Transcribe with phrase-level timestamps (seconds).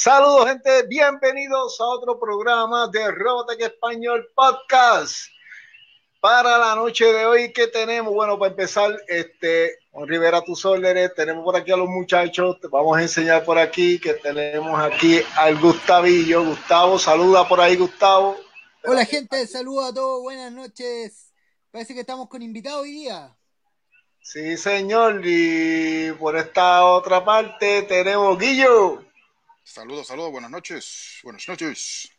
[0.00, 0.86] Saludos, gente.
[0.86, 5.26] Bienvenidos a otro programa de Robotech Español Podcast.
[6.20, 8.14] Para la noche de hoy, ¿qué tenemos?
[8.14, 12.68] Bueno, para empezar, este, con Rivera tus órdenes, tenemos por aquí a los muchachos, te
[12.68, 16.44] vamos a enseñar por aquí que tenemos aquí al Gustavillo.
[16.44, 18.36] Gustavo, saluda por ahí, Gustavo.
[18.84, 21.32] Hola gente, saludos a todos, buenas noches.
[21.72, 23.36] Parece que estamos con invitado hoy día.
[24.20, 29.07] Sí, señor, y por esta otra parte tenemos Guillo.
[29.70, 32.10] Saludos, saludos, buenas noches, buenas noches.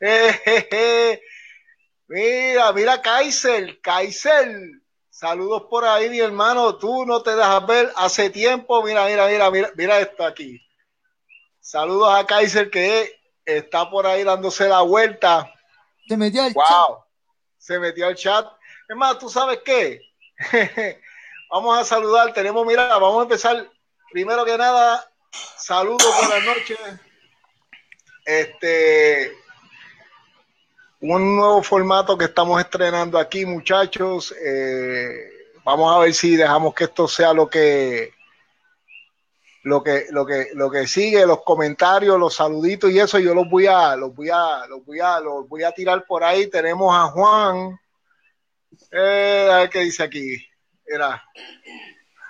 [0.00, 1.22] Jejeje.
[2.08, 4.56] Mira, mira, Kaiser, Kaiser.
[5.08, 6.76] Saludos por ahí, mi hermano.
[6.76, 8.82] Tú no te dejas ver hace tiempo.
[8.82, 10.60] Mira, mira, mira, mira, mira esto aquí.
[11.60, 15.48] Saludos a Kaiser que está por ahí dándose la vuelta.
[16.08, 16.64] Se metió al wow.
[16.64, 16.98] chat.
[17.56, 18.48] Se metió al chat.
[18.88, 20.00] Es más, ¿tú sabes qué?
[21.50, 22.34] vamos a saludar.
[22.34, 23.70] Tenemos, mira, vamos a empezar.
[24.10, 25.08] Primero que nada,
[25.56, 26.78] saludos, buenas noches.
[28.24, 29.32] Este,
[31.00, 34.34] un nuevo formato que estamos estrenando aquí, muchachos.
[34.42, 35.30] Eh,
[35.64, 38.12] vamos a ver si dejamos que esto sea lo que
[39.64, 43.48] lo que lo que lo que sigue, los comentarios, los saluditos y eso yo los
[43.48, 46.48] voy a los voy a los voy a los voy a tirar por ahí.
[46.48, 47.78] Tenemos a Juan.
[48.90, 50.46] Eh, a ver qué dice aquí.
[50.86, 51.22] Era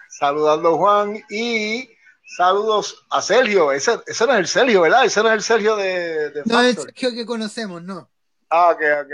[0.08, 1.94] saludando a Juan y
[2.25, 3.72] saludos a Sergio.
[3.72, 5.05] Ese, ese no es el Sergio, ¿verdad?
[5.05, 6.83] Ese no es el Sergio de, de No es el.
[6.84, 8.08] Sergio que conocemos, no.
[8.50, 9.12] Ah, ok, ok,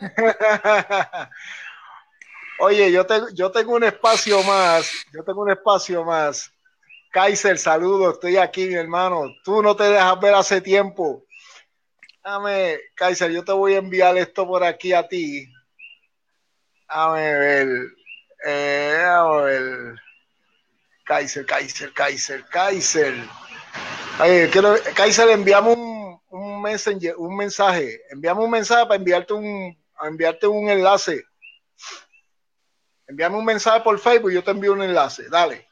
[0.00, 1.28] ok.
[2.60, 6.50] Oye, yo tengo, yo tengo un espacio más, yo tengo un espacio más.
[7.10, 9.24] Kaiser, saludos, estoy aquí, mi hermano.
[9.44, 11.24] Tú no te dejas ver hace tiempo.
[12.24, 15.46] Dame, Kaiser, yo te voy a enviar esto por aquí a ti.
[16.88, 17.68] Dame ver.
[18.46, 19.94] Eh, dame ver.
[21.04, 23.14] Kaiser, Kaiser, Kaiser, Kaiser.
[24.20, 28.00] Oye, quiero, Kaiser, enviamos un, un messenger, un mensaje.
[28.10, 31.24] Enviamos un mensaje para enviarte un, enviarte un enlace.
[33.06, 35.28] Envíame un mensaje por Facebook y yo te envío un enlace.
[35.28, 35.68] Dale.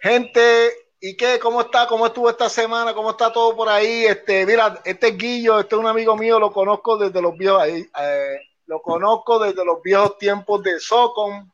[0.00, 1.38] Gente, ¿y qué?
[1.38, 1.86] ¿Cómo está?
[1.86, 2.94] ¿Cómo estuvo esta semana?
[2.94, 4.06] ¿Cómo está todo por ahí?
[4.06, 7.66] Este, mira, este es Guillo, este es un amigo mío, lo conozco desde los viejos,
[7.66, 11.50] eh, lo conozco desde los viejos tiempos de Socom.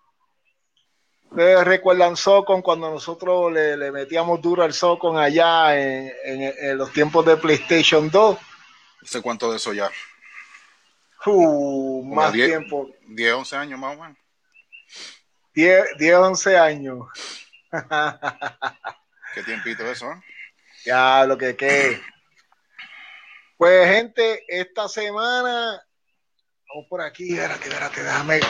[1.33, 6.77] Ustedes recuerdan Socom cuando nosotros le, le metíamos duro al Socom allá en, en, en,
[6.77, 8.39] los tiempos de PlayStation 2.
[8.39, 9.91] No sé cuánto de eso ya.
[11.25, 12.91] Uh, más 10, tiempo.
[13.09, 14.19] 10, 11 años más o menos.
[15.55, 17.07] 10, 10 11 años.
[19.35, 20.23] Qué tiempito eso, ¿eh?
[20.85, 21.99] Ya, lo que que.
[23.57, 25.83] Pues, gente, esta semana.
[26.69, 28.41] Vamos por aquí, espérate, espérate, déjame.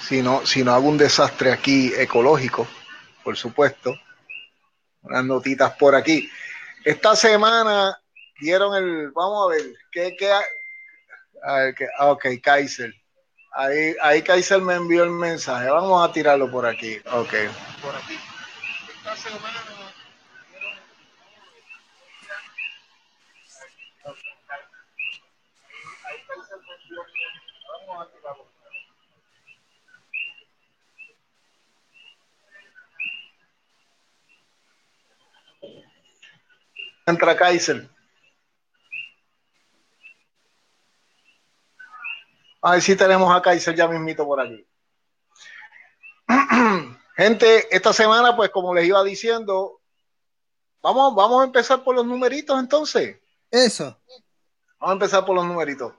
[0.00, 2.66] Si no, si no hago un desastre aquí ecológico,
[3.22, 3.94] por supuesto.
[5.02, 6.28] Unas notitas por aquí.
[6.84, 7.98] Esta semana
[8.40, 9.10] dieron el.
[9.12, 10.30] Vamos a ver, ¿qué, qué,
[11.42, 11.86] a ver, ¿qué?
[12.00, 12.94] Ok, Kaiser.
[13.52, 15.70] Ahí, ahí Kaiser me envió el mensaje.
[15.70, 16.98] Vamos a tirarlo por aquí.
[17.12, 17.32] Ok.
[17.32, 19.60] Esta semana
[37.06, 37.88] Entra Kaiser.
[42.62, 44.66] A ver si tenemos a Kaiser ya mismito por aquí.
[47.16, 49.80] Gente, esta semana, pues como les iba diciendo,
[50.80, 53.18] vamos, vamos a empezar por los numeritos entonces.
[53.50, 54.00] Eso.
[54.80, 55.92] Vamos a empezar por los numeritos.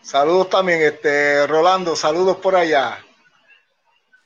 [0.00, 2.98] Saludos también, este Rolando, saludos por allá.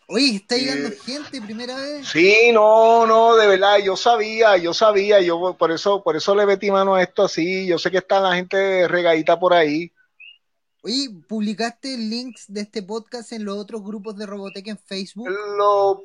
[0.09, 2.09] Oye, está llegando eh, gente primera vez.
[2.09, 6.47] Sí, no, no, de verdad, yo sabía, yo sabía, yo por eso, por eso le
[6.47, 7.67] metí mano a esto así.
[7.67, 9.91] Yo sé que está la gente regadita por ahí.
[10.83, 15.29] Oye, ¿publicaste links de este podcast en los otros grupos de Robotech en Facebook?
[15.29, 16.05] Lo,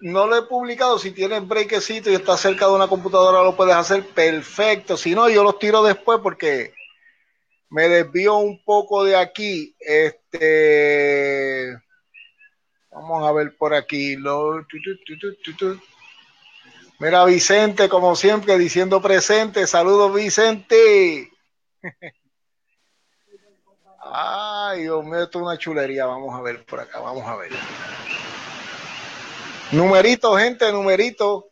[0.00, 0.98] no lo he publicado.
[0.98, 4.96] Si tienes brequecito y estás cerca de una computadora, lo puedes hacer perfecto.
[4.96, 6.74] Si no, yo los tiro después porque
[7.70, 9.76] me desvío un poco de aquí.
[9.78, 11.78] Este
[12.90, 14.16] Vamos a ver por aquí.
[14.16, 15.80] Lo, tu, tu, tu, tu, tu, tu.
[17.00, 19.66] Mira, Vicente, como siempre, diciendo presente.
[19.66, 21.30] Saludos, Vicente.
[24.10, 26.06] Ay, Dios mío, esto es una chulería.
[26.06, 27.50] Vamos a ver por acá, vamos a ver.
[29.72, 31.50] Numerito, gente, numerito.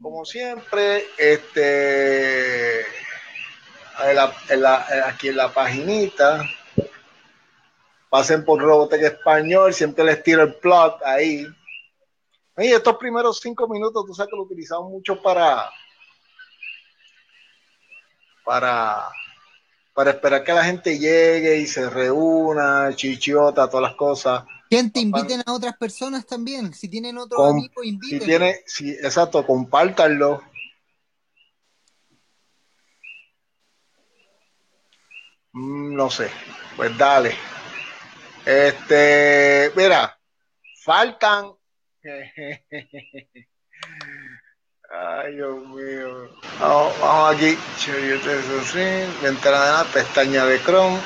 [0.00, 6.44] Como siempre, este, en la- en la- aquí en la paginita,
[8.12, 11.46] pasen por Robotech Español, siempre les tiro el plug ahí.
[12.54, 15.70] Oye, estos primeros cinco minutos, tú sabes que lo utilizamos mucho para,
[18.44, 19.08] para,
[19.94, 24.44] para esperar que la gente llegue y se reúna, chichiota, todas las cosas.
[24.68, 26.74] Gente, inviten a otras personas también.
[26.74, 28.26] Si tienen otros Con- amigos, Si inviten.
[28.28, 30.42] tiene, si, exacto, compártanlo.
[35.52, 36.30] Mm, no sé,
[36.76, 37.34] pues dale.
[38.44, 40.18] Este, mira,
[40.84, 41.52] faltan.
[44.94, 46.28] Ay, Dios mío.
[46.60, 47.56] Vamos, vamos aquí.
[49.22, 51.00] Ventana de la pestaña de Chrome.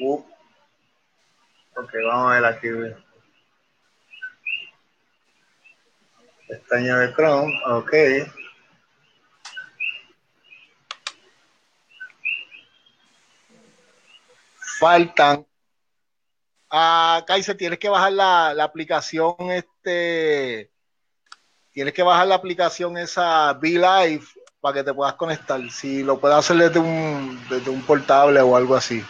[0.00, 0.24] Uh.
[1.76, 2.68] Ok, vamos a ver aquí.
[6.46, 7.92] Pestaña de Chrome, ok.
[14.82, 15.46] Faltan.
[16.68, 20.72] Ah, Kaiser, tienes que bajar la, la aplicación, este.
[21.70, 24.24] Tienes que bajar la aplicación esa Live
[24.60, 25.60] para que te puedas conectar.
[25.70, 29.04] Si lo puedes hacer desde un, desde un portable o algo así.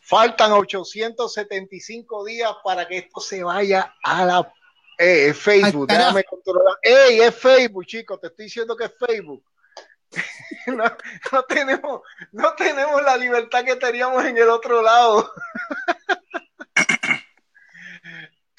[0.00, 4.52] Faltan 875 días para que esto se vaya a la
[4.96, 5.88] eh, es Facebook.
[5.88, 6.18] Carajo.
[6.18, 6.76] Déjame controlar.
[6.82, 7.20] ¡Ey!
[7.20, 8.20] Es Facebook, chicos.
[8.20, 9.42] Te estoy diciendo que es Facebook.
[10.66, 10.84] no,
[11.32, 12.02] no tenemos,
[12.32, 15.32] no tenemos la libertad que teníamos en el otro lado.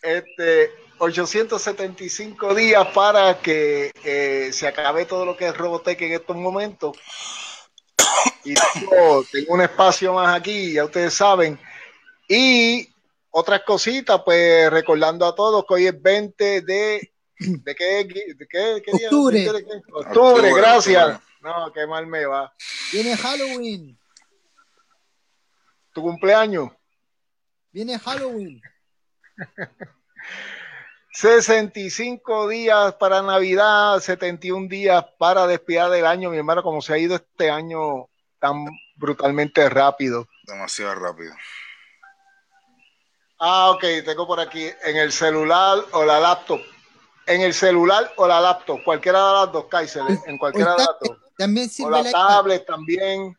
[0.01, 6.35] este 875 días para que eh, se acabe todo lo que es Robotech en estos
[6.35, 6.97] momentos.
[8.43, 11.59] Y tengo, tengo un espacio más aquí, ya ustedes saben.
[12.27, 12.87] Y
[13.31, 17.11] otras cositas, pues recordando a todos que hoy es 20 de.
[17.37, 18.05] ¿De qué?
[18.05, 19.07] ¿De qué, qué día?
[19.07, 19.39] Octubre.
[19.39, 19.71] ¿De qué?
[19.91, 21.03] Octubre, Octubre, gracias.
[21.03, 21.25] octubre.
[21.45, 22.51] No, qué mal me va.
[22.91, 23.95] Viene Halloween.
[25.93, 26.71] ¿Tu cumpleaños?
[27.71, 28.59] Viene Halloween.
[31.13, 36.97] 65 días para Navidad, 71 días para despedir del año, mi hermano, como se ha
[36.97, 38.07] ido este año
[38.39, 38.65] tan
[38.95, 40.27] brutalmente rápido.
[40.47, 41.35] Demasiado rápido.
[43.39, 46.59] Ah, ok, tengo por aquí en el celular o la laptop.
[47.27, 50.95] En el celular o la laptop, cualquiera de las dos, Kaiser, en cualquiera de las
[50.99, 51.24] dos.
[51.37, 52.61] También O sirve la la iPad.
[52.65, 53.37] también.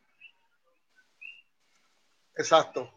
[2.37, 2.93] Exacto.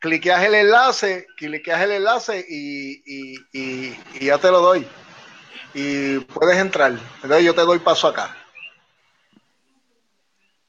[0.00, 4.86] Cliqueas el enlace, cliqueas el enlace y, y, y- y ya te lo doy.
[5.74, 6.92] Y puedes entrar.
[7.16, 8.36] Entonces yo te doy paso acá.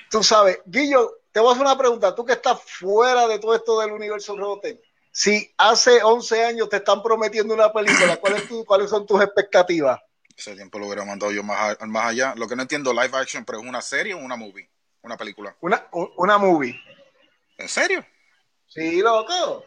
[0.09, 2.13] Tú sabes, Guillo, te voy a hacer una pregunta.
[2.13, 4.79] Tú que estás fuera de todo esto del universo Robotech,
[5.11, 9.21] si hace 11 años te están prometiendo una película, ¿cuál es tu- ¿cuáles son tus
[9.21, 9.99] expectativas?
[10.35, 12.33] Ese tiempo lo hubiera mandado yo más, a- más allá.
[12.35, 14.69] Lo que no entiendo, live action, pero es una serie o una movie.
[15.01, 15.55] Una película.
[15.61, 15.87] Una,
[16.17, 16.79] una movie.
[17.57, 18.05] ¿En serio?
[18.67, 19.65] Sí, loco.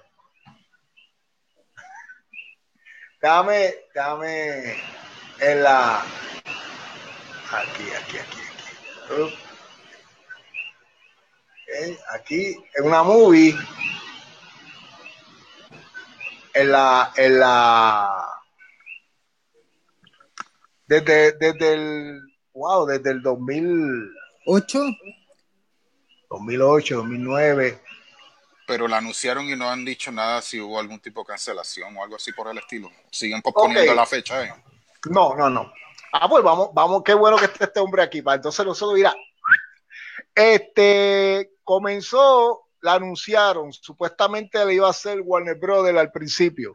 [3.20, 4.76] Dame, dame
[5.40, 6.00] en la.
[7.52, 9.22] Aquí, aquí, aquí, aquí.
[9.22, 9.32] Ok,
[12.14, 13.54] Aquí, en una movie.
[16.54, 18.35] En la, en la.
[20.86, 22.20] Desde, desde el,
[22.52, 24.10] wow, desde el 2000,
[24.46, 24.80] ¿Ocho?
[26.30, 27.82] 2008, 2009.
[28.66, 32.02] Pero la anunciaron y no han dicho nada si hubo algún tipo de cancelación o
[32.02, 32.90] algo así por el estilo.
[33.10, 34.54] Siguen posponiendo la fecha, ¿eh?
[35.10, 35.72] No, no, no.
[36.12, 38.22] Ah, pues vamos, vamos, qué bueno que esté este hombre aquí.
[38.22, 39.14] Para entonces nosotros dirá,
[40.34, 46.72] este comenzó, la anunciaron, supuestamente le iba a hacer Warner Brothers al principio.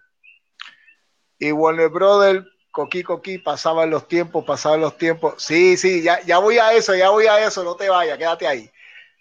[1.40, 5.42] Y Warner Brothers, coquí, coquí, pasaban los tiempos, pasaban los tiempos.
[5.44, 8.48] Sí, sí, ya, ya voy a eso, ya voy a eso, no te vayas, quédate
[8.48, 8.72] ahí.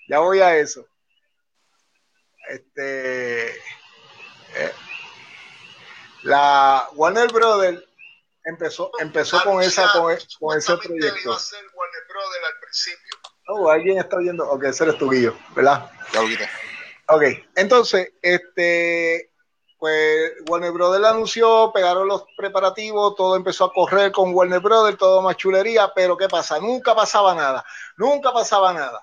[0.08, 0.86] Ya voy a eso.
[2.48, 3.50] Este.
[3.50, 4.72] eh,
[6.22, 7.82] la Warner Brothers
[8.44, 11.38] empezó, empezó con esa con, con ese proyecto.
[13.46, 14.48] Oh, alguien está oyendo.
[14.48, 15.90] Ok, ese eres tu guillo, ¿verdad?
[16.12, 16.46] Ya lo.
[17.08, 17.22] Ok,
[17.56, 19.29] entonces, este,
[19.80, 24.98] pues Warner Brothers la anunció, pegaron los preparativos, todo empezó a correr con Warner Brothers,
[24.98, 26.58] todo más chulería, pero ¿qué pasa?
[26.60, 27.64] Nunca pasaba nada,
[27.96, 29.02] nunca pasaba nada.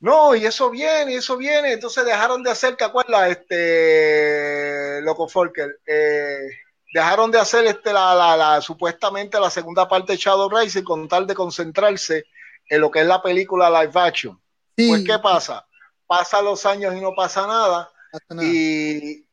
[0.00, 3.30] No, y eso viene, y eso viene, entonces dejaron de hacer, ¿te acuerdas?
[3.30, 6.50] Este, Loco Folker, eh,
[6.92, 11.08] dejaron de hacer este, la, la, la, supuestamente la segunda parte de Shadow Rising con
[11.08, 12.26] tal de concentrarse
[12.68, 14.38] en lo que es la película live action.
[14.76, 15.66] Sí, Pues, ¿qué pasa?
[16.06, 17.90] Pasan los años y no pasa nada.
[18.42, 19.24] Y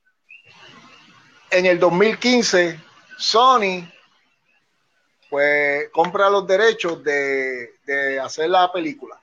[1.52, 2.80] en el 2015,
[3.18, 3.90] Sony,
[5.30, 9.20] pues, compra los derechos de, de hacer la película.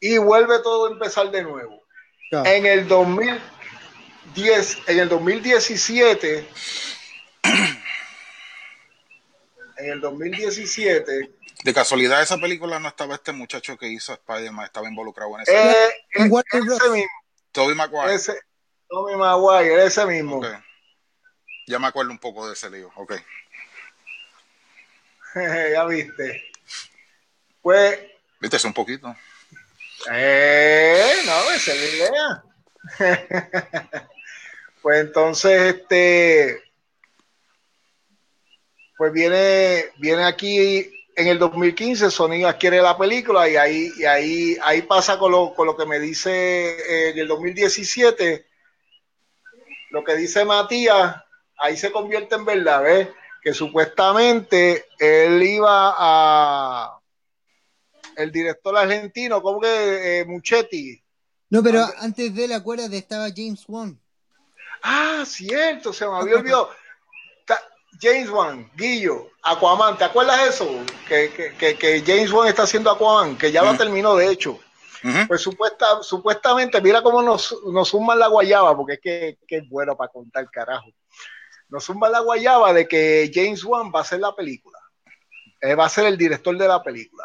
[0.00, 1.82] Y vuelve todo a empezar de nuevo.
[2.30, 2.48] Claro.
[2.50, 6.48] En el 2010, en el 2017,
[9.76, 11.30] en el 2017,
[11.64, 15.72] De casualidad, esa película no estaba este muchacho que hizo Spider-Man, estaba involucrado en esa.
[15.72, 16.44] eh, En eh, Bros.
[16.80, 17.10] ese mismo,
[17.52, 18.14] Tobey Maguire.
[18.14, 18.38] ese,
[18.88, 20.40] Tommy Maguire, ese mismo.
[21.66, 22.90] Ya me acuerdo un poco de ese lío.
[22.96, 23.14] Ok.
[25.72, 26.44] ya viste.
[27.60, 27.98] Pues,
[28.40, 29.14] Viste, es un poquito.
[30.10, 32.44] eh, no, esa es la idea.
[34.82, 36.62] pues entonces, este,
[38.96, 44.56] pues viene, viene aquí en el 2015, Sony adquiere la película y ahí, y ahí,
[44.62, 48.46] ahí pasa con lo, con lo que me dice eh, en el 2017,
[49.90, 51.16] lo que dice Matías,
[51.58, 53.08] ahí se convierte en verdad, ¿ves?
[53.42, 56.94] Que supuestamente él iba a
[58.16, 61.00] el director argentino, como que eh, Muchetti.
[61.50, 63.98] No, pero antes de él, acuérdate, estaba James Wan.
[64.82, 66.70] Ah, cierto, se me había olvidado.
[68.00, 70.68] James Wan, Guillo, Aquaman, ¿te acuerdas eso?
[71.08, 73.78] Que, que, que, que James Wan está haciendo Aquaman, que ya lo Mm.
[73.78, 74.60] terminó de hecho.
[75.26, 79.68] Pues supuesta, supuestamente, mira cómo nos, nos zumban la guayaba, porque es que, que es
[79.68, 80.88] bueno para contar carajo.
[81.68, 84.78] Nos zumban la guayaba de que James Wan va a hacer la película.
[85.60, 87.24] Él va a ser el director de la película.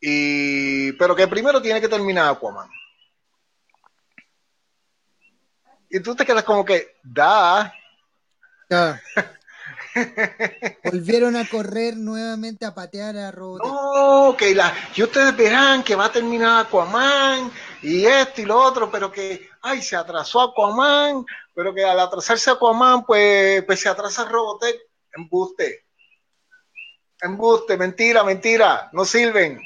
[0.00, 2.68] Y, pero que primero tiene que terminar Aquaman.
[5.88, 7.72] Y tú te quedas como que, da.
[10.84, 13.70] Volvieron a correr nuevamente a patear a Robotech.
[13.70, 17.50] No, que la, y ustedes verán que va a terminar Aquaman
[17.82, 21.24] y esto y lo otro, pero que, ay, se atrasó Aquaman,
[21.54, 24.76] pero que al atrasarse Aquaman, pues, pues se atrasa Robotech.
[25.14, 25.86] Embuste.
[27.20, 29.58] Embuste, mentira, mentira, no sirven,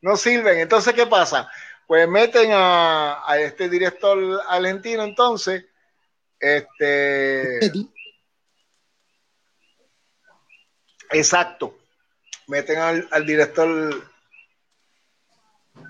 [0.00, 0.60] no sirven.
[0.60, 1.50] Entonces, ¿qué pasa?
[1.86, 5.66] Pues meten a, a este director argentino entonces,
[6.40, 7.58] este...
[7.60, 7.92] Petty.
[11.10, 11.78] Exacto.
[12.48, 14.10] Meten al, al director.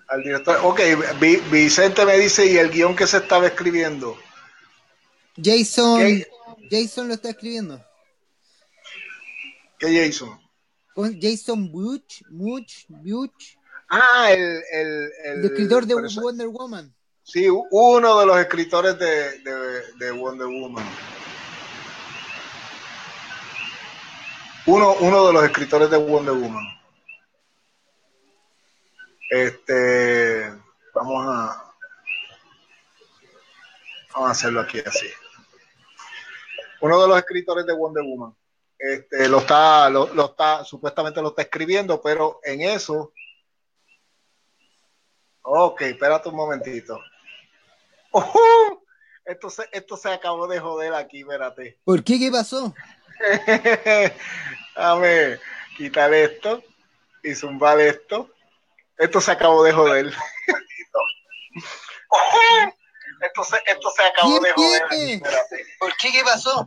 [0.09, 0.59] Al director.
[0.63, 0.81] Ok,
[1.21, 4.17] Vi- Vicente me dice, ¿y el guion que se estaba escribiendo?
[5.37, 6.27] Jason, ¿Qué?
[6.71, 7.85] Jason lo está escribiendo.
[9.79, 10.41] ¿Qué Jason?
[10.95, 13.59] Con Jason Butch, Butch, Butch,
[13.89, 16.93] Ah, el, el, el escritor de Wonder Woman.
[17.23, 20.85] Sí, uno de los escritores de, de, de Wonder Woman.
[24.67, 26.65] Uno, uno de los escritores de Wonder Woman.
[29.31, 30.51] Este,
[30.93, 31.73] vamos a,
[34.13, 35.07] vamos a hacerlo aquí así.
[36.81, 38.37] Uno de los escritores de Wonder Woman.
[38.77, 43.13] Este, lo está, lo, lo está, supuestamente lo está escribiendo, pero en eso.
[45.43, 47.01] Ok, espérate un momentito.
[49.25, 51.81] Esto se, esto se acabó de joder aquí, espérate.
[51.83, 52.17] ¿Por qué?
[52.17, 52.73] ¿Qué pasó?
[54.77, 55.39] Dame
[55.77, 56.63] quitar esto
[57.23, 58.31] y zumbar esto.
[58.99, 60.07] Esto se acabó de joder.
[63.23, 64.83] esto, se, esto se acabó ¿Quién de joder.
[64.83, 65.23] espérate.
[65.79, 66.13] ¿Por qué?
[66.13, 66.67] ¿Qué pasó?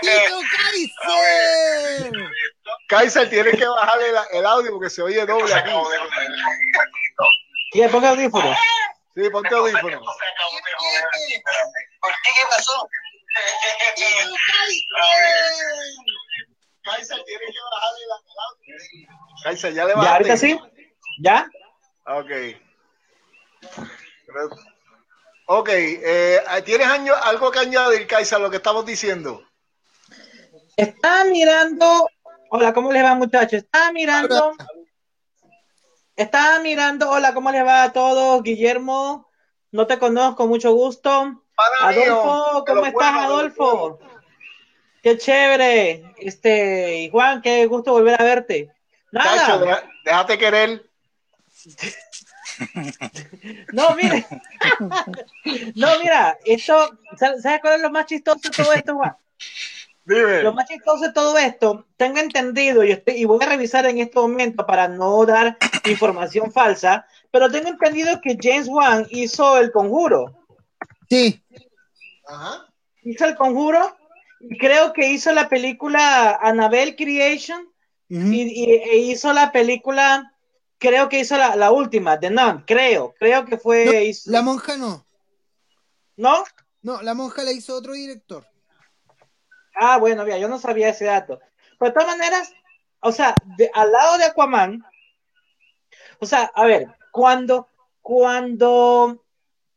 [0.00, 2.12] ¡Tito Kaiser!
[2.88, 5.70] Kaiser, tienes que bajarle la- el audio porque se oye doble aquí.
[7.72, 8.56] ¿Quién ponga audífonos?
[9.14, 10.02] Sí, ponte audífonos.
[12.24, 12.88] ¿Qué pasó?
[16.82, 18.74] Kaiser, tienes que bajarle la- el audio.
[19.42, 20.16] Kaiser, ya le ¿Ya bajaste.
[20.16, 20.60] ahorita sí?
[21.22, 21.50] ¿Ya?
[22.06, 22.30] Ok.
[25.46, 29.42] Ok, eh, ¿tienes año- algo que añadir, Kaiser, a lo que estamos diciendo?
[30.76, 32.08] Estaba mirando.
[32.50, 33.62] Hola, ¿cómo les va, muchachos?
[33.62, 34.54] Estaba mirando.
[36.16, 37.10] Estaba mirando.
[37.10, 38.42] Hola, ¿cómo les va a todos?
[38.42, 39.30] Guillermo,
[39.72, 41.43] no te conozco, mucho gusto.
[41.54, 43.98] Para Adolfo, ¿cómo estás, bueno, Adolfo?
[45.02, 46.14] Qué chévere.
[46.16, 48.72] Este, y Juan, qué gusto volver a verte.
[49.12, 49.84] Nada.
[50.04, 50.84] déjate querer.
[53.72, 54.26] No, mire.
[55.74, 59.16] No, mira, esto, ¿sabes sabes cuál es lo más chistoso de todo esto, Juan?
[60.04, 60.42] Dime.
[60.42, 63.98] Lo más chistoso de todo esto, tengo entendido, y, estoy, y voy a revisar en
[63.98, 65.56] este momento para no dar
[65.86, 70.43] información falsa, pero tengo entendido que James Wan hizo el conjuro.
[71.14, 71.44] Sí.
[72.26, 72.66] Ajá.
[73.02, 73.96] Hizo el conjuro
[74.40, 77.70] y creo que hizo la película Annabelle Creation
[78.08, 80.32] y, y- e hizo la película,
[80.78, 83.84] creo que hizo la, la última, The Nun, creo, creo que fue...
[83.86, 85.06] No, hizo- la monja no.
[86.16, 86.44] ¿No?
[86.82, 88.46] No, la monja la hizo otro director.
[89.76, 91.40] Ah, bueno, mira, yo no sabía ese dato.
[91.78, 92.52] Pero de todas maneras,
[93.00, 94.84] o sea, de- al lado de Aquaman,
[96.20, 97.68] o sea, a ver, cuando,
[98.02, 99.23] cuando,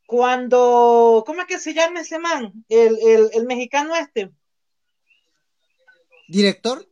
[0.07, 2.53] cuando, ¿cómo es que se llama ese man?
[2.69, 4.31] El, el, el mexicano este.
[6.29, 6.87] ¿Director?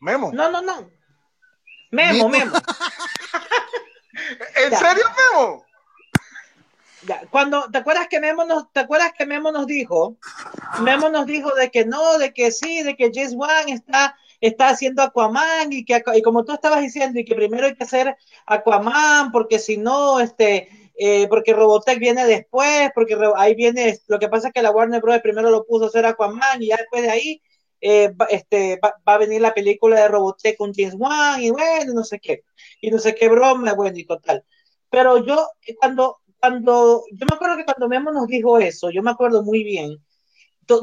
[0.00, 0.32] Memo.
[0.32, 0.90] No, no, no.
[1.90, 2.46] Memo, Memo.
[2.46, 2.56] Memo.
[4.56, 4.78] ¿En Ya.
[4.78, 5.64] serio, Memo?
[7.02, 10.16] Ya, Cuando, ¿te acuerdas que Memo nos, te acuerdas que Memo nos dijo?
[10.80, 14.70] Memo nos dijo de que no, de que sí, de que James Wan está, está
[14.70, 18.16] haciendo Aquaman y que y como tú estabas diciendo y que primero hay que hacer
[18.46, 24.28] Aquaman porque si no, este, eh, porque Robotech viene después, porque ahí viene, lo que
[24.28, 25.20] pasa es que la Warner Bros.
[25.20, 27.42] primero lo puso a hacer Aquaman y ya después de ahí
[27.80, 31.92] eh, va, este, va, a venir la película de Robotech con James Wan y bueno,
[31.92, 32.44] no sé qué,
[32.80, 34.44] y no sé qué broma, bueno, y total.
[34.88, 39.02] Pero yo, eh, cuando, cuando, yo me acuerdo que cuando Memo nos dijo eso, yo
[39.02, 39.98] me acuerdo muy bien,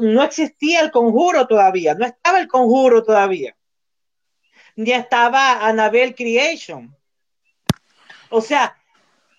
[0.00, 3.56] no existía el conjuro todavía, no estaba el conjuro todavía,
[4.76, 6.96] ni estaba Annabelle Creation.
[8.30, 8.76] O sea,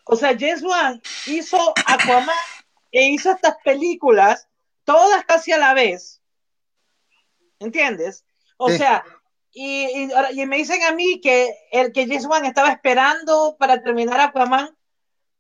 [0.06, 2.36] o sea, James Wan hizo Aquaman
[2.92, 4.48] e hizo estas películas,
[4.84, 6.22] todas casi a la vez.
[7.60, 8.24] ¿Entiendes?
[8.58, 8.78] O Sí.
[8.78, 9.04] sea,
[9.52, 13.56] y, y, ahora- y me dicen a mí que el que James Wan estaba esperando
[13.60, 14.76] para terminar Aquaman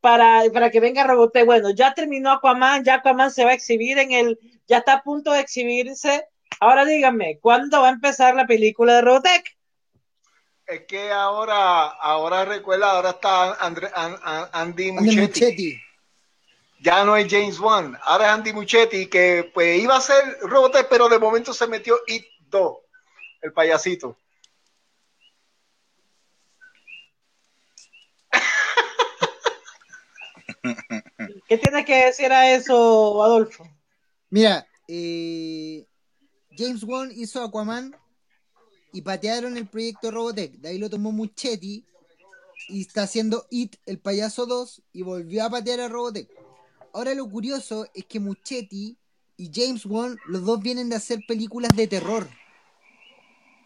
[0.01, 1.45] para, para que venga Robotech.
[1.45, 5.04] Bueno, ya terminó Aquaman, ya Aquaman se va a exhibir en el, ya está a
[5.04, 6.28] punto de exhibirse.
[6.60, 9.54] Ahora díganme, ¿cuándo va a empezar la película de Robotech?
[10.67, 15.21] Es que ahora, ahora recuerda, ahora está Andre- An- An- Andy Andy Muchetti.
[15.21, 15.82] Muchetti.
[16.80, 20.88] Ya no es James Wan, ahora es Andy Muchetti, que pues iba a ser Robotech,
[20.89, 22.78] pero de momento se metió It 2,
[23.41, 24.17] el payasito.
[31.47, 33.67] ¿Qué tiene que decir a eso, Adolfo?
[34.30, 35.86] Mira, eh,
[36.51, 37.95] James Wan hizo Aquaman
[38.95, 40.53] y patearon el proyecto Robotech.
[40.53, 41.84] De ahí lo tomó Muchetti
[42.69, 46.29] y está haciendo It, el payaso 2, y volvió a patear a Robotech.
[46.93, 48.97] Ahora lo curioso es que Muchetti
[49.36, 52.29] y James Wan, los dos vienen de hacer películas de terror.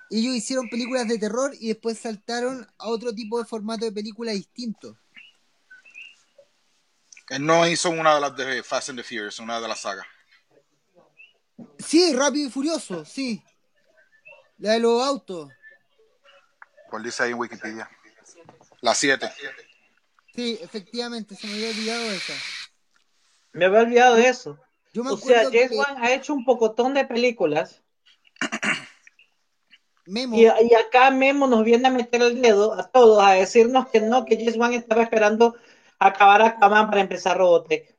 [0.10, 4.32] Ellos hicieron películas de terror y después saltaron a otro tipo de formato de película
[4.32, 4.98] distinto.
[7.30, 10.08] Él no hizo una de las de Fast and the Furious, una de las sagas.
[11.78, 13.44] Sí, Rápido y Furioso, sí.
[14.60, 15.50] La de los autos.
[16.90, 17.90] ¿Cuál dice ahí en Wikipedia?
[18.82, 19.32] La 7.
[20.36, 22.34] Sí, efectivamente, se me había olvidado esa.
[23.54, 24.60] Me había olvidado de eso.
[24.94, 27.84] Yo me O sea, James que Wan ha hecho un pocotón de películas
[30.06, 33.88] Memo, y, y acá Memo nos viene a meter el dedo a todos a decirnos
[33.90, 35.56] que no, que James Wan estaba esperando
[36.00, 37.96] acabar Aquaman para empezar Robotech.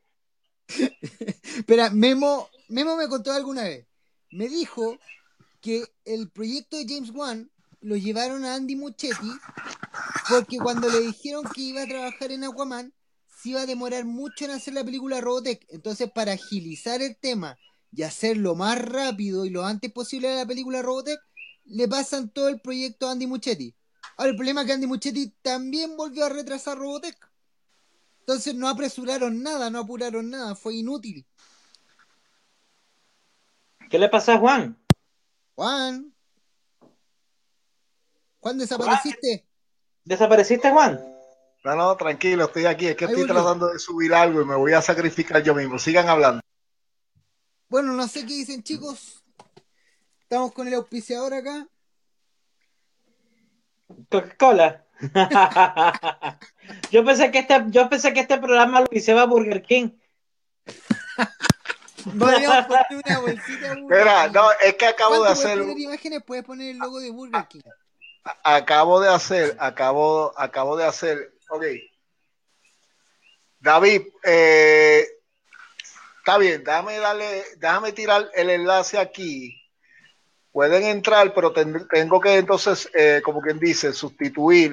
[1.57, 3.87] espera, Memo, Memo me contó alguna vez.
[4.31, 4.99] Me dijo
[5.61, 9.31] que el proyecto de James Wan lo llevaron a Andy Muchetti
[10.29, 12.93] porque cuando le dijeron que iba a trabajar en Aquaman,
[13.43, 15.67] se iba a demorar mucho en hacer la película Robotech.
[15.71, 17.59] Entonces, para agilizar el tema
[17.93, 21.19] y hacerlo más rápido y lo antes posible de la película Robotech,
[21.65, 23.75] le pasan todo el proyecto a Andy Muchetti.
[24.17, 27.17] Ahora, el problema es que Andy Muchetti también volvió a retrasar Robotech.
[28.21, 31.27] Entonces no apresuraron nada, no apuraron nada, fue inútil.
[33.89, 34.80] ¿Qué le pasa a Juan?
[35.55, 36.15] Juan.
[38.41, 39.47] Juan, desapareciste.
[40.05, 40.99] ¿Desapareciste, Juan?
[41.65, 42.87] No, no, tranquilo, estoy aquí.
[42.87, 43.43] Es que Ahí estoy volvió.
[43.43, 45.79] tratando de subir algo y me voy a sacrificar yo mismo.
[45.79, 46.41] Sigan hablando.
[47.69, 49.23] Bueno, no sé qué dicen, chicos.
[50.23, 51.69] Estamos con el auspiciador acá.
[54.09, 54.87] Coca-Cola.
[56.91, 59.91] yo pensé que este, yo pensé que este programa lo hiciera Burger King.
[62.05, 65.79] Podríamos poner una bolsita de Espera, no, es que acabo de ¿tú puedes hacer, poner
[65.79, 67.61] imágenes, puedes poner el logo de Burger King.
[68.45, 71.65] acabo de hacer, acabo, acabo de hacer, ok.
[73.61, 75.07] David, eh,
[76.19, 79.57] está bien, déjame darle, déjame tirar el enlace aquí.
[80.53, 84.73] Pueden entrar, pero ten- tengo que entonces, eh, como quien dice, sustituir.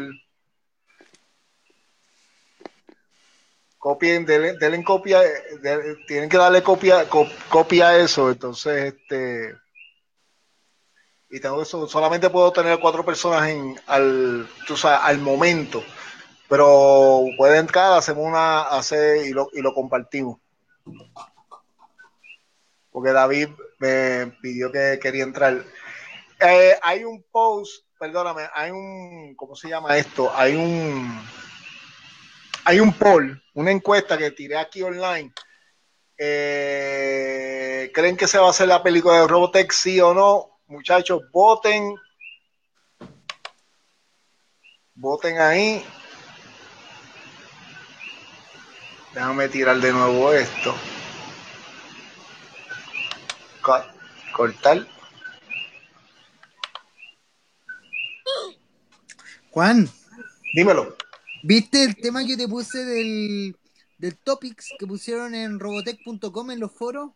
[3.79, 9.55] Copien, denle, denle copia, eh, tienen que darle copia, co- copia a eso, entonces este
[11.29, 15.83] y tengo eso, solamente puedo tener cuatro personas en al, tú sabes, al momento,
[16.49, 20.39] pero puede entrar, hacemos una, hace y lo, y lo compartimos.
[22.91, 25.63] Porque David me pidió que quería entrar.
[26.39, 30.31] Eh, hay un post, perdóname, hay un, ¿cómo se llama esto?
[30.35, 31.21] Hay un,
[32.67, 35.31] hay un poll, una encuesta que tiré aquí online.
[36.17, 40.59] Eh, ¿Creen que se va a hacer la película de Robotech, sí o no?
[40.67, 41.95] Muchachos, voten.
[44.95, 45.81] Voten ahí.
[49.13, 50.75] Déjame tirar de nuevo esto.
[53.61, 53.85] Co-
[54.33, 54.85] Cortar.
[59.51, 59.89] Juan,
[60.53, 60.97] Dímelo.
[61.43, 63.57] ¿Viste el tema que te puse del,
[63.97, 67.11] del Topics que pusieron en robotech.com en los foros?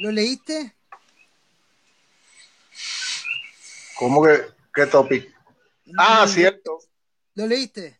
[0.00, 0.74] ¿Lo leíste?
[3.98, 4.40] ¿Cómo que
[4.74, 5.34] qué topic?
[5.98, 6.78] Ah, ¿Lo- cierto.
[7.34, 7.98] ¿Lo leíste?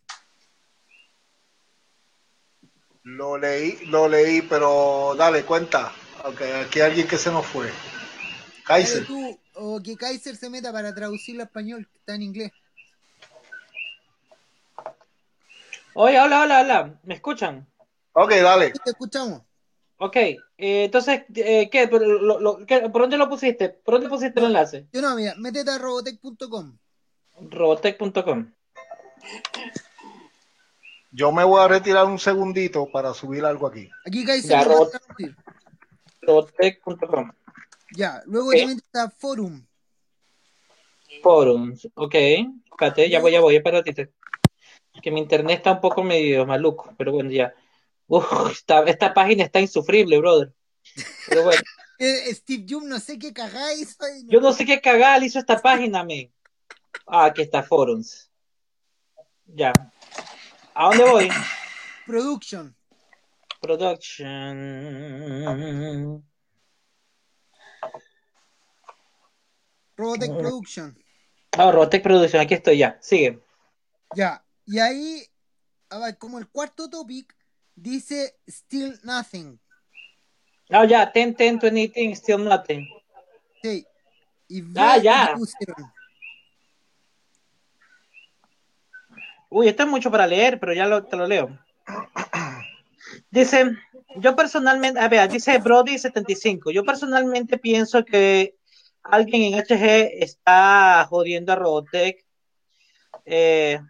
[3.03, 5.91] Lo leí, lo leí, pero dale cuenta.
[6.23, 7.71] Ok, aquí hay alguien que se nos fue.
[8.65, 9.05] Kaiser.
[9.07, 12.51] tú, o que Kaiser se meta para traducirlo a español, que está en inglés.
[15.93, 16.99] Oye, hola, hola, hola.
[17.03, 17.67] ¿Me escuchan?
[18.13, 18.71] Ok, dale.
[18.71, 19.41] Te escuchamos.
[19.97, 20.15] Ok.
[20.15, 21.87] eh, entonces, eh, ¿qué?
[21.87, 23.69] ¿Por, lo- lo- qué- ¿Por dónde lo pusiste?
[23.69, 24.87] ¿Por dónde pusiste el enlace?
[24.91, 26.77] Yo no, mira, métete a robotech.com.
[27.39, 28.51] Robotech.com.
[31.11, 33.89] Yo me voy a retirar un segundito para subir algo aquí.
[34.05, 34.23] Aquí
[34.63, 35.35] traducir.
[36.21, 37.31] Robotech.com.
[37.95, 39.65] Ya, luego metes a forum.
[41.21, 41.87] Forums.
[41.95, 42.15] Ok.
[42.15, 44.13] Espérate, ya voy, ya voy, espérate.
[45.01, 47.53] Que mi internet está un poco medio maluco, pero bueno, ya.
[48.07, 50.53] Uf, esta, esta página está insufrible, brother.
[51.27, 51.61] Pero bueno,
[52.03, 53.45] Eh, Steve Jobs, no sé qué no.
[54.27, 56.33] yo no sé qué cagada hizo esta página, men.
[57.05, 58.31] Ah, aquí está Forums.
[59.45, 59.71] Ya.
[60.73, 61.29] ¿A dónde voy?
[62.07, 62.75] Production.
[63.61, 64.57] Production.
[69.95, 70.97] Robotech Production.
[71.51, 72.97] Ah, Robotech Production, aquí estoy ya.
[72.99, 73.39] Sigue.
[74.15, 74.43] Ya.
[74.71, 75.21] Y ahí,
[75.89, 77.35] a ver, como el cuarto topic,
[77.75, 79.59] dice Still Nothing.
[80.69, 82.87] Ah, ya, 10, 10, 20, still nothing.
[83.61, 83.85] Sí.
[84.47, 85.33] Y Ah, ya.
[85.35, 85.91] pusieron.
[89.49, 91.59] Uy, esto es mucho para leer, pero ya lo, te lo leo.
[93.29, 93.71] Dice,
[94.15, 98.55] yo personalmente, a ver, dice Brody75, yo personalmente pienso que
[99.03, 102.25] alguien en HG está jodiendo a Robotech.
[103.25, 103.81] eh,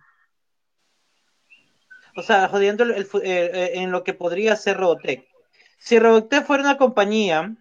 [2.15, 5.25] o sea, jodiendo el- eh, eh, en lo que podría ser Robotech.
[5.79, 7.55] Si Robotech fuera una compañía,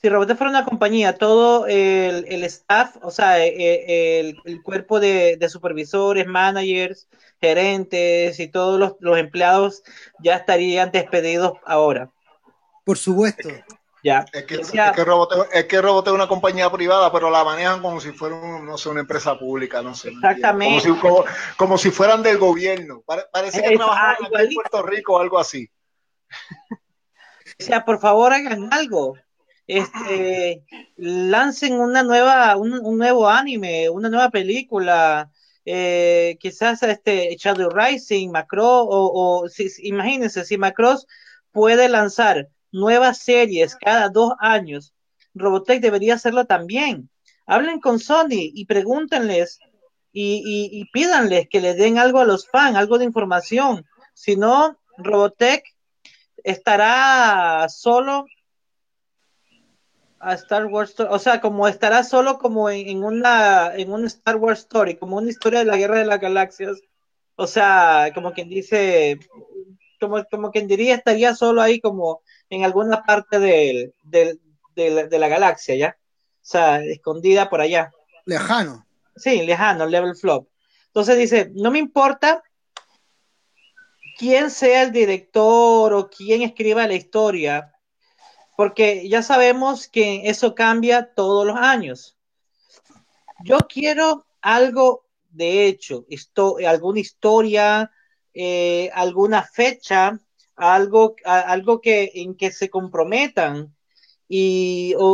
[0.00, 5.00] si Robotech fuera una compañía, todo el, el staff, o sea, eh, el, el cuerpo
[5.00, 7.08] de, de supervisores, managers,
[7.40, 9.82] gerentes y todos los, los empleados
[10.22, 12.10] ya estarían despedidos ahora.
[12.84, 13.48] Por supuesto.
[14.04, 14.24] Ya.
[14.32, 17.82] Es que, es que Robotech es que Robotech es una compañía privada, pero la manejan
[17.82, 20.12] como si fuera un- no sé, una empresa pública, no sé.
[20.12, 20.18] no.
[20.18, 20.88] Exactamente.
[20.88, 21.24] Como si, como,
[21.56, 23.02] como si fueran del gobierno.
[23.04, 24.54] Pare- parece que trabajaban ah, en.
[24.54, 25.68] Puerto Rico o algo así.
[27.58, 29.16] O sea, por favor hagan algo.
[29.66, 30.64] Este,
[30.96, 35.30] lancen una nueva, un, un nuevo anime, una nueva película,
[35.64, 41.06] eh, quizás este Shadow Rising, Macross, o, o si- imagínense, si Macross
[41.52, 44.94] puede lanzar nuevas series cada dos años,
[45.34, 47.10] Robotech debería hacerlo también.
[47.46, 49.58] Hablen con Sony y pregúntenles
[50.12, 53.86] y, pídanles que le den algo a los fans, algo de información.
[54.14, 55.62] Si no, Robotech
[56.42, 58.26] estará solo
[60.20, 64.36] a Star Wars, o sea, como estará solo como en, en una en un Star
[64.36, 66.80] Wars Story, como una historia de la Guerra de las Galaxias.
[67.36, 69.20] O sea, como quien dice,
[69.98, 74.40] como, como quien diría, estaría solo ahí como en alguna parte del, del-
[74.74, 75.96] de, la, de la galaxia, ¿ya?
[76.00, 77.90] O sea, escondida por allá.
[78.24, 78.86] Lejano.
[79.16, 80.48] Sí, lejano, level flop.
[80.86, 82.42] Entonces dice, no me importa
[84.18, 87.72] quién sea el director o quién escriba la historia,
[88.56, 92.16] porque ya sabemos que eso cambia todos los años.
[93.44, 97.90] Yo quiero algo de hecho, histo- alguna historia,
[98.34, 100.18] eh, alguna fecha,
[100.56, 103.74] algo, a- algo que, en que se comprometan
[104.28, 105.04] y, o-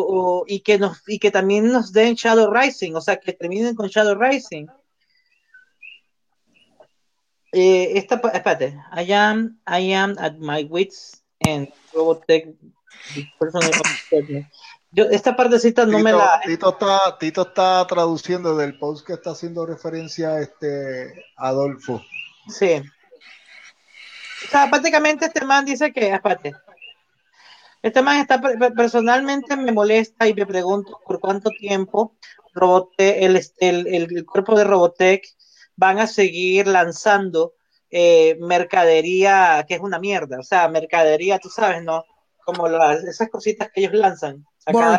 [0.41, 3.75] o- y, que nos, y que también nos den Shadow Rising, o sea, que terminen
[3.75, 4.67] con Shadow Rising.
[7.53, 11.69] Eh, esta, espérate, I am, I am at my wits end.
[11.93, 12.49] Robotech.
[14.91, 16.41] Yo, esta partecita no me la.
[16.45, 22.03] Tito está, Tito está traduciendo del post que está haciendo referencia a este Adolfo.
[22.49, 22.83] Sí.
[24.47, 26.55] O sea, prácticamente este man dice que, espérate,
[27.83, 32.15] este man está per- per- personalmente me molesta y me pregunto por cuánto tiempo
[32.55, 35.25] Robote, el, el, el- el cuerpo de Robotech
[35.77, 37.55] van a seguir lanzando
[37.91, 42.05] eh, mercadería que es una mierda, o sea, mercadería, tú sabes, ¿no?
[42.45, 44.45] Como las, esas cositas que ellos lanzan.
[44.67, 44.73] a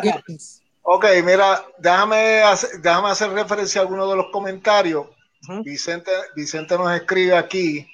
[0.82, 5.06] Ok, mira, déjame hacer, déjame hacer referencia a algunos de los comentarios.
[5.64, 7.86] Vicente, Vicente nos escribe aquí.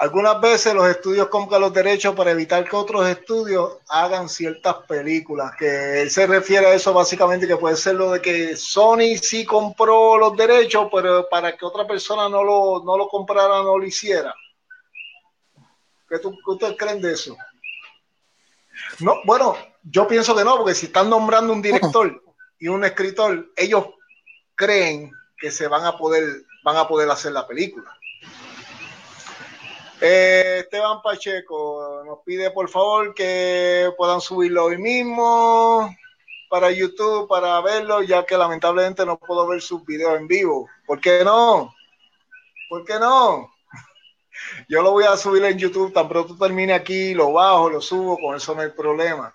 [0.00, 5.52] Algunas veces los estudios compran los derechos para evitar que otros estudios hagan ciertas películas.
[5.58, 9.44] Que él se refiere a eso básicamente que puede ser lo de que Sony sí
[9.44, 13.84] compró los derechos, pero para que otra persona no lo, no lo comprara, no lo
[13.84, 14.34] hiciera.
[16.08, 17.36] ¿Qué, tú, qué ustedes creen de eso?
[19.00, 22.22] No, bueno, yo pienso que no, porque si están nombrando un director
[22.58, 23.84] y un escritor, ellos
[24.54, 27.99] creen que se van a poder, van a poder hacer la película.
[30.02, 35.94] Eh, Esteban Pacheco nos pide por favor que puedan subirlo hoy mismo
[36.48, 40.68] para YouTube para verlo, ya que lamentablemente no puedo ver sus videos en vivo.
[40.86, 41.74] ¿Por qué no?
[42.70, 43.50] ¿Por qué no?
[44.68, 48.18] Yo lo voy a subir en YouTube, tan pronto termine aquí, lo bajo, lo subo,
[48.18, 49.34] con eso no hay problema.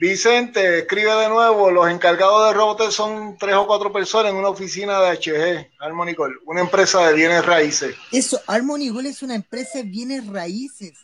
[0.00, 4.48] Vicente, escribe de nuevo, los encargados de Robotel son tres o cuatro personas en una
[4.48, 7.96] oficina de HG, Harmony Gold, una empresa de bienes raíces.
[8.12, 10.96] Eso, Harmony Gold es una empresa de bienes raíces.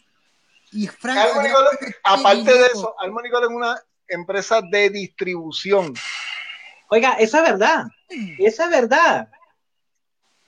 [0.71, 5.95] Y Frank, Harmony Gold, aparte de eso, Harmony Gold es una empresa de distribución.
[6.91, 7.85] Oiga, eso es verdad.
[8.39, 9.29] Eso es verdad.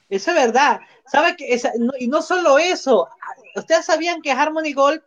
[0.09, 0.81] Eso es verdad.
[1.11, 3.09] ¿Sabe que esa- no- y no solo eso,
[3.57, 5.03] ustedes sabían que Harmony Gold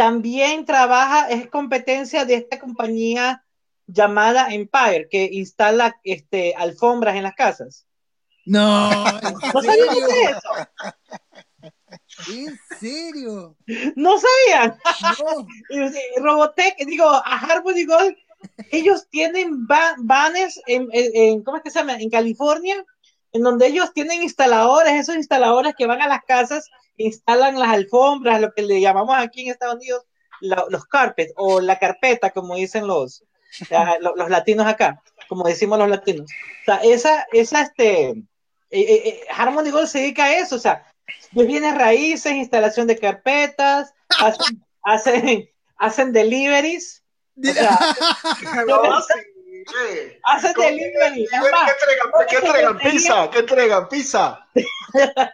[0.00, 3.44] también trabaja, es competencia de esta compañía
[3.86, 7.86] llamada Empire, que instala este, alfombras en las casas.
[8.46, 9.96] No, ¿No ¿en sabían
[10.30, 10.52] eso?
[12.32, 13.56] ¿En serio?
[13.94, 14.78] ¿No sabían?
[15.18, 15.46] No.
[15.68, 18.16] Y Robotech, digo, a Harmony Gold,
[18.72, 19.66] ellos tienen
[19.98, 21.96] vanes en, en- en- ¿cómo es que se llama?
[22.00, 22.82] En California,
[23.32, 28.40] en donde ellos tienen instaladores, esos instaladores que van a las casas, instalan las alfombras,
[28.40, 30.04] lo que le llamamos aquí en Estados Unidos
[30.40, 33.24] la- los carpets o la carpeta, como dicen los,
[33.72, 36.30] ah, lo- los latinos acá, como decimos los latinos.
[36.62, 38.24] O sea, esa, esa, este, eh,
[38.70, 40.86] eh, eh, Harmony Gold se dedica a eso, o sea,
[41.32, 47.02] bienes raíces, instalación de carpetas, hacen, hacen, hacen deliveries,
[47.36, 47.78] o sea,
[48.66, 48.82] No,
[50.54, 51.30] ¿Cómo- deliveries.
[51.30, 52.28] ¿Qué, entregan?
[52.28, 52.78] ¿Qué entregan?
[52.78, 53.30] ¿Pizza?
[53.30, 53.88] ¿Qué entregan?
[53.88, 54.46] ¿Pizza?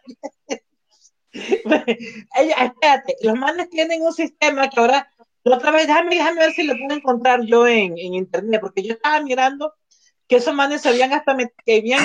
[1.33, 5.11] Ella, espérate, los manes tienen un sistema que ahora,
[5.45, 8.83] la otra vez, déjame, déjame ver si lo puedo encontrar yo en, en internet, porque
[8.83, 9.75] yo estaba mirando
[10.29, 12.01] que esos manes se habían hasta met- que habían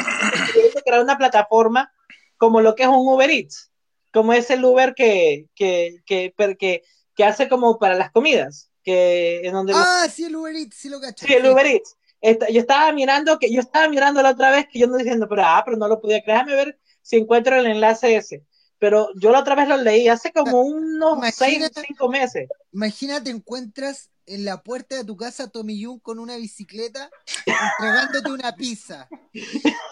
[0.85, 1.91] crear una plataforma
[2.37, 3.71] como lo que es un Uber Eats,
[4.11, 6.81] como es el Uber que, que, que, que,
[7.15, 10.75] que hace como para las comidas, que en donde los- Ah, sí, el Uber Eats,
[10.75, 11.25] sí lo caché.
[11.25, 11.95] Sí, el Uber Eats.
[12.21, 15.27] Esta- yo estaba mirando que yo estaba mirando la otra vez que yo no diciendo,
[15.27, 16.45] pero ah, pero no lo podía creer.
[16.45, 18.43] Déjame ver si encuentro el enlace ese.
[18.79, 22.49] Pero yo la otra vez lo leí hace como unos seis, Imagínate- cinco meses.
[22.73, 27.09] Imagínate, encuentras en la puerta de tu casa Tommy Jung con una bicicleta
[27.45, 29.07] entregándote una pizza.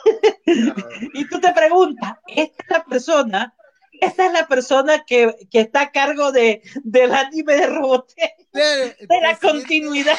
[1.13, 3.53] Y tú te preguntas, esta es la persona,
[4.01, 8.93] esta es la persona que, que está a cargo de, del anime de Robotech, Claro,
[8.99, 10.17] de la continuidad.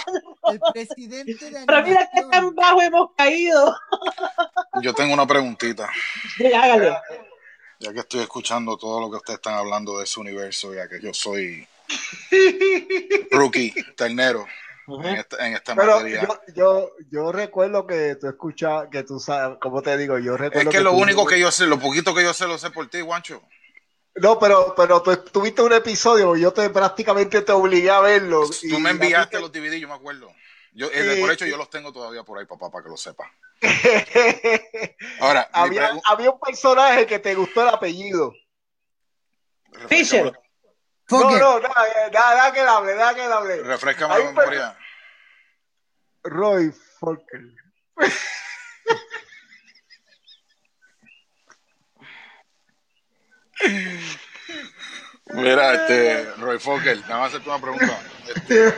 [0.53, 3.77] El presidente de Pero mira qué tan bajo hemos caído.
[4.83, 5.89] Yo tengo una preguntita,
[6.37, 6.95] Sí, hágale.
[7.81, 11.01] ya que estoy escuchando todo lo que ustedes están hablando de ese universo, ya que
[11.01, 11.67] yo soy
[13.33, 14.47] rookie, ternero.
[14.87, 16.23] en esta, en esta Pero materia.
[16.23, 20.41] yo, yo, yo recuerdo que tú escuchas, que tú sabes, como te digo, yo Es
[20.41, 22.89] recuerdo que lo único que yo sé, lo poquito que yo sé, lo sé por
[22.89, 23.43] ti, Guancho.
[24.17, 28.47] No, pero, pero tú tuviste un episodio, yo te prácticamente te obligué a verlo.
[28.49, 30.33] Tú y me enviaste los DVD, yo me acuerdo.
[30.73, 33.31] Yo, eh, por hecho, yo los tengo todavía por ahí, papá, para que lo sepa.
[35.21, 38.33] Ahora, había, había un personaje que te gustó el apellido.
[39.89, 40.33] Fisher.
[41.11, 43.63] No, no, nada, eh, nada, nada que le hable, nada que le hable.
[43.63, 44.79] Refrescame la memoria.
[46.23, 47.41] Roy Fokker.
[55.33, 58.03] Mira, este, Roy Fokker, nada más hacerte una pregunta.
[58.27, 58.75] Este,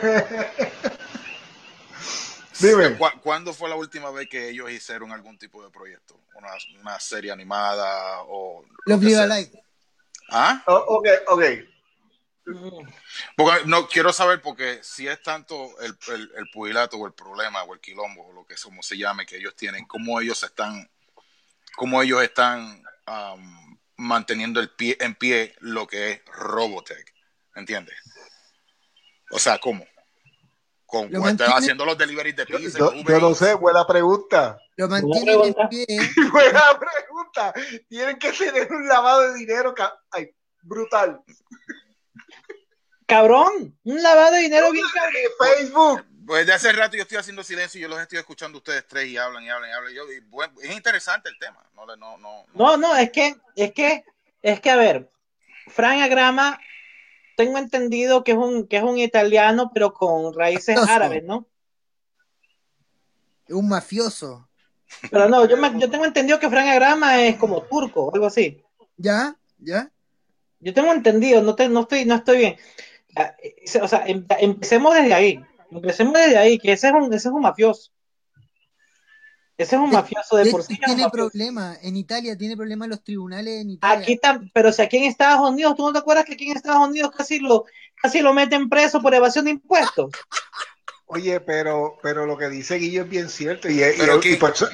[2.67, 2.97] Dime.
[2.97, 6.19] ¿cu- ¿Cuándo fue la última vez que ellos hicieron algún tipo de proyecto?
[6.35, 8.63] Una, una serie animada o...
[8.85, 9.23] lo Los sea?
[9.23, 9.63] Alive.
[10.29, 10.63] ¿Ah?
[10.67, 11.43] Oh, ok, ok.
[13.37, 17.63] Porque no quiero saber porque si es tanto el, el, el pugilato o el problema
[17.63, 20.89] o el quilombo o lo que como se llame que ellos tienen, cómo ellos están,
[21.75, 23.62] cómo ellos están am,
[23.97, 27.13] manteniendo el pie en pie lo que es Robotech,
[27.55, 27.95] ¿entiendes?
[29.31, 29.85] O sea, ¿cómo?
[30.85, 34.59] Con, Lo haciendo los deliveries de pizza, Yo, yo no sé, buena pregunta.
[34.75, 35.61] Lo mantienen pregunta.
[35.63, 35.85] en pie.
[36.31, 37.53] Buena pregunta.
[37.89, 39.73] Tienen que tener un lavado de dinero.
[40.11, 41.21] Ay, brutal.
[43.05, 45.13] Cabrón, un lavado de dinero bien cabrón.
[45.39, 46.12] Facebook.
[46.25, 49.07] Pues de hace rato yo estoy haciendo silencio y yo los estoy escuchando ustedes tres
[49.07, 49.91] y hablan y hablan y hablan.
[49.91, 51.57] Y yo, y bueno, es interesante el tema.
[51.75, 52.45] No, no, no, no.
[52.53, 54.05] No, no, es que, es que,
[54.41, 55.09] es que, a ver,
[55.67, 56.59] Frank Agrama,
[57.35, 60.93] tengo entendido que es un, que es un italiano, pero con raíces Mafioso.
[60.93, 61.47] árabes, ¿no?
[63.49, 64.47] Un mafioso.
[65.11, 68.63] Pero no, yo, me- yo tengo entendido que Frank Agrama es como turco, algo así.
[68.97, 69.35] ¿Ya?
[69.57, 69.91] ¿Ya?
[70.59, 72.55] Yo tengo entendido, no, te, no, estoy, no estoy bien.
[73.17, 75.43] Eh, O sea, em- empecemos desde ahí.
[75.75, 77.91] Empecemos desde ahí, que ese es un, ese es un mafioso.
[79.55, 80.77] Ese es un De- mafioso de, De por sí.
[80.77, 81.11] tiene mafioso.
[81.29, 81.77] problemas.
[81.83, 83.99] En Italia tiene problemas los tribunales en Italia.
[84.03, 86.57] Aquí está, pero si aquí en Estados Unidos, ¿tú no te acuerdas que aquí en
[86.57, 87.65] Estados Unidos casi lo,
[88.01, 90.11] casi lo meten preso por evasión de impuestos?
[91.05, 93.69] Oye, pero, pero lo que dice Guillo es bien cierto.
[93.69, 94.67] Y, y- Pero y ¿quién- por eso,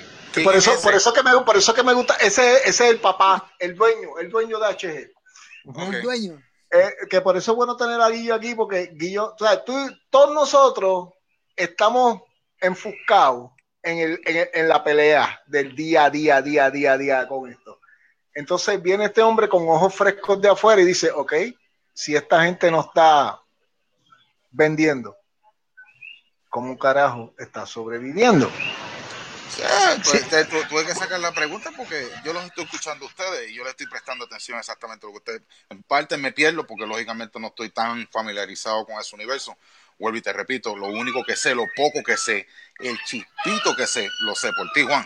[0.43, 2.15] por es eso, por eso que me, por eso que me gusta.
[2.15, 5.11] Ese, ese es el papá, el dueño, el dueño de HG.
[5.65, 5.93] Ok.
[5.93, 6.41] El dueño.
[6.71, 9.63] Eh, que por eso es bueno tener a Guillo aquí, porque Guillo, o sea,
[10.09, 11.09] todos nosotros
[11.55, 12.21] estamos
[12.59, 13.51] enfuscados
[13.81, 17.49] en, el, en, el- en la pelea del día a día, día, día, día con
[17.49, 17.79] esto.
[18.35, 21.33] Entonces viene este hombre con ojos frescos de afuera y dice, ok,
[21.93, 23.41] si esta gente no está
[24.51, 25.17] vendiendo,
[26.49, 28.49] ¿cómo carajo está sobreviviendo?
[29.49, 29.61] Sí,
[30.03, 33.49] pues, te- tu- tuve que sacar la pregunta porque yo los estoy escuchando a ustedes
[33.51, 35.41] y yo les estoy prestando atención exactamente a lo que ustedes.
[35.69, 39.57] En parte me pierdo porque lógicamente no estoy tan familiarizado con ese universo.
[39.97, 42.47] Vuelvo y te repito, lo único que sé, lo poco que sé,
[42.79, 45.05] el chispito que sé, lo sé por ti, Juan.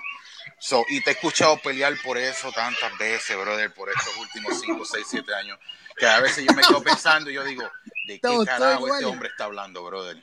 [0.59, 4.85] So, y te he escuchado pelear por eso tantas veces, brother, por estos últimos 5,
[4.85, 5.57] 6, 7 años,
[5.97, 7.63] que a veces yo me quedo pensando y yo digo,
[8.07, 10.21] ¿de qué carajo este hombre está hablando, brother?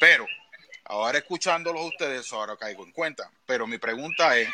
[0.00, 0.26] Pero
[0.88, 3.30] Ahora escuchándolos ustedes, ahora caigo en cuenta.
[3.46, 4.48] Pero mi pregunta es,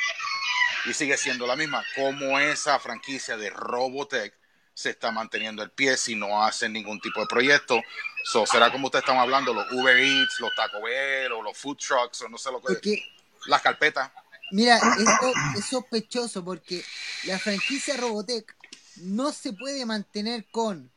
[0.87, 4.35] y sigue siendo la misma, ¿cómo esa franquicia de Robotech
[4.75, 7.81] se está manteniendo el pie si no hacen ningún tipo de proyecto?
[8.25, 11.77] So, ¿Será como ustedes están hablando, los Uber Eats, los Taco Bell o los food
[11.77, 12.75] trucks o no sé lo que...
[12.75, 13.05] Porque,
[13.47, 14.11] Las carpetas.
[14.51, 16.83] mira, esto es sospechoso porque
[17.25, 18.57] la franquicia Robotech
[18.97, 20.91] no se puede mantener con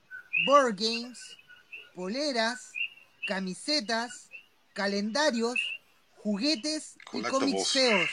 [0.45, 1.19] board games,
[1.93, 2.71] poleras,
[3.27, 4.29] camisetas,
[4.77, 5.55] calendarios,
[6.17, 8.09] juguetes y cómics feos.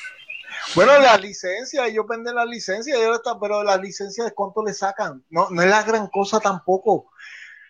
[0.75, 5.23] Bueno, las licencias, ellos venden las licencias, ellos están- pero las licencias, ¿cuánto le sacan?
[5.29, 7.11] No, no es la gran cosa tampoco.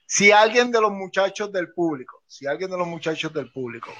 [0.07, 3.91] Si alguien de los muchachos del público, si alguien de los muchachos del público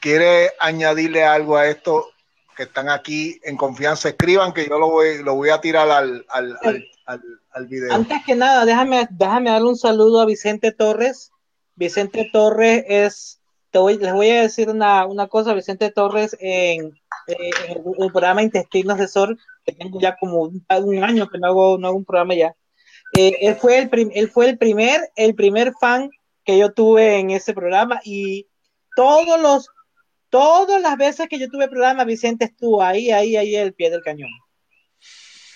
[0.00, 2.10] quiere añadirle algo a esto
[2.56, 6.26] que están aquí en confianza, escriban que yo lo voy, lo voy a tirar al,
[6.28, 7.94] al, al, al, al video.
[7.94, 11.30] Antes que nada, déjame, déjame darle un saludo a Vicente Torres.
[11.76, 13.40] Vicente Torres es,
[13.74, 16.92] te voy, les voy a decir una, una cosa, Vicente Torres en,
[17.26, 21.38] eh, en el, el programa Intestino Asesor, que tengo ya como un, un año que
[21.38, 22.54] no hago, no hago un programa ya.
[23.18, 26.08] Eh, él, fue el prim- él fue el primer, el primer fan
[26.44, 28.46] que yo tuve en ese programa y
[28.94, 29.68] todos los,
[30.30, 34.02] todas las veces que yo tuve programa, Vicente estuvo ahí, ahí, ahí al pie del
[34.02, 34.30] cañón,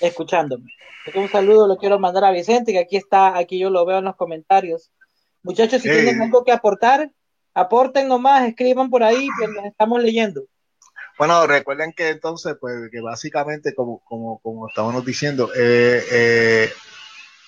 [0.00, 0.72] escuchándome.
[1.14, 4.06] Un saludo lo quiero mandar a Vicente, que aquí está, aquí yo lo veo en
[4.06, 4.90] los comentarios.
[5.44, 5.94] Muchachos, si Sí.
[5.94, 7.12] tienen algo que aportar,
[7.58, 10.44] aporten nomás, escriban por ahí, que nos estamos leyendo.
[11.18, 16.72] Bueno, recuerden que entonces, pues, que básicamente, como, como, como estábamos diciendo, eh, eh,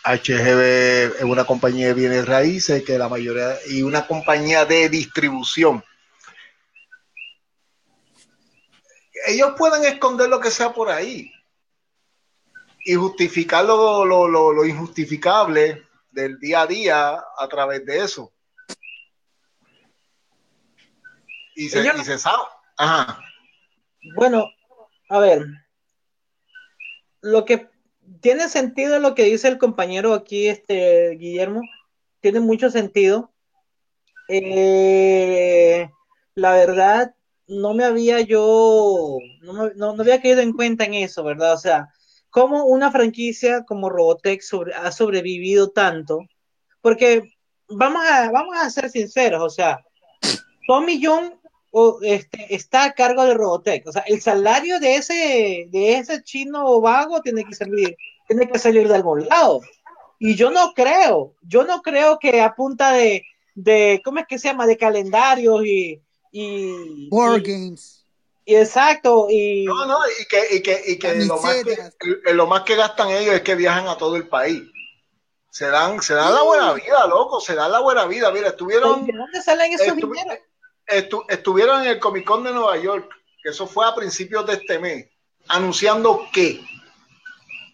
[0.04, 5.84] HGB es una compañía de bienes raíces que la mayoría y una compañía de distribución.
[9.28, 11.30] Ellos pueden esconder lo que sea por ahí
[12.84, 18.32] y justificar lo, lo, lo, lo injustificable del día a día a través de eso.
[21.55, 22.42] Y se, Ellos y no- se sabe.
[22.78, 23.20] Ajá.
[24.16, 24.46] Bueno,
[25.09, 25.44] a ver,
[27.20, 27.68] lo que
[28.20, 31.61] tiene sentido lo que dice el compañero aquí, este Guillermo,
[32.20, 33.32] tiene mucho sentido.
[34.28, 35.90] Eh,
[36.34, 37.14] la verdad,
[37.46, 41.55] no me había yo, no, me- no, no había caído en cuenta en eso, ¿verdad?
[41.55, 41.88] O sea,
[42.30, 46.20] cómo una franquicia como Robotech sobre- ha sobrevivido tanto,
[46.80, 47.34] porque
[47.68, 49.84] vamos a, vamos a ser sinceros, o sea,
[50.68, 51.39] Tommy John
[51.71, 53.87] o, este, está a cargo de Robotech.
[53.87, 57.97] O sea, el salario de ese, de ese chino vago tiene que servir,
[58.27, 59.61] tiene que salir de algún lado.
[60.18, 64.39] Y yo no creo, yo no creo que a punta de, de ¿cómo es que
[64.39, 64.66] se llama?
[64.66, 66.03] De calendarios y,
[66.33, 68.05] y, Board y- games.
[68.45, 72.47] y exacto, y No, no, y que, y que, y que lo, más que, lo
[72.47, 74.62] más que gastan ellos es que viajan a todo el país.
[75.51, 78.31] Se dan, se dan la buena vida, loco, se dan la buena vida.
[78.31, 80.39] Mira, estuvieron, ¿de dónde salen esos estu- dineros?
[80.91, 83.11] Estu- estuvieron en el Comic Con de Nueva York,
[83.43, 85.09] que eso fue a principios de este mes,
[85.49, 86.61] anunciando que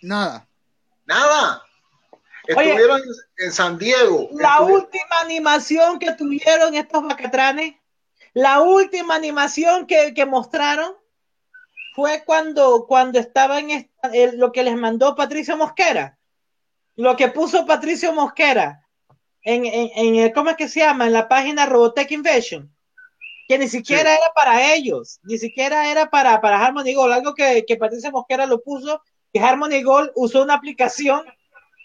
[0.03, 0.47] Nada.
[1.07, 1.63] nada.
[2.57, 4.29] Oye, Estuvieron en, en San Diego.
[4.33, 7.75] La última animación que tuvieron estos bacatranes,
[8.35, 10.95] la última animación que, que mostraron
[11.95, 16.19] fue cuando, cuando estaba en esta- el- lo que les mandó Patricio Mosquera.
[16.95, 18.87] Lo que puso Patricio Mosquera
[19.43, 21.07] en, en, en el- ¿cómo es que se llama?
[21.07, 22.73] En la página Robotech Invasion.
[23.49, 27.65] Que ni siquiera era para ellos, ni siquiera era para, para Harmony Gold, algo que,
[27.67, 31.25] que Patricio Mosquera lo puso, que Harmony Gold usó una aplicación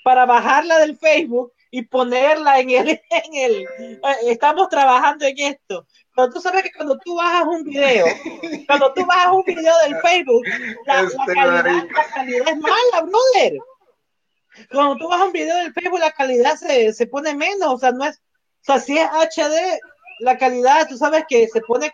[0.04, 3.98] para bajarla del Facebook y ponerla en el, en el, eh,
[4.28, 5.88] estamos trabajando en esto.
[6.14, 8.06] Pero tú sabes que cuando tú bajas un video,
[8.68, 10.44] cuando tú bajas un video del Facebook,
[10.86, 13.60] la, la Este calidad, la calidad es mala, brother.
[14.70, 17.94] Cuando tú bajas un video del Facebook, la calidad se, se pone menos, o sea,
[17.94, 19.80] no es, o sea, si es HD,
[20.22, 21.92] la calidad, tú sabes que se pone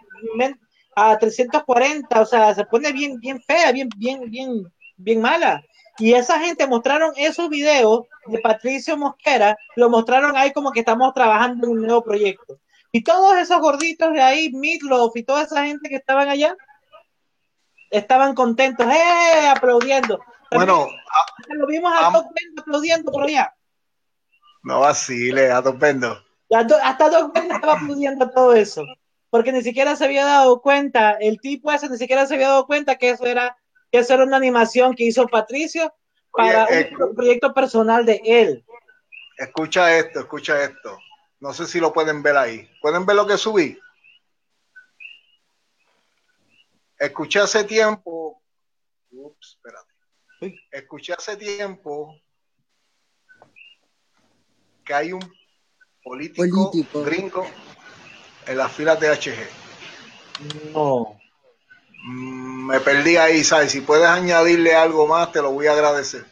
[0.95, 5.63] a 340, o sea, se pone bien, bien fea, bien, bien, bien, bien mala.
[5.99, 11.13] Y esa gente mostraron esos videos de Patricio Mosquera, lo mostraron ahí como que estamos
[11.13, 12.59] trabajando en un nuevo proyecto.
[12.91, 16.55] Y todos esos gorditos de ahí, Meatloaf y toda esa gente que estaban allá,
[17.89, 19.47] estaban contentos, ¡eh!
[19.49, 20.19] aplaudiendo.
[20.51, 20.87] Bueno,
[21.37, 23.53] También lo vimos a Doc Bender aplaudiendo por allá.
[24.63, 26.26] no vacile, a dos vendos.
[26.49, 28.83] Hasta Doc Bender estaba aplaudiendo todo eso.
[29.29, 32.65] Porque ni siquiera se había dado cuenta, el tipo ese ni siquiera se había dado
[32.65, 33.57] cuenta que eso era,
[33.91, 35.93] que eso era una animación que hizo Patricio
[36.31, 38.65] para Oye, eh, un proyecto personal de él.
[39.37, 40.97] Escucha esto, escucha esto.
[41.39, 42.69] No sé si lo pueden ver ahí.
[42.81, 43.77] ¿Pueden ver lo que subí?
[46.97, 48.41] Escuché hace tiempo.
[49.11, 49.93] Ups, espérate.
[50.71, 52.15] Escuché hace tiempo
[54.83, 55.36] que hay un
[56.07, 57.03] político, Político.
[57.03, 57.47] gringo
[58.45, 60.71] en las filas de HG.
[60.73, 61.19] No.
[62.03, 63.71] Mm, Me perdí ahí, ¿sabes?
[63.71, 66.25] Si puedes añadirle algo más, te lo voy a agradecer.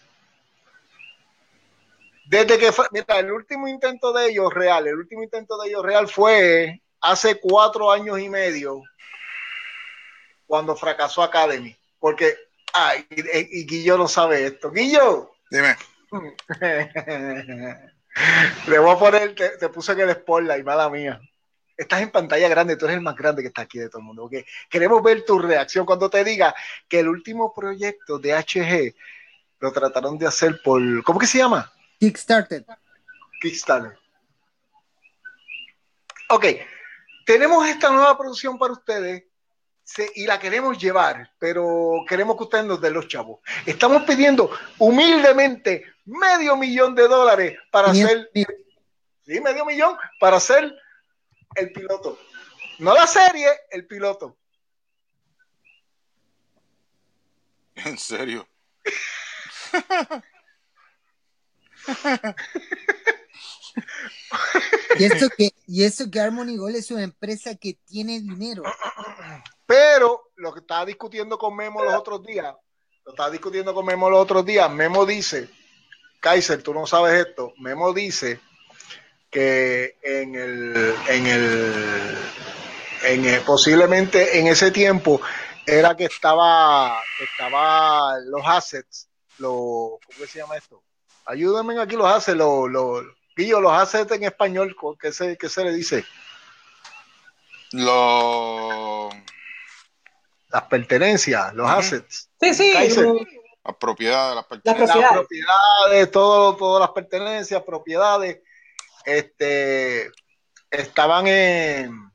[2.28, 5.84] Desde que fue, mira, el último intento de ellos real, el último intento de ellos
[5.84, 8.82] real fue hace cuatro años y medio,
[10.48, 11.76] cuando fracasó Academy.
[12.00, 12.36] Porque,
[12.74, 14.72] ay, y, y Guillo no sabe esto.
[14.72, 15.76] Guillo, Dime.
[18.68, 21.20] le voy a poner, te, te puse en el spotlight, mala mía.
[21.78, 24.06] Estás en pantalla grande, tú eres el más grande que está aquí de todo el
[24.06, 24.24] mundo.
[24.26, 24.36] ¿ok?
[24.70, 26.56] Queremos ver tu reacción cuando te diga
[26.88, 28.96] que el último proyecto de HG
[29.60, 31.72] lo trataron de hacer por, ¿cómo que se llama?
[32.00, 32.66] Kickstarter.
[33.42, 33.98] Kickstarter.
[36.30, 36.46] Ok,
[37.26, 39.26] tenemos esta nueva producción para ustedes
[39.86, 43.40] se- y la queremos llevar, pero queremos que ustedes nos den los chavos.
[43.66, 48.30] Estamos pidiendo humildemente medio millón de dólares para hacer,
[49.26, 50.76] sí, medio millón para hacer
[51.56, 52.20] el piloto.
[52.80, 54.36] No la serie, el piloto.
[57.76, 58.48] En serio.
[64.98, 68.64] Y eso que, y eso que Harmony Gold es una empresa que tiene dinero.
[69.66, 72.54] Pero lo que estaba discutiendo con Memo los otros días,
[73.06, 75.50] lo estaba discutiendo con Memo los otros días, Memo dice,
[76.20, 78.40] Kaiser, tú no sabes esto, Memo dice
[79.32, 82.18] que en el, en el,
[83.04, 85.20] en el- posiblemente en ese tiempo
[85.66, 89.10] era que estaba, que estaba los assets,
[89.40, 90.84] los, ¿cómo que se llama esto?
[91.26, 93.04] Ayúdenme aquí los hace, los, los,
[93.36, 96.06] Guillo, los hace en español, ¿qué se, qué se le dice?
[97.72, 99.14] Los...
[100.56, 102.30] Las pertenencias, los assets.
[102.40, 102.74] Sí, sí.
[102.74, 104.96] Las propiedades, las pertenencias.
[104.96, 108.40] Las propiedades, todo, todas las pertenencias, propiedades,
[109.04, 110.10] este,
[110.72, 112.10] estaban en...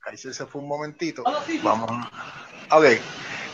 [0.00, 1.22] Kaiser se fue un momentito.
[1.62, 2.08] Vamos.
[2.72, 2.84] Ok.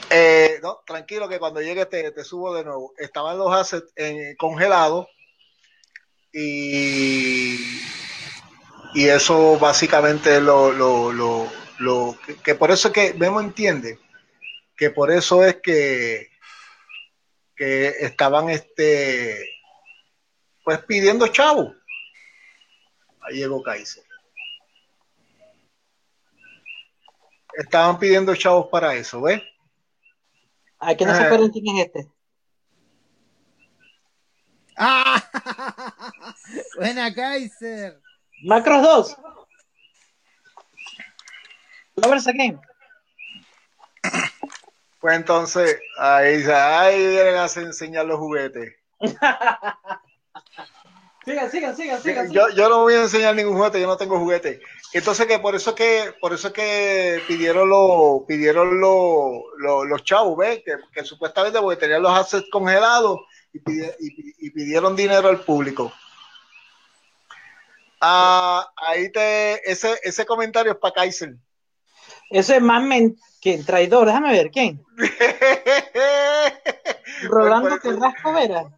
[0.09, 2.95] Eh, no, tranquilo que cuando llegue te, te, subo de nuevo.
[2.97, 5.09] Estaban los assets en, congelados
[6.33, 7.83] y,
[8.95, 13.99] y eso básicamente lo, lo, lo, lo que, por eso es que Memo entiende
[14.77, 16.31] que por eso es que,
[17.55, 19.49] que estaban este
[20.65, 21.75] pues pidiendo chavo.
[23.23, 24.05] Ahí llegó Kaiser.
[27.55, 29.43] Estaban pidiendo chavos para eso, ¿ves?
[30.79, 32.09] Ay, que no se acuerdan quién es este.
[34.77, 35.23] ¡Ah!
[36.77, 38.01] Buena Kaiser.
[38.43, 39.17] Macros 2.
[41.97, 42.61] Lovers Again.
[45.01, 48.75] Pues entonces, ahí, ahí vienen a enseñar los juguetes.
[51.25, 52.31] sigan, sigan, sigan, sigan.
[52.31, 54.61] Yo, yo no voy a enseñar ningún juguete, yo no tengo juguete.
[54.93, 60.63] Entonces que por eso que por eso que pidieron los pidieron los chavos, ¿ves?
[60.93, 63.21] Que, supuestamente porque tenían los assets congelados
[63.53, 63.61] y,
[64.51, 65.93] pidieron, dinero al público.
[68.01, 71.37] Ah, ahí te ese ese comentario es para Kaiser.
[72.31, 74.85] Ese es más men que traidor, déjame ver quién.
[77.23, 78.71] Rolando Carrasco Vera.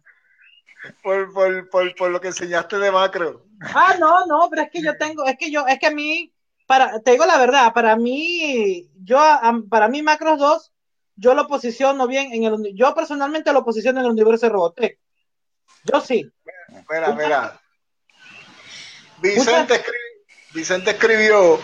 [1.01, 3.45] Por, por, por, por, lo que enseñaste de macro.
[3.61, 6.33] Ah, no, no, pero es que yo tengo, es que yo, es que a mí,
[6.67, 9.17] para, te digo la verdad, para mí, yo,
[9.69, 10.73] para mí Macros 2,
[11.15, 14.99] yo lo posiciono bien en el, yo personalmente lo posiciono en el universo de Robotech.
[15.85, 16.29] Yo sí.
[16.89, 17.61] Mira, mira.
[19.21, 19.83] Vicente,
[20.53, 21.59] Vicente escribió,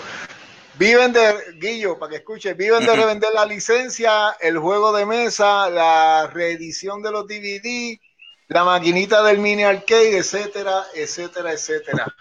[0.75, 5.69] viven de, Guillo, para que escuche, viven de revender la licencia, el juego de mesa,
[5.69, 7.99] la reedición de los DVD,
[8.47, 12.15] la maquinita del mini arcade, etcétera, etcétera, etcétera.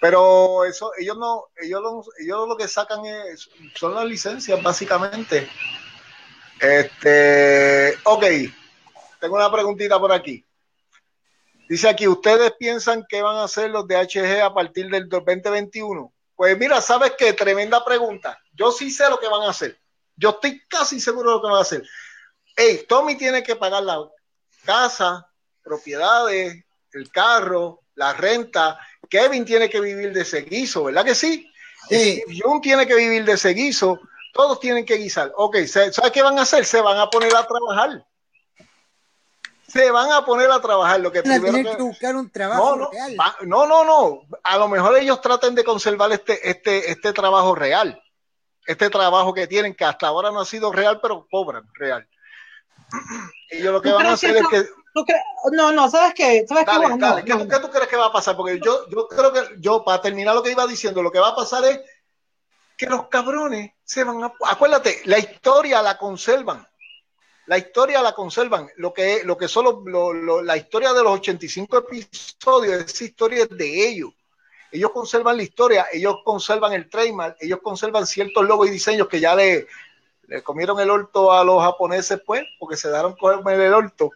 [0.00, 5.48] Pero eso, ellos no, ellos lo, ellos lo que sacan es, son las licencias, básicamente.
[6.58, 8.24] Este, ok,
[9.20, 10.44] tengo una preguntita por aquí.
[11.70, 16.12] Dice aquí, ¿ustedes piensan que van a hacer los DHG a partir del 2021?
[16.34, 17.32] Pues mira, ¿sabes qué?
[17.32, 18.36] Tremenda pregunta.
[18.52, 19.80] Yo sí sé lo que van a hacer.
[20.16, 21.84] Yo estoy casi seguro de lo que van a hacer.
[22.56, 24.00] Hey, Tommy tiene que pagar la
[24.64, 25.30] casa,
[25.62, 26.60] propiedades,
[26.92, 28.76] el carro, la renta.
[29.08, 31.48] Kevin tiene que vivir de ese guiso, ¿verdad que sí?
[31.88, 32.20] sí.
[32.42, 34.00] Jun tiene que vivir de ese guiso.
[34.34, 35.30] Todos tienen que guisar.
[35.36, 36.64] Ok, ¿sabes qué van a hacer?
[36.64, 38.04] Se van a poner a trabajar.
[39.72, 41.00] Se van a poner a trabajar.
[41.00, 41.82] Lo que primero que...
[41.82, 43.16] buscar un trabajo no, real.
[43.42, 44.22] No, no, no.
[44.42, 48.02] A lo mejor ellos traten de conservar este, este, este trabajo real.
[48.66, 52.08] Este trabajo que tienen, que hasta ahora no ha sido real, pero cobran real.
[53.48, 54.66] Ellos lo que van a hacer es que
[55.52, 56.44] no, no, ¿sabes qué?
[56.48, 57.24] ¿Sabes qué?
[57.24, 58.36] ¿Qué, tú, crees que va a pasar?
[58.36, 61.28] Porque yo, yo creo que, yo, para terminar lo que iba diciendo, lo que va
[61.28, 61.80] a pasar es
[62.76, 64.32] que los cabrones se van a...
[64.46, 66.66] Acuérdate, la historia la conservan.
[67.50, 68.70] La historia la conservan.
[68.76, 69.82] Lo que, lo que solo,
[70.40, 74.12] la historia de los 85 episodios, esa historia es de ellos.
[74.70, 79.18] Ellos conservan la historia, ellos conservan el trademark, ellos conservan ciertos logos y diseños que
[79.18, 79.66] ya le,
[80.44, 84.12] comieron el orto a los japoneses, pues, porque se daron con el orto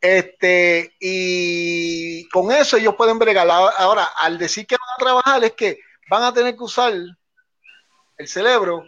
[0.00, 3.50] este, y con eso ellos pueden bregar.
[3.50, 8.28] Ahora, al decir que van a trabajar, es que van a tener que usar el
[8.28, 8.84] cerebro,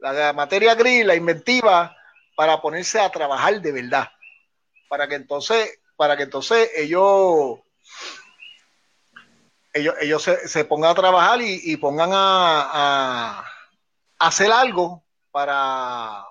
[0.00, 1.96] la materia gris, la inventiva,
[2.34, 4.08] para ponerse a trabajar de verdad.
[4.88, 7.60] Para que entonces, para que entonces ellos,
[9.72, 13.44] ellos, ellos se, pongan a trabajar y, pongan a,
[14.18, 16.24] hacer algo para,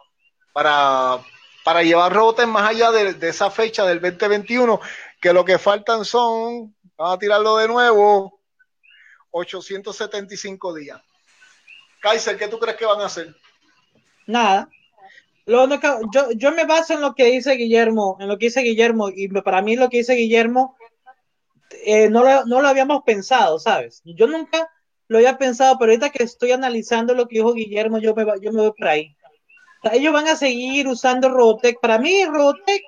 [0.54, 1.22] para
[1.64, 4.80] para llevar robots más allá de, esa fecha del 2021,
[5.20, 8.40] que lo que faltan son, vamos a tirarlo de nuevo,
[9.32, 11.02] 875 días.
[12.02, 13.34] Kaiser, ¿qué tú crees que van a hacer?
[14.28, 14.70] Nada.
[15.46, 15.68] Lo
[16.14, 19.28] yo, yo me baso en lo que dice Guillermo, en lo que dice Guillermo, y
[19.28, 20.78] para mí lo que dice Guillermo
[21.86, 24.02] eh, no, lo, no lo habíamos pensado, ¿sabes?
[24.06, 24.70] Yo nunca
[25.08, 28.54] lo había pensado, pero ahorita que estoy analizando lo que dijo Guillermo, yo me, yo
[28.54, 29.16] me voy por ahí
[29.92, 31.80] ellos van a seguir usando Robotech.
[31.82, 32.82] Para mí, Robotech,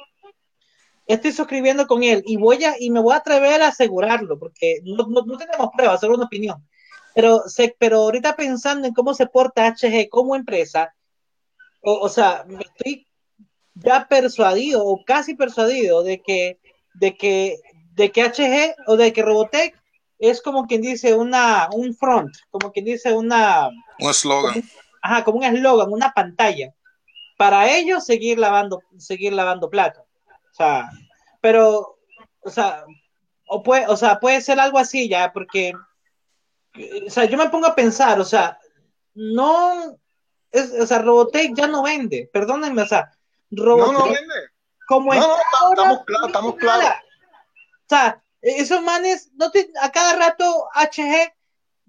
[1.07, 4.79] estoy suscribiendo con él y voy a, y me voy a atrever a asegurarlo, porque
[4.83, 6.65] no, tenemos pruebas, solo una opinión.
[7.13, 7.43] Pero,
[7.77, 10.93] pero ahorita pensando en cómo se porta HG como empresa,
[11.85, 13.07] o, sea, me estoy
[13.75, 16.59] ya persuadido o casi persuadido de que,
[16.95, 17.57] de que,
[17.93, 19.75] de que HG o de que Robotech
[20.17, 23.69] es como quien dice una, un front, como quien dice una,
[23.99, 24.63] Un eslogan.
[25.01, 26.73] ajá, como un eslogan, una pantalla,
[27.37, 30.03] para ellos seguir lavando, seguir lavando plata.
[30.51, 30.89] O sea,
[31.41, 31.97] pero,
[32.41, 32.85] o sea,
[33.47, 35.73] o puede, o sea, puede ser algo así ya, porque,
[37.05, 38.57] o sea, yo me pongo a pensar, o sea,
[39.13, 39.97] no,
[40.55, 43.11] es, o sea, Robotech ya no vende, perdónenme, o sea,
[43.51, 44.33] No, Robotech, no vende.
[44.87, 45.35] como No, no,
[45.71, 46.89] estamos claros, estamos claros.
[47.85, 51.33] O sea, esos manes, no te- a cada rato HG,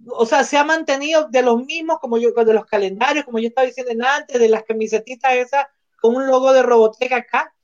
[0.08, 3.48] o sea, se ha mantenido de los mismos, como yo, de los calendarios, como yo
[3.48, 5.66] estaba diciendo antes, de las camisetitas esas,
[6.00, 7.54] con un logo de Robotech acá,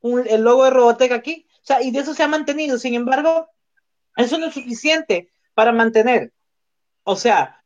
[0.00, 2.78] un- el logo de Robotech aquí, o sea, y de eso se ha mantenido.
[2.78, 3.48] Sin embargo,
[4.16, 6.32] eso no es suficiente para mantener,
[7.04, 7.62] o sea,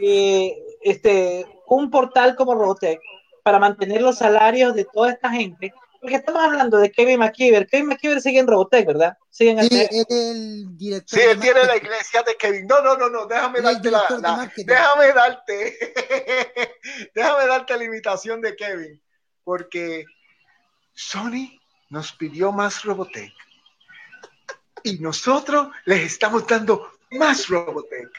[0.00, 1.46] eh, este,
[1.76, 3.00] un portal como Robotech,
[3.42, 7.66] para mantener los salarios de toda esta gente, porque estamos hablando de Kevin McKeever.
[7.66, 9.16] Kevin McKeever sigue en Robotech, ¿verdad?
[9.30, 11.18] Sigue en Sí, el director.
[11.18, 12.66] Sí, de él tiene la iglesia de Kevin.
[12.66, 15.78] No, no, no, no, déjame darte la, déjame darte,
[17.14, 19.02] déjame darte la imitación de Kevin,
[19.42, 20.04] porque
[20.94, 21.58] Sony
[21.90, 23.32] nos pidió más Robotech
[24.82, 28.10] y nosotros les estamos dando más Robotech.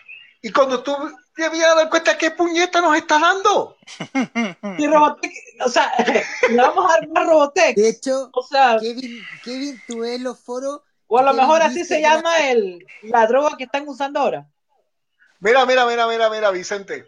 [0.41, 0.95] Y cuando tú
[1.39, 3.77] te habías dado cuenta qué puñeta nos está dando,
[4.77, 5.31] Y Robotech,
[5.65, 5.91] o sea,
[6.49, 7.75] le vamos a dar más Robotech.
[7.75, 10.81] De hecho, O sea, Kevin, Kevin, tú ves los foros.
[11.07, 14.19] o a lo Kevin mejor así se la- llama el, la droga que están usando
[14.19, 14.47] ahora.
[15.39, 17.05] Mira, mira, mira, mira, mira, Vicente.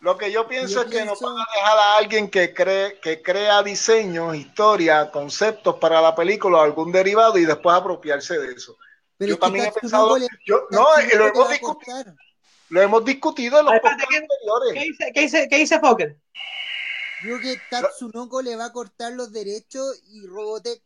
[0.00, 2.52] Lo que yo pienso Yo es que nos pienso- van a dejar a alguien que
[2.54, 8.38] cree, que crea diseños, historia, conceptos para la película o algún derivado y después apropiarse
[8.38, 8.76] de eso.
[9.18, 10.86] Pero yo también he pensado, yo, no,
[11.16, 12.04] lo hemos discutido.
[12.68, 14.84] Lo hemos discutido en los podcasts ¿Qué anteriores.
[14.84, 16.16] dice, qué dice, qué dice Fokker?
[17.22, 20.82] Creo que Tatsunoko le va a cortar los derechos y Robotech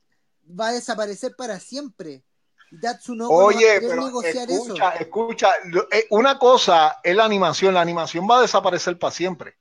[0.59, 2.23] va a desaparecer para siempre.
[2.71, 5.01] Y Tatsunoko no va a Oye, querer pero negociar escucha, eso.
[5.03, 5.53] escucha,
[5.91, 9.57] eh, una cosa es la animación, la animación va a desaparecer para siempre.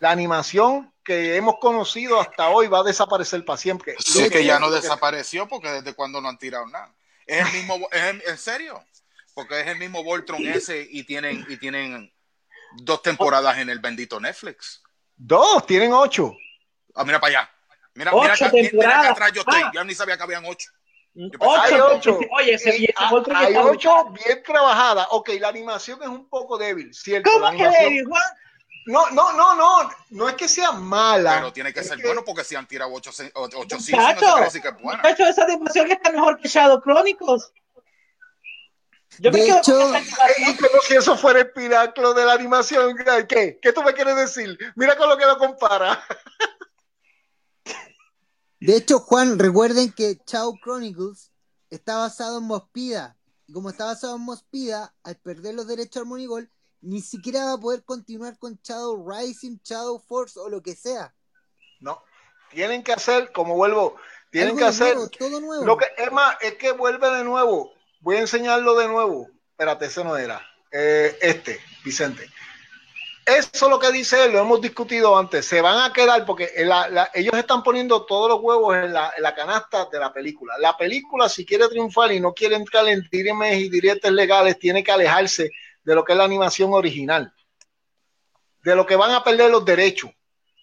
[0.00, 3.94] La animación que hemos conocido hasta hoy va a desaparecer para siempre.
[3.98, 6.92] Sí, que ya no desapareció porque desde cuando no han tirado nada.
[7.26, 8.82] Es el mismo, es el- en serio,
[9.40, 12.12] porque es el mismo Voltron ese y tienen, y tienen
[12.76, 14.82] dos temporadas en el bendito Netflix.
[15.16, 16.36] Dos, tienen ocho.
[16.94, 17.50] Ah, mira para allá.
[17.94, 19.10] Mira, Ocho mira, acá, mira, mira acá temporadas.
[19.10, 19.62] atrás yo estoy.
[19.64, 19.70] Ah.
[19.74, 20.70] Ya ni sabía que habían ocho.
[21.16, 22.18] Hay Ocho, ocho.
[22.38, 22.94] Oye, ese, Y ese
[23.34, 25.08] hay está ocho bien trabajadas.
[25.10, 27.30] Ok, la animación es un poco débil, ¿cierto?
[27.32, 28.22] ¿Cómo que débil, Juan?
[28.86, 29.90] No, no, no, no.
[30.10, 31.34] No es que sea mala.
[31.36, 34.20] Pero tiene que Es ser que- bueno porque si han tirado ocho, ocho ocho seasons,
[34.22, 35.02] no decir que es buena.
[35.02, 37.52] muchacho, esa animación está mejor que Shadow Chronicles.
[39.18, 42.96] Yo De hecho, como si eso fuera el pináculo de la animación.
[43.28, 43.58] ¿Qué?
[43.60, 44.56] ¿Qué tú me quieres decir?
[44.76, 46.02] Mira con lo que lo compara.
[48.60, 51.32] De hecho, Juan, recuerden que Chao Chronicles
[51.70, 53.16] está basado en Mospida.
[53.46, 56.50] Y como está basado en Mospida, al perder los derechos al Monigol,
[56.80, 61.14] ni siquiera va a poder continuar con Shadow Rising, Shadow Force o lo que sea.
[61.80, 62.02] No.
[62.50, 63.96] Tienen que hacer, como vuelvo,
[64.30, 64.94] tienen que hacer.
[64.94, 65.64] nuevo, todo nuevo.
[65.64, 67.72] Lo que es más, es que vuelve de nuevo.
[68.00, 69.28] Voy a enseñarlo de nuevo.
[69.50, 70.40] Espérate, ese no era.
[70.72, 72.30] Eh, este, Vicente.
[73.26, 75.46] Eso es lo que dice él, lo hemos discutido antes.
[75.46, 76.50] Se van a quedar porque
[77.14, 80.54] ellos están poniendo todos los huevos en la, canasta de la película.
[80.58, 84.82] La película, si quiere triunfar y no quiere entrar en diremes y diretes legales, tiene
[84.82, 85.50] que alejarse
[85.84, 87.32] de lo que es la animación original.
[88.64, 90.10] De lo que van a perder los derechos.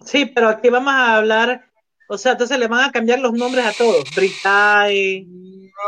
[0.06, 1.67] Sí, pero aquí vamos a hablar,
[2.08, 4.04] o sea, entonces le van a cambiar los nombres a todos.
[4.16, 5.28] Britai,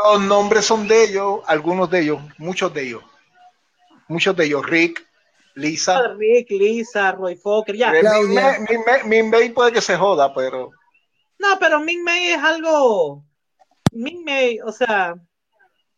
[0.04, 3.02] Los nombres son de ellos, algunos de ellos, muchos de ellos.
[4.08, 4.64] Muchos de ellos.
[4.66, 5.06] Rick,
[5.54, 6.08] Lisa.
[6.16, 7.90] Rick, Lisa, Roy Fokker, ya.
[7.92, 8.02] Min
[8.34, 10.70] May- Min May- Min May puede que se joda, pero
[11.38, 13.24] No, pero Ming Mei es algo.
[13.92, 15.14] Ming Mei, o sea,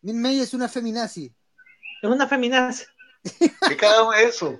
[0.02, 1.32] Min May es una feminazi.
[2.02, 2.84] es una feminazi.
[3.68, 4.58] ¿qué carajo es eso?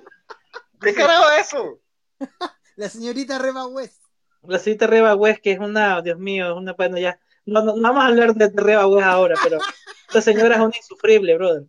[0.81, 1.79] ¿Qué carajo es eso?
[2.75, 4.01] La señorita Reba West.
[4.45, 7.19] La cita Reba West, que es una, Dios mío, es una, bueno, ya.
[7.45, 9.59] No, no, no vamos a hablar de Reba West ahora, pero
[10.07, 11.63] esta señora es una insufrible, brother.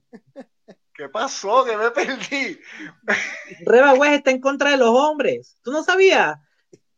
[0.95, 1.65] ¿Qué pasó?
[1.65, 2.59] Que me perdí.
[3.65, 5.57] Reba West está en contra de los hombres.
[5.63, 6.37] ¿Tú no sabías?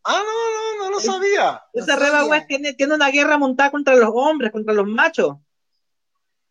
[0.04, 1.62] Ah, no, no, no lo sabía.
[1.72, 2.30] Esa No Reba sabía.
[2.30, 5.36] West tiene, tiene una guerra montada contra los hombres, contra los machos.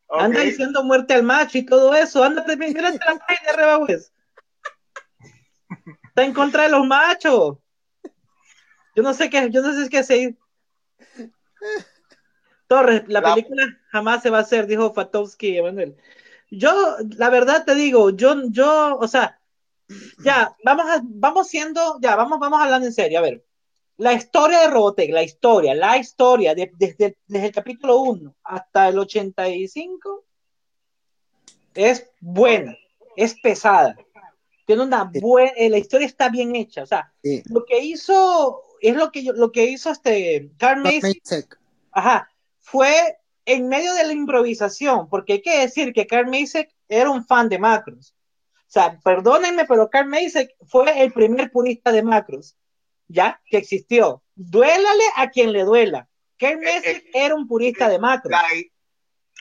[0.10, 2.24] Anda diciendo muerte al macho y todo eso.
[2.24, 4.14] Anda, mírate la página de Reba West.
[6.08, 7.58] Está en contra de los machos.
[8.96, 10.36] Yo no sé qué, yo no sé qué hacer.
[12.68, 15.96] Torres, la, La- película jamás se va a hacer, dijo Fatowski Emanuel.
[16.50, 16.72] Yo,
[17.18, 19.40] la verdad te digo, yo, yo, o sea,
[20.24, 23.44] ya, vamos a, vamos siendo, ya, vamos, vamos hablando en serio, a ver.
[23.98, 28.98] la historia de Robotech, la historia, la historia, desde, desde el capítulo 1 hasta el
[29.00, 30.24] 85,
[31.74, 32.76] es buena,
[33.16, 33.96] es pesada.
[34.66, 36.84] Tiene una buena, eh, la historia está bien hecha.
[36.84, 37.14] O sea,
[37.46, 40.84] lo que hizo, es lo que, lo que hizo este Carl
[41.92, 42.30] ajá,
[42.60, 47.26] fue en medio de la improvisación, porque hay que decir que Carl Masek era un
[47.26, 48.16] fan de macros.
[48.62, 52.58] O sea, perdónenme, pero Carl Masek fue el primer purista de macros,
[53.08, 53.42] ¿ya?
[53.46, 54.24] Que existió.
[54.36, 56.10] Duélale a quien le duela.
[56.38, 58.40] Carl eh, Masek eh, era un purista de macros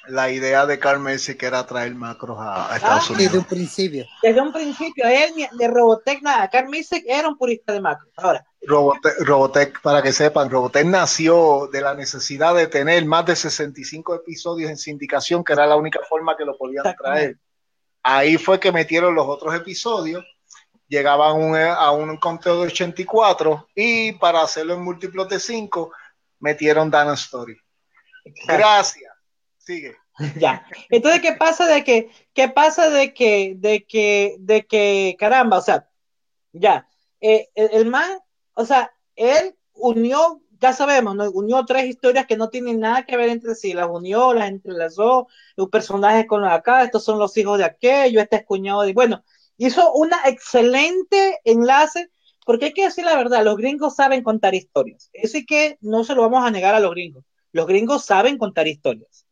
[0.09, 3.33] la idea de Carl que era traer macros a, Estados Unidos.
[3.33, 4.07] Desde un principio.
[4.23, 6.69] Desde un principio, él de Robotech nada, Carl
[7.07, 8.13] era un purista de macros.
[8.17, 8.47] Ahora.
[8.67, 14.71] Robotech, para que sepan, Robotech nació de la necesidad de tener más de 65 episodios
[14.71, 17.39] en sindicación, que era la única forma que lo podían traer.
[18.03, 20.25] Ahí fue que metieron los otros episodios,
[20.89, 25.93] llegaban a un conteo de 84 y para hacerlo en múltiplos de 5
[26.41, 27.57] metieron Dana Story.
[28.47, 29.15] Gracias
[29.59, 29.97] Sigue.
[30.37, 30.67] Ya.
[30.91, 35.62] Entonces, ¿qué pasa de que, qué pasa de que, de que, de que, caramba, o
[35.62, 35.89] sea,
[36.53, 36.89] ya,
[37.21, 38.19] eh, el, man,
[38.55, 43.29] o sea, él unió, ya sabemos, unió tres historias que no tienen nada que ver
[43.29, 47.59] entre sí, las unió, las entrelazó, los personajes con los acá, estos son los hijos
[47.59, 49.25] de aquello, este es cuñado de, bueno,
[49.57, 52.11] hizo una excelente enlace,
[52.47, 56.05] porque hay que decir la verdad, los gringos saben contar historias, eso sí que no
[56.05, 59.25] se lo vamos a negar a los gringos, los gringos saben contar historias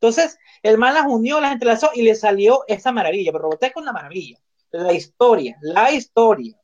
[0.00, 3.32] entonces, el man las unió, las entrelazó y le salió esa maravilla.
[3.32, 4.38] Pero Robotech es una maravilla.
[4.70, 6.56] La historia, la historia.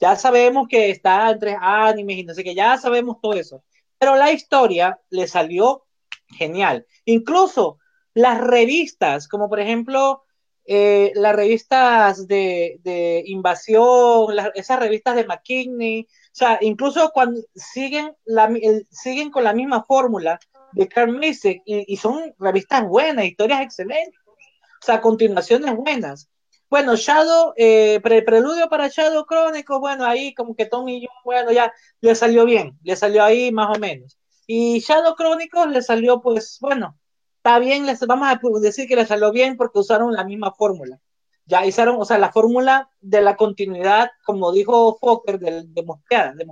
[0.00, 3.62] Ya sabemos que está entre animes y no sé qué, ya sabemos todo eso.
[3.98, 5.84] Pero la historia le salió
[6.28, 6.86] genial.
[7.04, 7.78] Incluso
[8.14, 10.24] las revistas, como por ejemplo
[10.72, 18.48] eh, las revistas de, invasión, esas revistas de McKinney, o sea, incluso cuando siguen, la,
[18.90, 20.38] siguen con la misma fórmula
[20.72, 26.30] de Carl Masek y, son revistas buenas, historias excelentes, o sea, continuaciones buenas.
[26.70, 31.50] Bueno, Shadow, eh, preludio para Shadow Crónico, bueno, ahí como que Tom y yo, bueno,
[31.50, 34.18] ya le salió bien, le salió ahí más o menos.
[34.46, 36.96] Y Shadow Chronicles le salió, pues, bueno,
[37.36, 40.98] está bien, les, vamos a decir que le salió bien porque usaron la misma fórmula.
[41.46, 46.32] Ya usaron, o sea, la fórmula de la continuidad, como dijo Fokker, de, de Mosqueda,
[46.34, 46.46] de.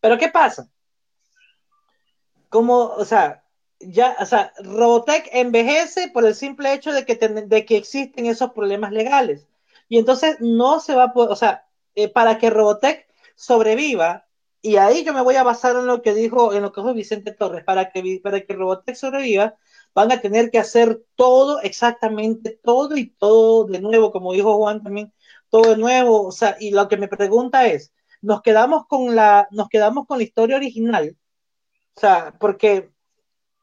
[0.00, 0.70] Pero ¿qué pasa?
[2.50, 3.44] como, o sea,
[3.80, 8.52] ya, o sea, Robotech envejece por el simple hecho de que, de que existen esos
[8.52, 9.46] problemas legales.
[9.88, 14.26] Y entonces no se va a poder, o sea, eh, para que Robotech sobreviva,
[14.62, 16.94] y ahí yo me voy a basar en lo que dijo, en lo que dijo
[16.94, 19.56] Vicente Torres, para que, para que Robotech sobreviva,
[19.94, 24.82] van a tener que hacer todo, exactamente todo y todo de nuevo, como dijo Juan
[24.82, 25.12] también,
[25.48, 29.48] todo de nuevo, o sea, y lo que me pregunta es, nos quedamos con la,
[29.50, 31.16] nos quedamos con la historia original,
[31.96, 32.90] o sea, porque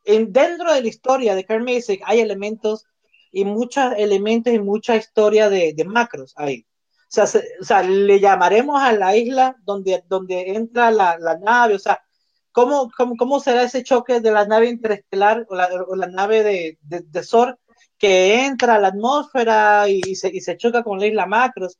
[0.07, 1.67] en, dentro de la historia de Carl
[2.05, 2.85] hay elementos
[3.31, 6.65] y muchos elementos y mucha historia de, macros ahí.
[7.09, 12.01] O sea, le llamaremos a la isla donde, donde entra la, nave, o sea,
[12.51, 15.55] ¿cómo, cómo, será ese choque de la nave interestelar o
[15.95, 17.59] la, nave de, de, Sor
[17.97, 21.77] que entra a la atmósfera y, se, y se choca con la isla Macros?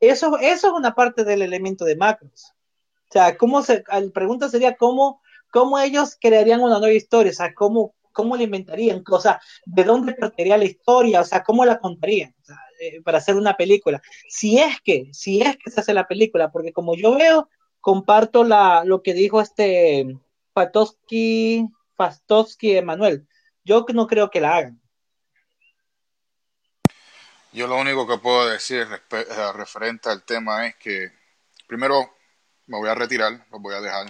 [0.00, 2.52] Eso, eso es una parte del elemento de Macros.
[3.10, 7.34] O sea, ¿cómo se, la pregunta sería cómo cómo ellos crearían una nueva historia, o
[7.34, 11.64] sea, cómo, cómo la inventarían, o sea, de dónde partiría la historia, o sea, cómo
[11.64, 12.34] la contarían
[12.80, 14.00] eh, para hacer una película.
[14.28, 17.48] Si es que, si es que se hace la película, porque como yo veo,
[17.80, 20.16] comparto lo que dijo este
[20.54, 23.26] Fatowski, Fastowski Emanuel.
[23.64, 24.80] Yo no creo que la hagan.
[27.52, 31.10] Yo lo único que puedo decir eh, referente al tema es que
[31.66, 32.10] primero
[32.66, 34.06] me voy a retirar, lo voy a dejar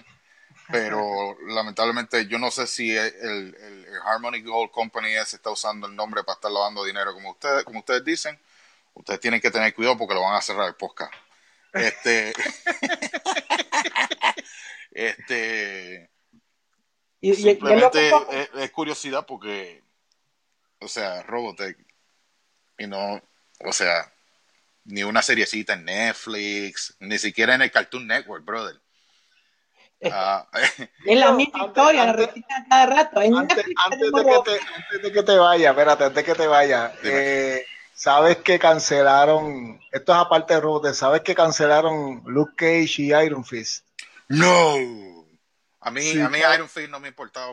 [0.71, 5.95] pero lamentablemente yo no sé si el, el, Harmony Gold Company se está usando el
[5.95, 8.39] nombre para estar lavando dinero como ustedes, como ustedes dicen.
[8.95, 11.12] Ustedes tienen que tener cuidado porque lo van a cerrar el podcast.
[11.73, 12.33] Este,
[14.91, 16.11] este,
[17.21, 18.11] simplemente
[18.55, 19.83] es, curiosidad porque,
[20.81, 21.79] o sea, Robotech
[22.79, 23.23] y no,
[23.61, 24.12] o sea,
[24.85, 28.81] ni una seriecita en Netflix, ni siquiera en el Cartoon Network, brother.
[30.05, 30.47] Ah,
[31.07, 33.21] es la misma historia, la repiten cada rato.
[33.21, 39.79] Antes, de que te, vaya, espérate, antes de que te vaya, eh, ¿sabes que cancelaron?
[39.91, 43.85] Esto es aparte de Robot, ¿sabes que cancelaron Luke Cage y Iron Fist?
[44.29, 44.75] No.
[45.81, 47.53] A mí, a mí Iron Fist no me importaba.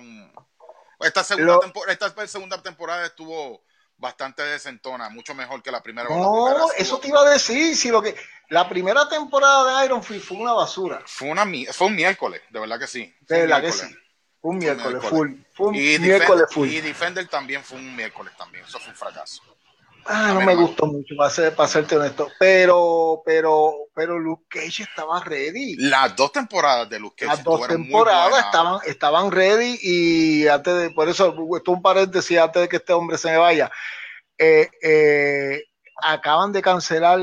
[1.00, 3.62] Esta segunda, esta segunda temporada estuvo
[3.98, 6.08] bastante desentona, mucho mejor que la primera.
[6.10, 8.16] No, eso te iba a decir, si lo que
[8.50, 11.02] la primera temporada de Iron Fist fue una basura.
[11.06, 13.14] Fue una fue un miércoles, de verdad que sí.
[13.22, 13.86] de verdad que sí.
[14.40, 15.34] Fue un miércoles, full.
[15.54, 16.68] Fue un y miércoles full.
[16.68, 18.64] Y Defender también fue un miércoles también.
[18.66, 19.42] Eso fue un fracaso.
[20.10, 22.30] Ah, no me gustó mucho, para, ser, para serte honesto.
[22.40, 25.76] Pero, pero, pero Luke Cage estaba ready.
[25.78, 27.36] Las dos temporadas de Luke Cage.
[27.36, 32.62] Las dos temporadas estaban, estaban ready y antes de, por eso, esto un paréntesis antes
[32.62, 33.70] de que este hombre se me vaya.
[34.38, 35.64] Eh, eh,
[36.02, 37.20] acaban de cancelar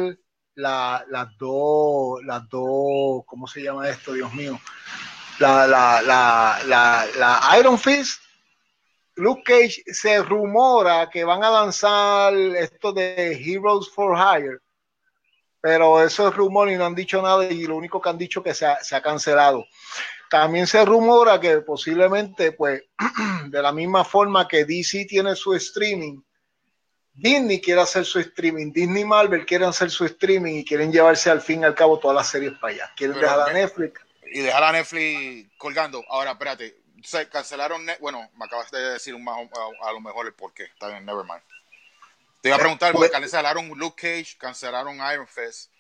[0.55, 4.13] la, las dos, las dos, ¿cómo se llama esto?
[4.13, 4.61] Dios mío.
[5.39, 8.24] La, la, la, la, la Iron Fist
[9.17, 14.59] Luke Cage se rumora que van a lanzar esto de Heroes for Hire,
[15.61, 18.43] pero eso es rumor y no han dicho nada y lo único que han dicho
[18.43, 19.65] que se ha, se ha cancelado.
[20.29, 22.83] También se rumora que posiblemente, pues,
[23.47, 26.21] de la misma forma que DC tiene su streaming,
[27.13, 31.41] Disney quiere hacer su streaming, Disney Marvel quieren hacer su streaming y quieren llevarse al
[31.41, 32.91] fin y al cabo todas las series para allá.
[32.97, 34.01] Quieren dejar a Netflix.
[34.33, 36.03] Y dejar a Netflix colgando.
[36.09, 40.33] Ahora, espérate, se cancelaron, bueno, me acabas de decir un, a, a, lo mejor el
[40.33, 41.43] por qué, está bien, never mind.
[42.41, 45.71] Te iba a preguntar, porque pues- cancelaron Luke Cage, cancelaron Iron Fist.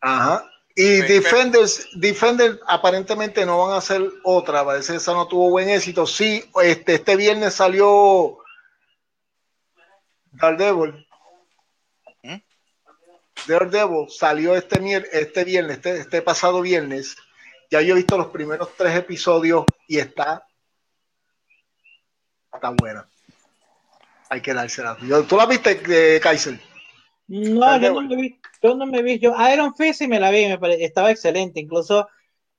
[0.00, 0.50] Ajá.
[0.76, 5.68] Y Defenders, Defenders aparentemente no van a hacer otra, parece que esa no tuvo buen
[5.68, 6.04] éxito.
[6.04, 8.38] Sí, este, este viernes salió
[10.32, 11.06] Daredevil.
[12.24, 12.38] ¿Mm?
[13.46, 14.80] Daredevil salió este,
[15.12, 17.16] este viernes, este, este pasado viernes.
[17.70, 20.44] Ya yo he visto los primeros tres episodios y está
[22.54, 23.06] está buena.
[24.30, 24.96] Hay que dársela.
[25.28, 26.58] ¿Tú la viste, eh, Kaiser?
[27.28, 29.18] No, yo no, me vi, yo no me vi.
[29.18, 31.60] Yo Iron Fist sí me la vi, me estaba excelente.
[31.60, 32.08] Incluso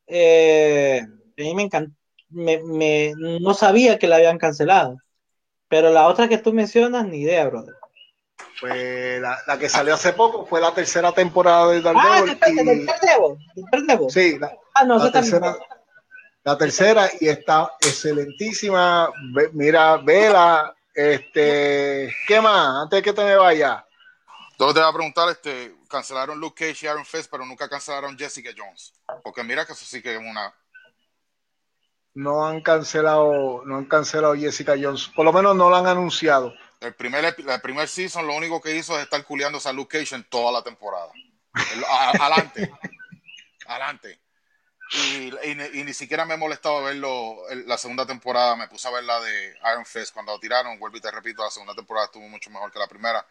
[0.07, 1.93] eh, a mí me encantó.
[2.29, 4.97] Me, no sabía que la habían cancelado.
[5.67, 7.75] Pero la otra que tú mencionas, ni idea, brother.
[8.59, 12.37] Pues la, la que salió hace poco fue la tercera temporada de Daredevil.
[12.41, 12.85] Ah, de,
[13.71, 14.09] Daredevil.
[14.09, 15.57] Sí, la, ah, no, la tercera,
[16.45, 19.09] la tercera y está excelentísima.
[19.53, 22.83] Mira, vela, este, ¿qué más?
[22.83, 23.83] Antes de que te me vaya.
[24.55, 28.17] Todo te voy a preguntar, este, cancelaron Luke Cage y Aaron Fest, pero nunca cancelaron
[28.17, 28.93] Jessica Jones.
[29.23, 30.53] Porque mira que eso sí que es una.
[32.13, 35.07] No han cancelado, no han cancelado Jessica Jones.
[35.15, 36.53] Por lo menos no lo han anunciado.
[36.79, 40.15] El primer, el primer season lo único que hizo es estar culiándose a Luke Cage
[40.15, 41.11] en toda la temporada.
[42.13, 42.71] adelante.
[43.67, 44.24] adelante.
[44.93, 48.55] Y, ni siquiera me he molestado verlo la segunda temporada.
[48.55, 50.79] Me puse a ver la de Iron Fist cuando lo tiraron.
[50.79, 53.25] Vuelvo y te repito, la segunda temporada estuvo mucho mejor que la primera.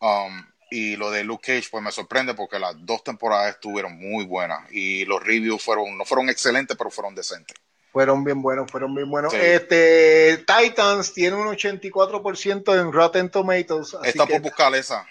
[0.00, 4.24] Um, y lo de Luke Cage, pues me sorprende porque las dos temporadas estuvieron muy
[4.24, 4.60] buenas.
[4.70, 7.56] Y los reviews fueron, no fueron excelentes, pero fueron decentes.
[7.92, 9.32] Fueron bien buenos, fueron bien buenos.
[9.32, 13.96] Este, Titans tiene un 84% en Rotten Tomatoes.
[14.04, 15.06] Está por buscar esa.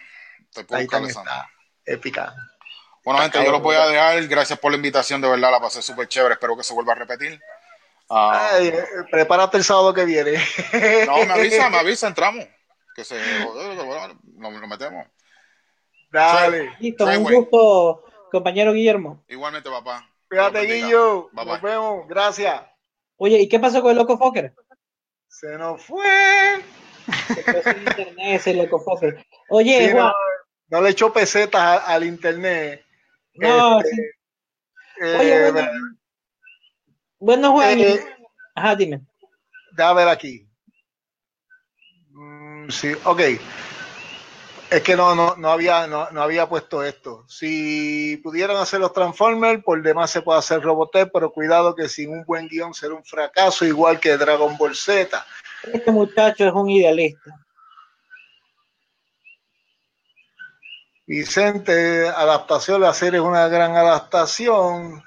[0.49, 1.49] Estoy por buscar esa.
[1.85, 2.35] Épica.
[3.07, 4.27] Bueno, gente, yo los voy a dejar.
[4.27, 6.33] Gracias por la invitación, de verdad, la pasé súper chévere.
[6.33, 7.41] Espero que se vuelva a repetir.
[8.09, 8.59] Ah,
[9.09, 10.33] prepárate el sábado que viene.
[11.05, 12.45] no, me avisa, me avisa, entramos.
[12.93, 13.55] Que se nos
[14.59, 15.07] lo metemos.
[16.11, 16.75] Dale.
[16.79, 19.23] Listo, un gusto, compañero Guillermo.
[19.29, 20.05] Igualmente, papá.
[20.27, 21.29] Cuídate, Guillo.
[21.31, 22.09] Nos vemos.
[22.09, 22.61] Gracias.
[23.15, 24.53] Oye, ¿y qué pasó con el Loco Fokker?
[25.29, 26.61] Se nos fue.
[27.07, 29.25] internet ese Loco Fokker.
[29.47, 30.11] Oye, Juan.
[30.67, 32.83] No, le echó pesetas al internet.
[33.37, 34.17] No, este,
[34.99, 35.69] Oye, eh, bueno,
[37.19, 37.79] bueno Juan.
[37.79, 37.99] Eh,
[38.55, 39.01] Ajá, dime.
[39.71, 40.47] Déjame ver aquí.
[42.11, 43.21] Mm, sí, ok.
[44.69, 47.23] Es que no, no, no había, no, no, había puesto esto.
[47.29, 52.09] Si pudieran hacer los Transformers, por demás se puede hacer Robotech, pero cuidado que sin
[52.09, 55.25] un buen guion será un fracaso, igual que Dragon Ball Z.
[55.71, 57.46] Este muchacho es un idealista.
[61.07, 65.01] Vicente, adaptación, la serie es una gran adaptación.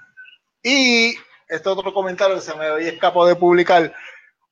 [0.63, 1.15] Y
[1.47, 3.93] este otro comentario que se me había escapado de publicar.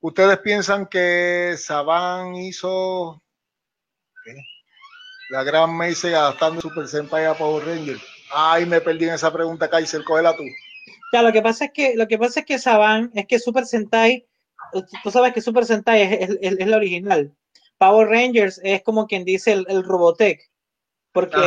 [0.00, 3.22] ¿Ustedes piensan que Saban hizo
[5.30, 7.96] la gran Mace adaptando Super Senpai a Power Ranger?
[8.30, 10.44] Ay, me perdí en esa pregunta, Kaiser, cógela tú.
[11.14, 13.64] Ya, lo que pasa es que lo que pasa es que Saban es que Super
[13.64, 14.26] Sentai,
[15.02, 17.34] tú sabes que Super Sentai es, es, la original.
[17.78, 20.42] Power Rangers es como quien dice el Robotech
[21.12, 21.38] porque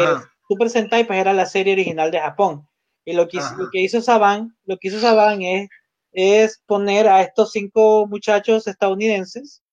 [0.47, 2.67] Super Sentai pues era la serie original de Japón.
[3.05, 5.69] Y lo que, lo que hizo Saban, lo que hizo Saban es,
[6.11, 9.63] es poner a estos cinco muchachos estadounidenses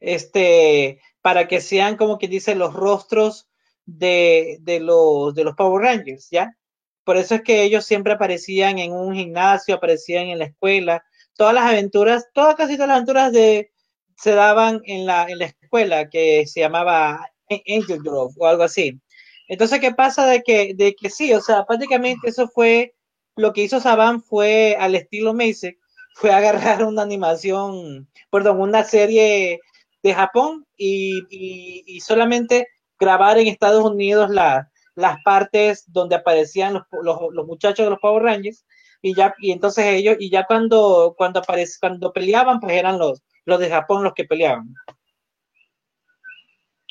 [0.00, 3.48] este, para que sean como quien dice los rostros
[3.86, 6.56] de, de, los, de los Power Rangers, ¿ya?
[7.04, 11.04] Por eso es que ellos siempre aparecían en un gimnasio, aparecían en la escuela.
[11.36, 13.72] Todas las aventuras, todas casi todas las aventuras de
[14.16, 17.31] se daban en la, en la escuela que se llamaba
[17.66, 19.00] Angel Grove o algo así.
[19.48, 21.32] Entonces, ¿qué pasa de que, de que sí?
[21.34, 22.94] O sea, prácticamente eso fue
[23.36, 25.78] lo que hizo Saban fue al estilo Mace,
[26.14, 29.60] fue agarrar una animación, perdón, una serie
[30.02, 32.66] de Japón y, solamente
[32.98, 36.84] grabar en Estados Unidos la, las partes donde aparecían los,
[37.32, 38.64] los, muchachos de los Power Rangers
[39.00, 41.42] y ya y entonces ellos y ya cuando cuando
[41.80, 44.74] cuando peleaban pues eran los los de Japón los que peleaban.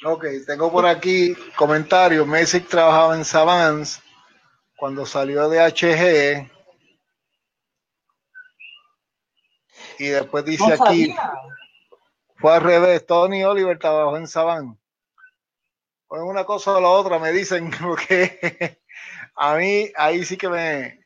[0.04, 2.26] Ok, tengo por aquí comentarios.
[2.26, 4.02] Messi trabajaba en Savans
[4.76, 6.49] cuando salió de HG.
[9.99, 11.14] Y después dice aquí,
[12.38, 14.80] fue al revés, Tony Oliver trabajó en Saban.
[16.08, 18.80] Pues una cosa o la otra, me dicen, porque
[19.36, 21.06] a mí ahí sí que me...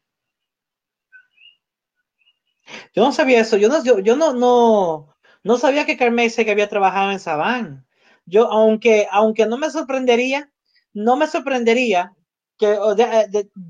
[2.95, 6.69] Yo no sabía eso, yo no, yo, no, no, no sabía que Carmen que había
[6.69, 7.84] trabajado en Saban.
[8.25, 10.51] Yo, aunque, aunque no me sorprendería,
[10.93, 12.13] no me sorprendería
[12.57, 12.77] que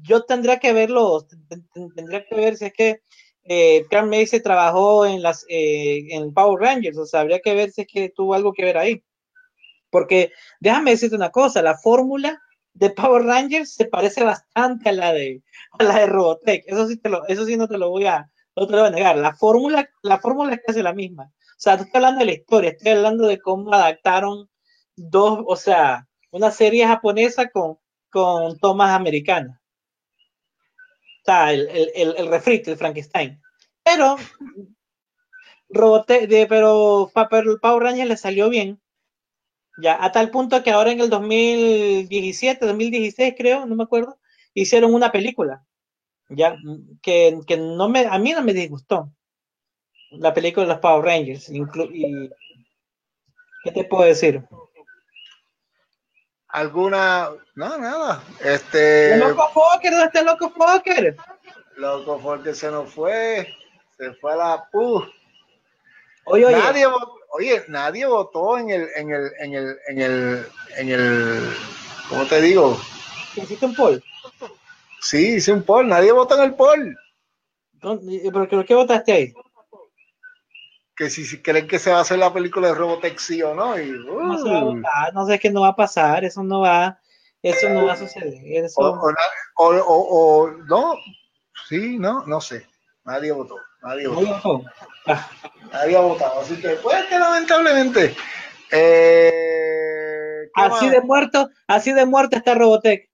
[0.03, 1.25] yo tendría que verlo,
[1.95, 3.01] tendría que ver si es que
[3.43, 7.71] eh, Carl Macy trabajó en las eh, en Power Rangers, o sea, habría que ver
[7.71, 9.03] si es que tuvo algo que ver ahí.
[9.89, 12.41] Porque déjame decirte una cosa, la fórmula
[12.73, 15.41] de Power Rangers se parece bastante a la de
[15.79, 16.63] a la de Robotech.
[16.67, 18.87] Eso sí te lo, eso sí no te lo voy a, no te lo voy
[18.87, 19.17] a negar.
[19.17, 21.31] La fórmula, la fórmula es casi la misma.
[21.55, 24.49] O sea, tú estás hablando de la historia, estoy hablando de cómo adaptaron
[24.95, 27.79] dos, o sea, una serie japonesa con,
[28.09, 29.57] con tomas americanas.
[31.21, 33.41] O sea, el, el, el, refrito, el Frankenstein.
[33.83, 34.17] Pero,
[35.69, 38.81] Robote, de, pero, pero Power Rangers le salió bien.
[39.81, 44.19] Ya, a tal punto que ahora en el 2017, 2016 creo, no me acuerdo,
[44.53, 45.65] hicieron una película.
[46.29, 46.57] Ya,
[47.01, 49.11] que, que no me, a mí no me disgustó.
[50.17, 51.49] La película de los Power Rangers.
[51.49, 51.61] y,
[53.63, 54.43] ¿Qué te puedo decir?
[56.55, 61.17] alguna no nada este loco Fokker dónde está el loco Fokker
[61.75, 63.45] loco Fokker se nos fue
[63.97, 65.03] se fue a la pu
[66.23, 66.55] oye, oye.
[66.55, 66.85] nadie
[67.31, 70.47] oye nadie votó en el en el en el en el
[70.77, 71.49] en el
[72.07, 72.79] cómo te digo
[73.35, 74.01] hiciste un poll
[75.01, 76.97] sí hice un poll nadie votó en el poll.
[77.81, 79.33] Pero qué votaste ahí
[80.95, 83.53] que si, si, creen que se va a hacer la película de Robotech sí o
[83.53, 83.79] no.
[83.79, 84.75] Y, no, se va a uh.
[84.75, 86.99] votar, no sé qué no va a pasar, eso no va,
[87.41, 88.65] eso no va a suceder.
[88.65, 88.81] Eso...
[88.81, 89.13] O,
[89.57, 90.95] o, o, no,
[91.67, 92.67] sí, no, no sé.
[93.03, 93.57] Nadie votó.
[93.83, 94.63] Nadie votó.
[95.07, 95.29] Ah.
[95.71, 96.39] Nadie ha votado.
[96.39, 98.15] Así que, pues que lamentablemente.
[98.71, 103.11] Eh, así de muerto, así de muerto está Robotech.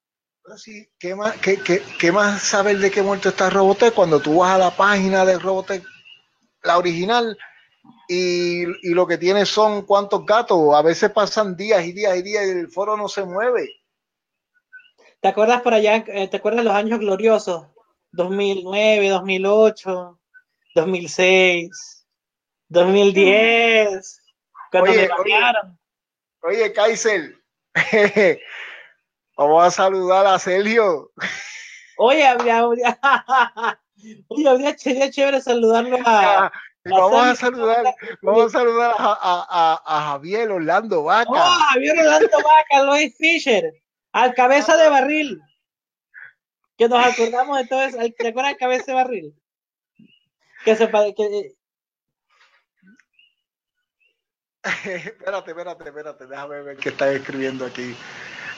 [0.56, 4.38] Sí, ¿qué más, qué, qué, qué más saber de qué muerto está Robotech cuando tú
[4.38, 5.84] vas a la página de Robotech,
[6.64, 7.38] la original,
[8.08, 10.74] y, y, lo que tiene son cuántos gatos.
[10.74, 13.70] A veces pasan días y días y días y el foro no se mueve.
[15.22, 16.04] ¿Te acuerdas por allá?
[16.08, 17.68] Eh, ¿Te acuerdas los años gloriosos?
[18.12, 20.20] 2009, 2008,
[20.76, 22.08] 2006,
[22.68, 24.22] 2010.
[24.72, 25.36] Cuando oye, oye,
[26.44, 27.36] oye, Kaiser,
[29.38, 31.12] vamos a saludar a Sergio.
[31.98, 32.66] Oye, habría,
[34.28, 36.52] oye, habría, sería chévere saludarlo a,
[36.86, 41.30] vamos a saludar, vamos a saludar a, a, a, Javier Orlando Vaca.
[41.32, 43.74] Oh, Javier Orlando Vaca, Luis Fisher,
[44.12, 45.42] al cabeza de barril.
[46.78, 47.98] Que nos acordamos de todo eso.
[48.18, 49.36] ¿Te acuerdas del cabeza de barril?
[50.66, 51.56] Que se que...
[54.86, 57.96] espérate, espérate, espérate, déjame ver qué está escribiendo aquí.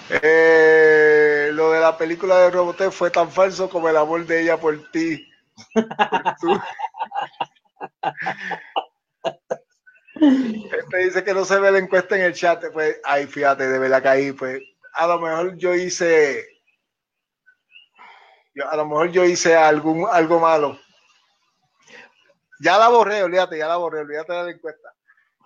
[0.10, 4.58] Eh, lo de la película de Robotech fue tan falso como el amor de ella
[4.58, 5.30] por ti.
[6.42, 6.62] Por
[10.16, 13.80] este dice que no se ve la encuesta en el chat, pues, ay, fíjate, de
[13.80, 14.62] verdad que ahí, pues,
[14.94, 16.46] a lo mejor yo hice,
[18.70, 20.80] a lo mejor yo hice algún, algo malo.
[22.60, 24.94] Ya la borré, olvídate, ya la borré, olvídate de la encuesta.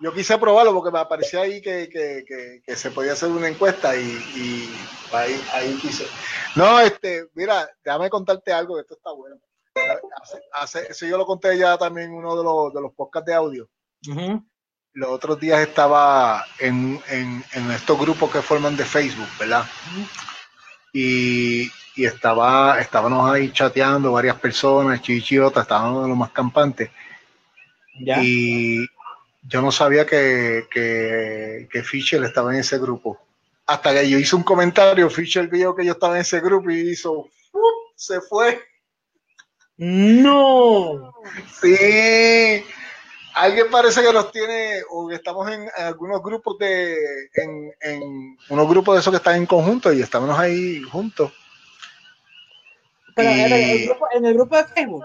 [0.00, 3.96] Yo quise probarlo porque me aparecía ahí que, que, que, se podía hacer una encuesta
[3.96, 4.70] y, y
[5.12, 6.06] ahí, ahí quise.
[6.54, 9.40] No, este, mira, déjame contarte algo, que esto está bueno
[10.52, 13.34] hace, eso yo lo conté ya también en uno de los, de los podcasts de
[13.34, 13.68] audio.
[14.92, 19.64] Los otros días estaba en, en, en, estos grupos que forman de Facebook, ¿verdad?
[20.92, 26.90] y, y, estaba, estábamos ahí chateando varias personas, chichiotas, estábamos de los más campantes.
[27.94, 28.86] Y
[29.42, 33.18] yo no sabía que, que, que Fisher estaba en ese grupo.
[33.66, 36.90] Hasta que yo hice un comentario, Fisher vio que yo estaba en ese grupo y
[36.90, 37.28] hizo,
[37.94, 38.62] se fue.
[39.78, 41.14] No.
[41.60, 42.64] Sí.
[43.34, 46.96] alguien parece que los tiene, o que estamos en, algunos grupos de,
[47.34, 51.32] en, en, unos grupos de esos que están en conjunto y estamos ahí juntos.
[53.14, 55.04] Pero en, el grupo, en el grupo de Facebook.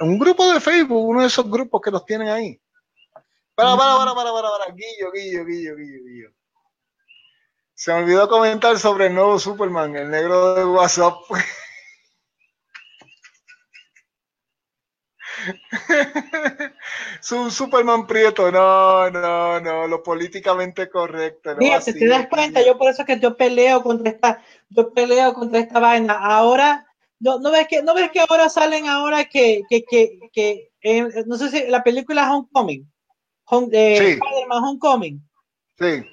[0.00, 2.60] Un grupo de Facebook, uno de esos grupos que los tienen ahí.
[3.54, 6.30] Para, para, para, para, para, para, Guillo, Guillo, Guillo, Guillo, Guillo.
[7.74, 11.14] Se me olvidó comentar sobre el nuevo Superman, el negro de WhatsApp.
[17.20, 21.54] Su Superman Prieto, no, no, no, lo políticamente correcto.
[21.54, 25.60] No, te das cuenta, yo por eso que yo peleo contra esta, yo peleo contra
[25.60, 26.14] esta vaina.
[26.14, 26.86] Ahora,
[27.18, 31.24] no, no ves que, no ves que ahora salen ahora que, que, que, que eh,
[31.26, 32.90] no sé si la película Homecoming,
[33.44, 34.04] Home, eh, sí.
[34.12, 35.30] Spider-Man Homecoming.
[35.78, 36.04] Sí.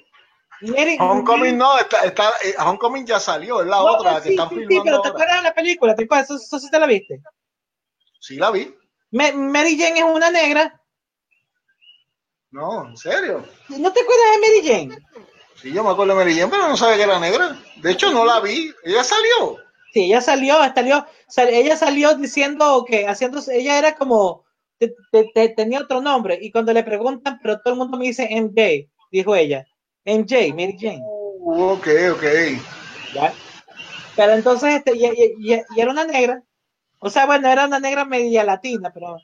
[0.98, 4.74] Homecoming no, está, está, eh, Homecoming ya salió, es la otra que están filmando.
[4.74, 5.94] Sí, pero ¿te acuerdas de la película?
[5.94, 6.30] ¿Te acuerdas?
[6.30, 7.22] Eso, eso sí te la viste.
[8.20, 8.74] Sí, la vi.
[9.10, 10.80] Mary Jane es una negra.
[12.50, 13.44] No, en serio.
[13.68, 15.26] ¿No te acuerdas de Mary Jane?
[15.56, 17.58] Sí, yo me acuerdo de Mary Jane, pero no sabía que era negra.
[17.76, 18.72] De hecho, no la vi.
[18.84, 19.58] Ella salió.
[19.92, 21.06] Sí, ella salió, salió,
[21.36, 24.44] ella salió diciendo que haciendo, ella era como,
[25.56, 26.38] tenía otro nombre.
[26.40, 29.66] Y cuando le preguntan, pero todo el mundo me dice MJ, dijo ella.
[30.04, 31.00] MJ, Mary Jane.
[31.02, 32.24] Uh, ok, ok.
[33.14, 33.32] ¿Ya?
[34.16, 36.42] Pero entonces, este, y, era una negra.
[37.00, 39.18] O sea, bueno, era una negra media latina, pero.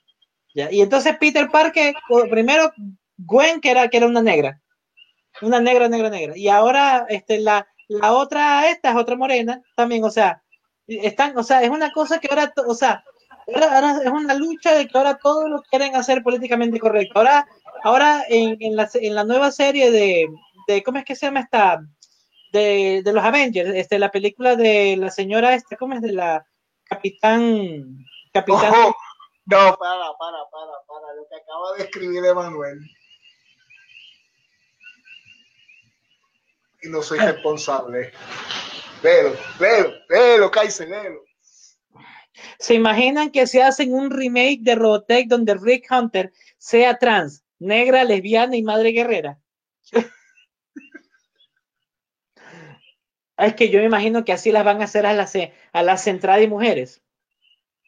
[0.55, 0.71] ¿ya?
[0.71, 1.95] Y entonces Peter Parker,
[2.31, 2.73] primero
[3.17, 4.61] Gwen, que era, que era una negra.
[5.43, 6.37] Una negra, negra, negra.
[6.37, 10.43] Y ahora, este, la, la otra, esta es otra morena, también, o sea,
[10.87, 13.03] están, o sea, es una cosa que ahora, o sea,
[13.55, 17.19] ahora, es una lucha de que ahora todos lo quieren hacer políticamente correcto.
[17.19, 17.47] Ahora,
[17.83, 20.29] ahora en, en, la, en la nueva serie de,
[20.69, 21.81] de, ¿cómo es que se llama esta?
[22.53, 26.03] De, de, los Avengers, este, la película de la señora, esta, ¿cómo es?
[26.03, 26.47] De la
[26.85, 28.05] Capitán.
[28.33, 28.73] Capitán.
[29.47, 32.79] no, para, para, para, para, lo que acaba de escribir Emanuel.
[36.83, 37.33] Y no soy ah.
[37.33, 38.13] responsable.
[39.03, 40.89] Velo, velo, velo, Kaiser.
[42.59, 48.05] ¿Se imaginan que se hacen un remake de Robotech donde Rick Hunter sea trans, negra,
[48.05, 49.39] lesbiana y madre guerrera?
[53.37, 55.35] Es que yo me imagino que así las van a hacer a las,
[55.73, 57.03] a las central y mujeres.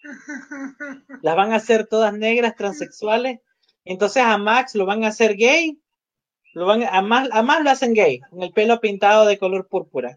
[1.22, 3.40] Las van a hacer todas negras, transexuales.
[3.84, 5.80] Entonces a Max lo van a hacer gay.
[6.54, 9.68] Lo van, a, más, a más lo hacen gay, con el pelo pintado de color
[9.68, 10.16] púrpura.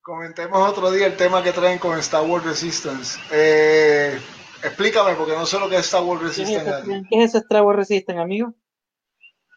[0.00, 3.18] Comentemos otro día el tema que traen con Star Wars Resistance.
[3.32, 4.16] Eh,
[4.62, 7.02] explícame, porque no sé lo que es Star Wars Resistance.
[7.10, 8.54] ¿Qué es Star Wars Resistance, amigo?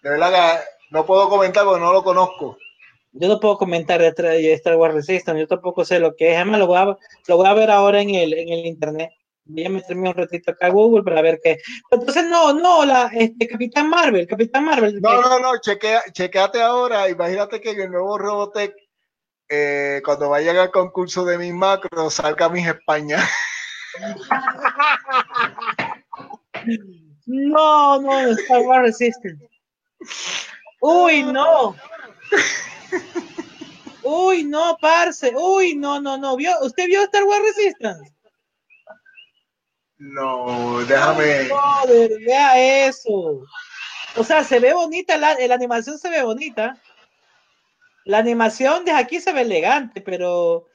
[0.01, 2.57] De verdad que no puedo comentar porque no lo conozco.
[3.19, 6.37] Yo no puedo comentar de Star Wars Resistance, yo tampoco sé lo que es.
[6.37, 9.11] Además, lo voy a, lo voy a ver ahora en el, en el internet.
[9.43, 11.57] Voy a meterme un ratito acá a Google para ver qué.
[11.91, 15.01] Entonces, no, no, la este, Capitán Marvel, Capitán Marvel.
[15.01, 17.09] No, no, no, chequea, chequeate ahora.
[17.09, 18.73] Imagínate que en el nuevo Robotech,
[19.49, 23.17] eh, cuando vayan al concurso de mis macros, salga mis España.
[27.25, 29.45] no, no, Star Wars Resistance.
[30.79, 31.75] Uy, no.
[34.03, 35.33] Uy, no, parce.
[35.35, 36.35] Uy, no, no, no.
[36.35, 36.51] ¿Vio?
[36.61, 38.13] ¿Usted vio Star Wars Resistance?
[39.97, 41.49] No, déjame.
[41.49, 41.83] No,
[42.25, 43.43] vea eso.
[44.15, 46.81] O sea, se ve bonita, la, la, animación se ve bonita.
[48.05, 50.67] La animación de aquí se ve elegante, pero.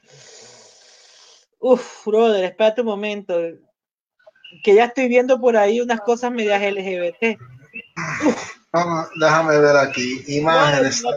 [1.58, 3.40] Uf, brother, espérate un momento.
[4.62, 7.40] Que ya estoy viendo por ahí unas cosas medias LGBT.
[8.26, 8.54] Uf.
[9.16, 10.24] Déjame ver aquí.
[10.26, 11.02] Imágenes.
[11.02, 11.10] No,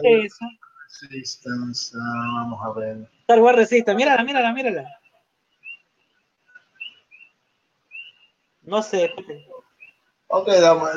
[1.02, 1.96] Resistance.
[1.96, 3.10] vamos a ver.
[3.20, 3.96] Star Wars Resistance.
[3.96, 4.88] Mírala, mírala, mírala.
[8.62, 9.10] No sé.
[10.28, 10.48] Ok,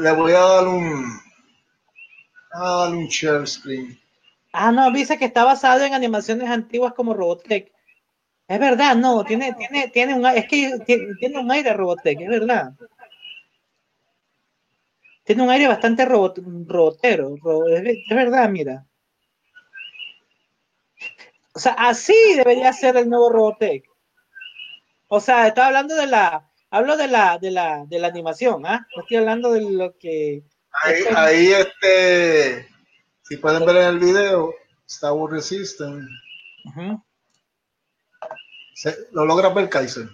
[0.02, 1.20] le voy a dar un.
[2.54, 3.98] A dar un share screen.
[4.52, 7.72] Ah, no, dice que está basado en animaciones antiguas como Robotech.
[8.48, 12.28] Es verdad, no, tiene, tiene, tiene un, es que tiene, tiene un aire Robotech, es
[12.28, 12.74] verdad
[15.24, 17.36] tiene un aire bastante robotero,
[17.70, 18.86] es, verdad, mira.
[21.54, 23.86] O sea, así debería ser el nuevo Robotech.
[25.08, 28.88] O sea, estaba hablando de la, hablo de la, de la, de la animación, ¿ah?
[28.96, 30.44] No estoy hablando de lo que.
[30.84, 32.68] Ahí, ahí este,
[33.24, 34.54] si pueden ver en el video,
[34.88, 36.08] Star Wars Resistance.
[39.12, 40.08] ¿Lo logra ver, Kaiser?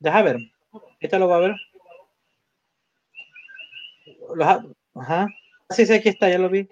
[0.00, 0.38] Deja ver.
[0.98, 1.54] Esta lo va a ver
[4.94, 5.28] ajá.
[5.70, 6.68] Sí, sí, aquí está, ya lo vi.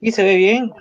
[0.00, 0.72] Y se ve bien.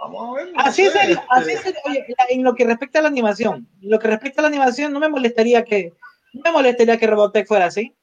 [0.00, 0.52] Vamos a ver.
[0.56, 0.96] Así es,
[1.28, 4.44] así es, oye, en lo que respecta a la animación, en lo que respecta a
[4.44, 5.92] la animación, no me molestaría que,
[6.32, 7.94] no me molestaría que Robotech fuera así.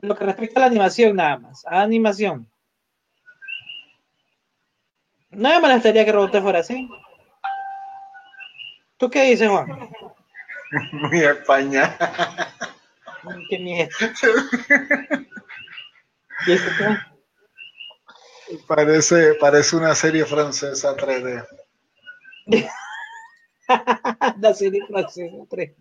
[0.00, 2.50] En lo que respecta a la animación, nada más, a animación.
[5.30, 6.88] No me molestaría que Robotech fuera así.
[8.96, 9.90] ¿Tú qué dices, Juan?
[10.92, 11.94] Muy España.
[13.50, 13.92] ¿Qué mierda?
[16.46, 17.11] ¿Y qué?
[18.66, 21.46] Parece, parece una serie francesa 3D.
[24.40, 25.74] la serie francesa 3D.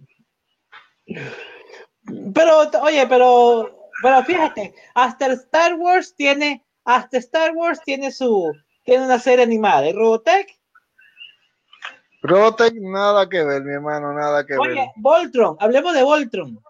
[2.33, 8.51] Pero, oye, pero, pero fíjate, hasta Star Wars tiene, hasta Star Wars tiene su,
[8.83, 9.87] tiene una serie animada.
[9.87, 10.59] ¿Y Robotech?
[12.23, 14.61] Robotech, nada que ver, mi hermano, nada que ver.
[14.61, 16.63] Oye, Voltron, hablemos de Voltron.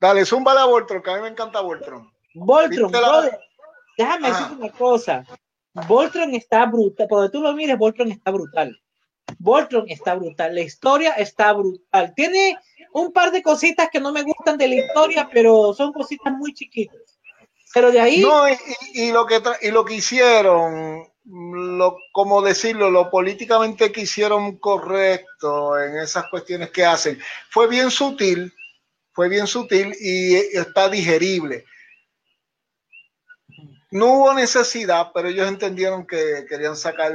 [0.00, 2.10] Dale, zumba a Voltron, que a mí me encanta Voltron.
[2.34, 3.38] Voltron, ¿Viste la-
[4.00, 4.38] déjame Ajá.
[4.44, 5.26] decirte una cosa.
[5.86, 8.80] Voltron está brutal, donde tú lo mires, Voltron está brutal.
[9.38, 12.12] Voltron está brutal, la historia está brutal.
[12.16, 12.58] Tiene
[12.92, 16.52] un par de cositas que no me gustan de la historia, pero son cositas muy
[16.52, 16.98] chiquitas.
[17.72, 18.52] Pero de ahí, No, y,
[18.94, 24.56] y- y lo que y lo que hicieron, lo, como decirlo, lo políticamente que hicieron
[24.58, 27.20] correcto en esas cuestiones que hacen,
[27.50, 28.52] fue bien sutil,
[29.12, 31.64] fue bien sutil y está digerible.
[33.92, 37.12] No hubo necesidad, pero ellos entendieron que querían sacar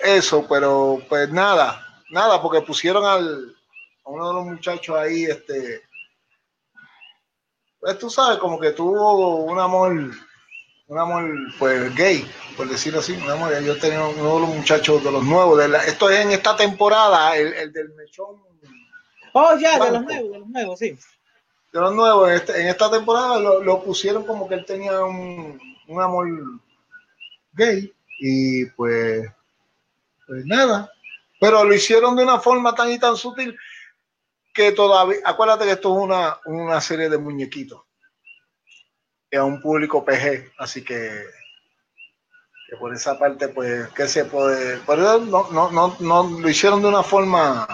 [0.00, 3.56] eso, pero pues nada, nada, porque pusieron al,
[4.04, 5.82] a uno de los muchachos ahí, este,
[7.80, 9.92] pues tú sabes, como que tuvo un amor,
[10.86, 11.28] un amor
[11.58, 12.24] pues gay,
[12.56, 15.68] por decirlo así, un amor, yo tenía uno de los muchachos de los nuevos, de
[15.68, 18.40] la- esto es en esta temporada, el, el del mechón
[19.32, 20.98] oh ya, de los nuevos, de los nuevos, sí.
[21.72, 25.04] de los nuevos, en, este- en esta temporada lo, lo pusieron como que él tenía
[25.04, 26.28] un, un amor
[27.52, 29.28] gay y pues,
[30.26, 30.90] pues nada,
[31.40, 33.56] pero lo hicieron de una forma tan y tan sutil
[34.52, 37.82] que todavía, acuérdate que esto es una, una serie de muñequitos,
[39.30, 41.24] es un público PG, así que,
[42.68, 46.80] que por esa parte pues que se puede, por no, no, no, no lo hicieron
[46.80, 47.66] de una forma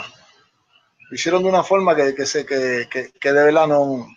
[1.12, 4.08] lo hicieron de una forma que, que, se, que, que, que de verdad no,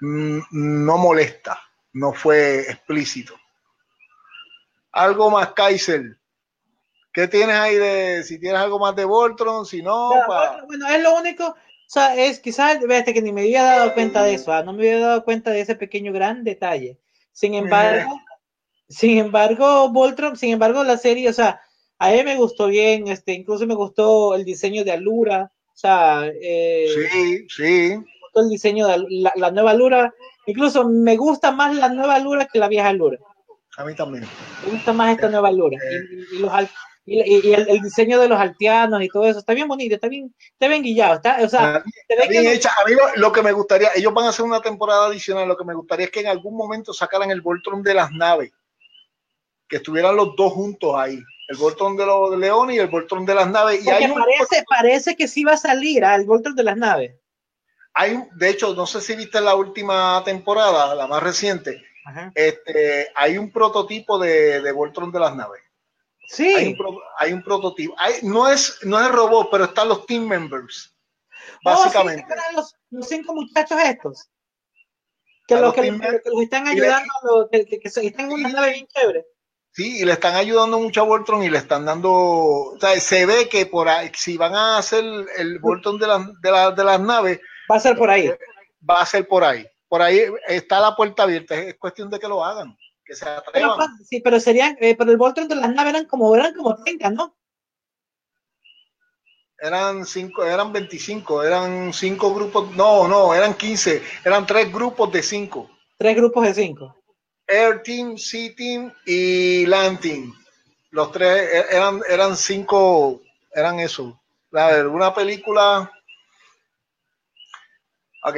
[0.00, 3.34] mm, no molesta, no fue explícito.
[4.92, 6.18] Algo más, Kaiser.
[7.12, 11.02] ¿Qué tienes ahí de, si tienes algo más de Voltron, si no, pa- bueno, es
[11.02, 11.56] lo único, o
[11.86, 14.88] sea, es quizás, vete que ni me había dado cuenta de eso, ah, no me
[14.88, 16.98] había dado cuenta de ese pequeño gran detalle.
[17.32, 18.20] Sin embargo,
[18.88, 21.60] sin embargo, Voltron, sin embargo, la serie, o sea,
[21.98, 26.30] a mí me gustó bien, este, incluso me gustó el diseño de Alura, o sea,
[26.40, 30.14] eh, sí, sí, me gustó el diseño de la, la nueva Alura,
[30.50, 33.18] incluso me gusta más la nueva Alura que la vieja Alura.
[33.76, 34.26] a mí también.
[34.64, 35.76] Me gusta más esta nueva Alura.
[35.76, 36.52] Y, y- los
[37.10, 40.34] y, el, el diseño de los altianos y todo eso, está bien bonito, está bien,
[40.52, 42.70] está bien guillado, está, o sea, que Bien hecha.
[42.70, 45.64] A mí lo, que me gustaría, ellos van a hacer una temporada adicional, lo que
[45.64, 48.52] me gustaría es que en algún momento sacaran el Voltron de las naves,
[49.68, 51.18] que estuvieran los dos juntos ahí,
[51.48, 53.84] el Voltron de los leones y el Voltron de las naves.
[53.84, 57.14] Y hay un, parece, parece que sí va a salir al Voltron de las naves.
[58.00, 62.30] Hay de hecho, no sé si viste la última temporada, la más reciente, Ajá.
[62.34, 65.60] este, hay un prototipo de, de Voltron de las naves.
[66.28, 66.46] Sí.
[66.54, 67.94] Hay un, pro- hay un prototipo.
[67.98, 70.94] Hay- no, es, no es robot, pero están los team members.
[71.34, 72.20] Oh, sí, Básicamente.
[72.20, 74.28] ¿se acuerdan los, los cinco muchachos estos.
[75.46, 78.72] Que, los los que, los están le- ayudando, los- que, que- están en una nave
[78.72, 79.24] bien chévere.
[79.72, 83.24] Sí, y le están ayudando mucho a Voltron y le están dando, o sea, se
[83.26, 85.04] ve que por ahí, si van a hacer
[85.36, 88.30] el Voltron de, las- de, la- de las naves, Va a ser por ahí.
[88.88, 89.66] va a ser por ahí.
[89.88, 93.78] Por ahí está la puerta abierta, es cuestión de que lo hagan, que se atrevan.
[94.04, 97.10] sí, pero serían, eh, pero el Voltron de las naves eran como, eran como 30,
[97.10, 97.34] ¿no?
[99.60, 105.22] Eran cinco, eran 25, eran cinco grupos, no, no, eran 15, eran tres grupos de
[105.22, 105.68] cinco.
[105.96, 106.94] Tres grupos de cinco.
[107.48, 110.34] Air Team, Sea Team y Land Team.
[110.90, 113.20] Los tres e- eran, eran cinco,
[113.52, 114.20] eran eso.
[114.52, 115.90] A ver, una película.
[118.28, 118.36] Ok.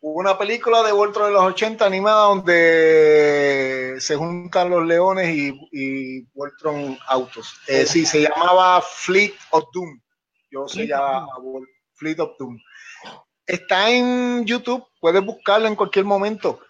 [0.00, 6.20] Una película de Voltron de los 80 animada donde se juntan los leones y, y
[6.34, 7.54] Voltron autos.
[7.66, 10.00] Eh, sí, se llamaba Fleet of Doom.
[10.50, 11.26] Yo se llama
[11.94, 12.58] Fleet of Doom.
[13.46, 16.60] Está en YouTube, puedes buscarlo en cualquier momento.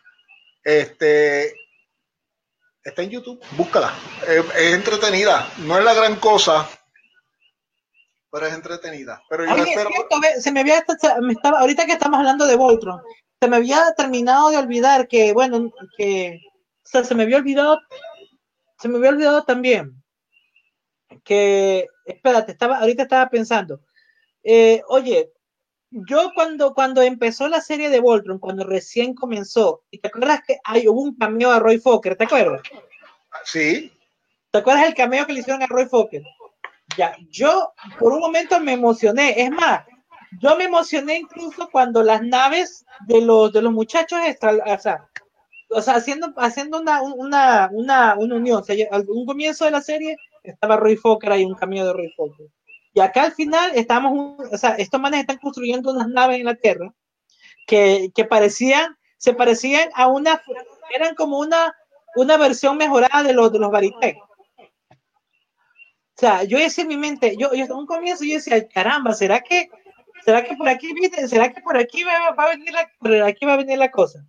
[0.62, 1.55] Este,
[2.82, 3.93] está en YouTube, búscala.
[4.28, 6.69] Eh, es entretenida, no es la gran cosa,
[8.35, 9.23] pero es entretenida.
[9.28, 9.90] Pero yo Oye, espero.
[9.90, 13.01] cierto, ve, se me había, se me estaba, ahorita que estamos hablando de Voltron,
[13.40, 16.40] se me había terminado de olvidar que, bueno, que,
[16.85, 17.78] o sea, se me había olvidado
[18.81, 20.02] se me había olvidado también
[21.23, 23.82] que, espérate, estaba, ahorita estaba pensando,
[24.43, 25.31] eh, oye,
[25.90, 30.59] yo cuando, cuando empezó la serie de Voltron, cuando recién comenzó, y te acuerdas que
[30.65, 32.62] hay, hubo un cameo a Roy Fokker, ¿te acuerdas?
[33.44, 33.93] Sí.
[34.51, 36.24] ¿Te acuerdas el cameo que le hicieron a Roy Fokker?
[36.97, 39.85] Ya, yo por un momento me emocioné, es más,
[40.41, 45.09] yo me emocioné incluso cuando las naves de los, de los muchachos, o sea,
[45.71, 48.77] o sea haciendo, haciendo una, una, una, una unión, o sea,
[49.09, 52.47] un comienzo de la serie estaba Roy Fokker, hay un cameo de Roy Fokker.
[52.93, 56.55] Y acá al final estamos, o sea, estos manes están construyendo unas naves en la
[56.55, 56.95] Tierra
[57.66, 60.41] que, que parecían, se parecían a una,
[60.95, 61.75] eran como una,
[62.15, 64.16] una versión mejorada de los, de los Baritec.
[66.16, 69.15] O sea, yo decía en mi mente, yo, yo en un comienzo yo decía, caramba,
[69.15, 69.69] ¿será que,
[70.24, 70.95] será que por aquí,
[71.28, 74.24] será que por aquí va, a venir la, por aquí va a venir la cosa?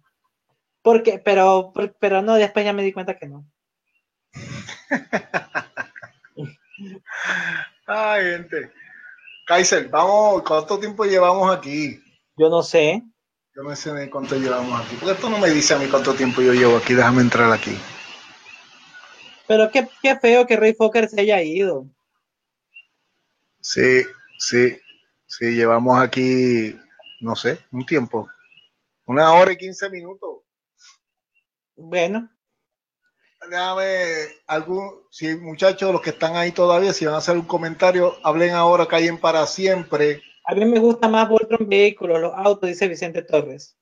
[0.81, 3.45] Porque, pero, pero no, después ya me di cuenta que no.
[7.87, 8.71] Ay, gente.
[9.45, 12.01] Kaiser, vamos, ¿cuánto tiempo llevamos aquí?
[12.35, 13.03] Yo no sé.
[13.55, 14.95] Yo no sé ni cuánto llevamos aquí.
[14.99, 16.95] Porque esto no me dice a mí cuánto tiempo yo llevo aquí.
[16.95, 17.77] Déjame entrar aquí.
[19.47, 21.87] Pero qué, qué feo que Ray Fokker se haya ido.
[23.61, 24.03] Sí,
[24.37, 24.77] sí.
[25.27, 26.79] Sí, llevamos aquí,
[27.19, 28.29] no sé, un tiempo.
[29.05, 30.43] Una hora y quince minutos.
[31.75, 32.29] Bueno,
[33.49, 38.15] déjame algún, si muchachos, los que están ahí todavía, si van a hacer un comentario,
[38.23, 40.21] hablen ahora, callen para siempre.
[40.45, 43.77] A mí me gusta más Voltron Vehículos, los autos, dice Vicente Torres.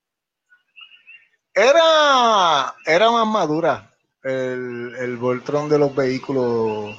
[1.53, 3.92] Era, era más madura
[4.23, 6.95] el, el Voltron de los vehículos,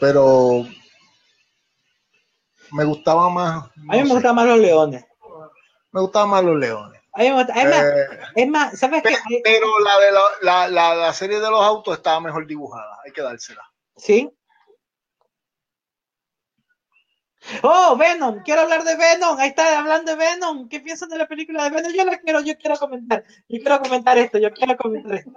[0.00, 0.66] pero
[2.70, 3.64] me gustaba más.
[3.64, 5.04] a mí me gustaban más los leones.
[5.92, 7.00] Me gustaban más los leones.
[7.16, 7.46] Eh,
[8.34, 9.40] es más, ¿sabes pero, qué?
[9.44, 10.12] Pero la de
[10.42, 13.62] la, la, la, serie de los autos estaba mejor dibujada, hay que dársela.
[13.96, 14.28] Sí.
[17.62, 19.38] Oh, Venom, quiero hablar de Venom.
[19.38, 20.68] Ahí está hablando de Venom.
[20.68, 21.92] ¿Qué piensan de la película de Venom?
[21.92, 23.22] Yo la quiero, yo quiero comentar.
[23.48, 25.30] Yo quiero comentar esto, yo quiero comentar esto.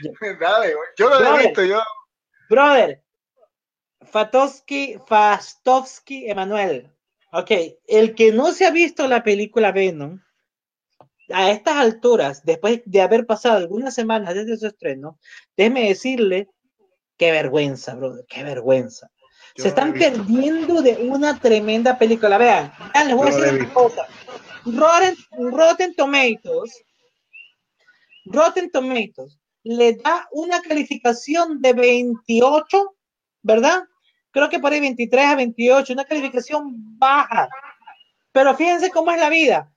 [0.40, 1.80] Dale, yo lo he visto, yo.
[2.48, 3.02] Brother,
[4.02, 6.90] Fatowski, Fastovsky, Emanuel.
[7.32, 7.50] Ok,
[7.86, 10.20] el que no se ha visto la película Venom,
[11.32, 15.18] a estas alturas, después de haber pasado algunas semanas desde su estreno,
[15.56, 16.48] déjeme decirle,
[17.16, 19.10] qué vergüenza, brother, qué vergüenza.
[19.56, 22.38] Se están perdiendo de una tremenda película.
[22.38, 24.06] Vean, vean les voy a decir una cosa.
[24.64, 25.16] Rotten,
[25.52, 26.84] Rotten Tomatoes,
[28.26, 32.94] Rotten Tomatoes le da una calificación de 28,
[33.42, 33.84] ¿verdad?
[34.30, 37.48] Creo que por ahí 23 a 28, una calificación baja.
[38.32, 39.70] Pero fíjense cómo es la vida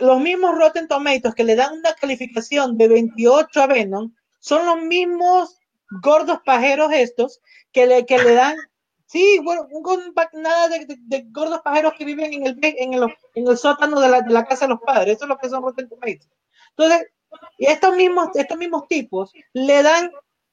[0.00, 4.82] los mismos Rotten Tomatoes que le dan una calificación de 28 a Venom son los
[4.82, 5.58] mismos
[6.02, 7.40] gordos pajeros estos
[7.72, 8.56] que le, que le dan,
[9.06, 9.68] sí, bueno,
[10.32, 14.22] nada de, gordos pajeros que viven en el, en el, en el sótano de la,
[14.22, 16.28] de la, casa de los padres, eso es lo que son Rotten Tomatoes.
[16.70, 17.08] Entonces,
[17.58, 20.10] y estos mismos, estos mismos tipos le dan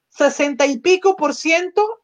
[0.10, 2.02] 60 y pico por ciento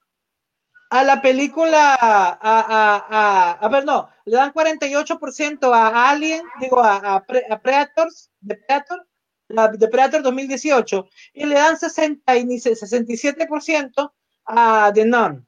[0.94, 7.16] a la película, a, a, a, ver, no, le dan 48% a Alien, digo, a,
[7.16, 9.08] a, Predators, de Predator,
[9.48, 14.14] la de Predator 2018, y le dan 60 y 67%
[14.46, 15.48] a The Nun,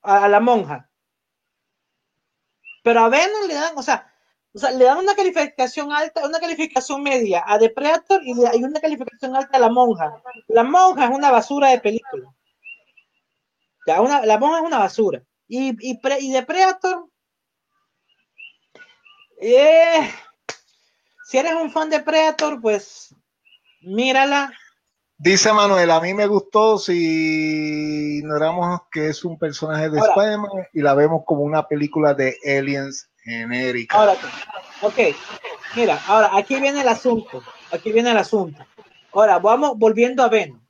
[0.00, 0.90] a, la monja.
[2.82, 4.09] Pero a Venom le dan, o sea,
[4.52, 8.64] o sea, le dan una calificación alta, una calificación media a The Predator y hay
[8.64, 10.22] una calificación alta a la monja.
[10.48, 12.34] La monja es una basura de película
[13.86, 15.22] la monja es una basura.
[15.48, 17.08] Y, y, y de Predator,
[19.40, 20.10] eh,
[21.24, 23.14] si eres un fan de Predator, pues
[23.80, 24.52] mírala.
[25.18, 30.80] Dice Manuel, a mí me gustó si ignoramos que es un personaje de Spider-Man y
[30.80, 33.96] la vemos como una película de aliens genérica.
[33.96, 34.16] Ahora,
[34.82, 34.98] ok,
[35.76, 37.42] mira, ahora aquí viene el asunto,
[37.72, 38.64] aquí viene el asunto.
[39.12, 40.60] Ahora, vamos volviendo a Venom.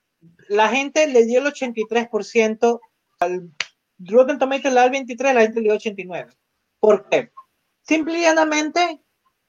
[0.49, 2.81] La gente le dio el 83%
[3.21, 3.51] al
[3.99, 6.33] Rotten Tomatoes le el 23, la gente le dio 89.
[6.81, 7.31] ¿Por qué?
[7.83, 9.01] Simplemente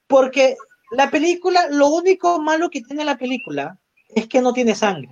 [0.07, 0.57] porque
[0.91, 3.79] la película, lo único malo que tiene la película
[4.09, 5.09] es que no tiene sangre.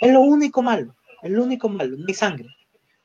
[0.00, 0.94] Es lo único malo.
[1.22, 2.48] Es lo único malo, no hay sangre.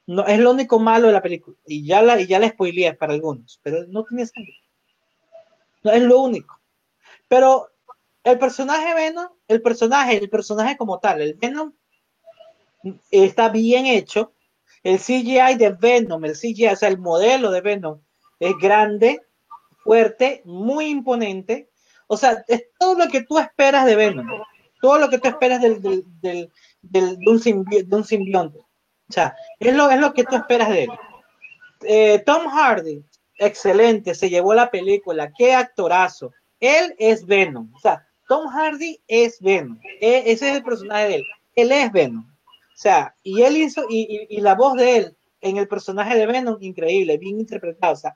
[0.09, 1.55] No, es lo único malo de la película.
[1.67, 4.55] Y ya la, y ya la spoileé para algunos, pero no tiene sangre.
[5.83, 6.59] No, es lo único.
[7.27, 7.69] Pero
[8.23, 11.73] el personaje Venom, el personaje, el personaje como tal, el Venom
[13.11, 14.33] está bien hecho,
[14.81, 18.01] el CGI de Venom, el CGI, o sea, el modelo de Venom
[18.39, 19.21] es grande,
[19.83, 21.69] fuerte, muy imponente.
[22.07, 24.25] O sea, es todo lo que tú esperas de Venom.
[24.81, 28.68] Todo lo que tú esperas del, del, de, un de un simbionte.
[29.09, 30.89] O sea, es lo, es lo que tú esperas de él.
[31.81, 33.03] Eh, Tom Hardy,
[33.37, 36.31] excelente, se llevó la película, qué actorazo.
[36.59, 37.71] Él es Venom.
[37.73, 39.79] O sea, Tom Hardy es Venom.
[39.99, 41.23] E, ese es el personaje de él.
[41.55, 42.25] Él es Venom.
[42.25, 46.27] O sea, y él hizo, y, y, la voz de él en el personaje de
[46.27, 47.93] Venom, increíble, bien interpretado.
[47.93, 48.15] O sea,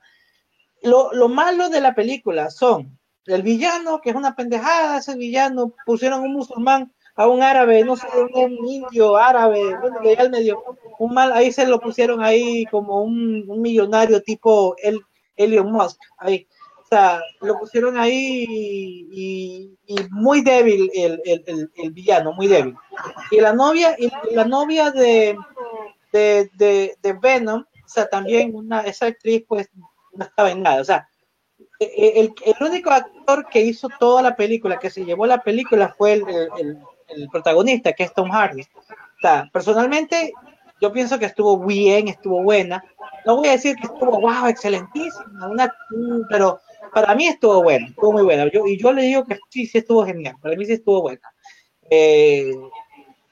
[0.82, 5.74] lo, lo malo de la película son el villano, que es una pendejada, ese villano,
[5.84, 10.62] pusieron un musulmán a un árabe, no sé, un indio árabe, bueno, de medio,
[10.98, 15.00] un mal, ahí se lo pusieron ahí como un, un millonario tipo el,
[15.36, 16.46] Elon Musk, ahí.
[16.82, 18.44] O sea, lo pusieron ahí
[19.10, 19.70] y,
[20.10, 22.74] muy débil el, el, el, villano, muy débil.
[23.30, 25.36] Y la novia, y la novia de,
[26.12, 26.50] de,
[27.00, 29.70] de, Venom, o sea, también una, esa actriz pues
[30.12, 31.08] no estaba en nada, o sea,
[31.80, 35.42] e, e, el, el, único actor que hizo toda la película, que se llevó la
[35.42, 36.78] película, fue el
[37.30, 38.62] protagonista, que es Tom Hardy.
[38.62, 40.32] O sea, personalmente,
[40.80, 42.84] yo pienso que estuvo bien, estuvo buena.
[43.24, 45.74] No voy a decir que estuvo, wow, excelentísima, una,
[46.28, 46.60] pero
[46.92, 48.50] para mí estuvo buena, estuvo muy buena.
[48.52, 51.34] Yo, y yo le digo que sí, sí estuvo genial, para mí sí estuvo buena.
[51.90, 52.52] Eh,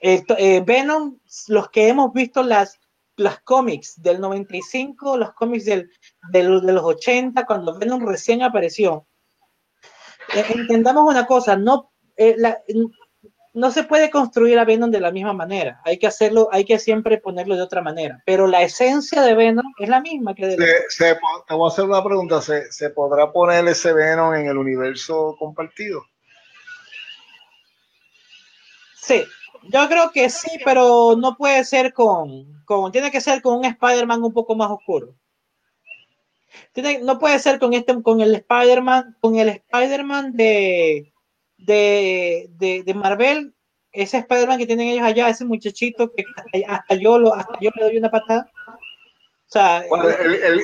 [0.00, 1.18] eh, Venom,
[1.48, 2.78] los que hemos visto las,
[3.16, 5.90] las cómics del 95, los cómics del,
[6.30, 9.06] del, de los 80, cuando Venom recién apareció,
[10.34, 12.58] eh, entendamos una cosa, no, la,
[13.54, 15.80] no se puede construir a Venom de la misma manera.
[15.84, 18.22] Hay que hacerlo, hay que siempre ponerlo de otra manera.
[18.24, 22.02] Pero la esencia de Venom es la misma que de te voy a hacer una
[22.02, 22.40] pregunta.
[22.40, 26.02] ¿Se, podrá poner ese Venom en el universo compartido?
[28.94, 29.22] Sí,
[29.64, 33.64] yo creo que sí, pero no puede ser con, con tiene que ser con un
[33.64, 35.14] Spider-Man un poco más oscuro.
[36.72, 41.11] Tiene, no puede ser con este, con el Spider-Man, con el Spider-Man de,
[41.64, 43.54] de, de, Marvel,
[43.92, 46.24] ese Spider-Man que tienen ellos allá, ese muchachito que
[46.66, 48.50] hasta, yo, lo, hasta yo le doy una patada.
[48.68, 49.84] O sea,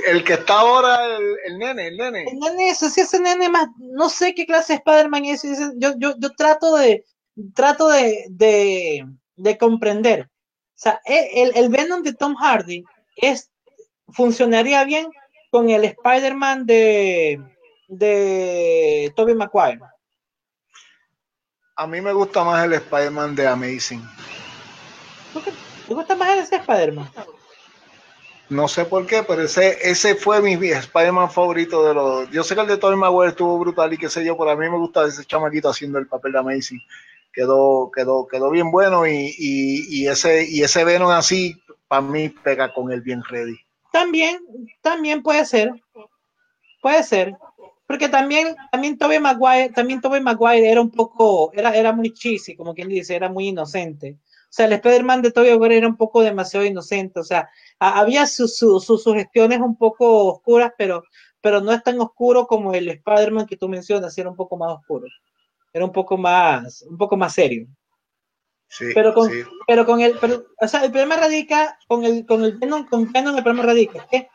[0.07, 0.99] el, que está ahora,
[1.45, 2.25] el, nene, el nene.
[2.25, 5.43] El nene, eso sí, ese nene más, no sé qué clase de Spider-Man es.
[5.77, 7.05] Yo, yo, yo trato de,
[7.55, 9.07] trato de, de,
[9.37, 10.23] de comprender.
[10.23, 12.83] O sea, e, el, el Venom de Tom Hardy
[13.17, 13.51] es,
[14.09, 15.09] funcionaría bien
[15.51, 17.43] con el Spider-Man de,
[17.89, 19.81] de Tobey Maguire
[21.79, 24.03] a mí me gusta más el Spider-Man de Amazing.
[25.87, 27.09] ¿Te gusta más ese Spider-Man?
[28.49, 32.31] No sé por qué, pero ese, ese fue mi Spider-Man favorito de los.
[32.31, 34.57] Yo sé que el de Tobey Maguire estuvo brutal y qué sé yo, pero a
[34.57, 36.83] mí me gusta ese chamaquito haciendo el papel de Amazing.
[37.33, 42.75] Quedó, quedó, quedó bien bueno y, y, ese, y ese Venom así, para mí, pega
[42.75, 43.57] con el bien ready.
[43.93, 44.41] También,
[44.83, 45.71] también puede ser.
[46.83, 47.37] Puede ser.
[47.89, 52.55] Porque también, también Tobey Maguire, también Tobey Maguire era un poco, era, era muy cheesy,
[52.55, 54.19] como quien dice, era muy inocente.
[54.21, 57.19] O sea, el Spider-Man de Tobey Maguire era un poco demasiado inocente.
[57.19, 57.49] O sea,
[57.79, 61.03] había sus sugestiones un poco oscuras, pero,
[61.41, 64.71] pero no es tan oscuro como el Spider-Man que tú mencionas, era un poco más
[64.71, 65.07] oscuro.
[65.73, 67.69] Era un poco más, un poco más serio.
[68.69, 69.31] Sí, pero con,
[69.67, 73.11] pero con el, pero, o sea, el problema radica con el, con el Venom, con
[73.11, 74.29] Venom el problema radica que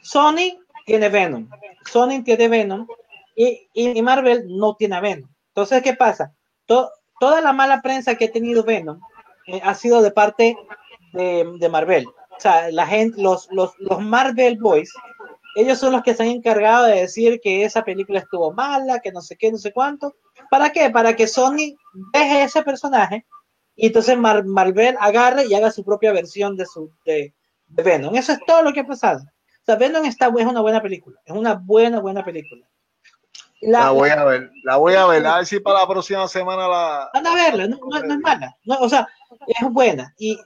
[0.00, 1.48] Sony tiene Venom,
[1.90, 2.86] Sony tiene Venom
[3.34, 5.28] y, y, Marvel no tiene Venom.
[5.48, 6.34] Entonces, ¿qué pasa?
[6.66, 8.98] toda la mala prensa que ha tenido Venom
[9.46, 10.56] eh, ha sido de parte
[11.12, 12.06] de, Marvel.
[12.06, 14.92] O sea, la gente, los, los, los Marvel Boys,
[15.56, 19.12] ellos son los que se han encargado de decir que esa película estuvo mala, que
[19.12, 20.14] no sé qué, no sé cuánto.
[20.50, 20.90] ¿Para qué?
[20.90, 21.76] Para que Sony
[22.12, 23.24] deje ese personaje
[23.76, 27.34] y entonces Marvel agarre y haga su propia versión de, su, de,
[27.66, 28.14] de Venom.
[28.16, 29.20] Eso es todo lo que ha pasado.
[29.64, 31.18] O sea, Venom está, es una buena película.
[31.24, 32.68] Es una buena, buena película.
[33.62, 35.26] La, voy a ver, la voy a ver.
[35.26, 37.10] A ver si para la próxima semana la.
[37.14, 38.58] Van a verla, no, es mala.
[38.78, 39.08] o sea,
[39.46, 40.14] es buena.
[40.18, 40.38] Y,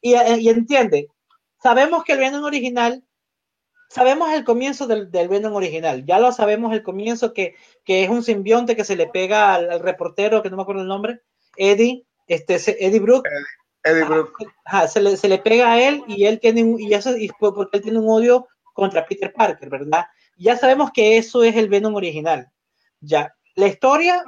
[0.00, 1.08] y, y, entiende,
[1.62, 3.04] sabemos que el Venom original,
[3.90, 6.06] sabemos el comienzo del, del, Venom original.
[6.06, 7.54] Ya lo sabemos el comienzo que,
[7.84, 10.88] que es un simbionte que se le pega al, reportero, que no me acuerdo el
[10.88, 11.20] nombre,
[11.56, 12.54] Eddie, este,
[12.86, 13.28] Eddie Brooke.
[13.84, 14.32] Eddie, Brooke.
[14.88, 17.76] se, le, se, le, pega a él y él tiene un, y eso y porque
[17.76, 20.06] él tiene un odio contra Peter Parker, ¿verdad?
[20.36, 22.50] Ya sabemos que eso es el Venom original.
[23.00, 24.24] Ya, la historia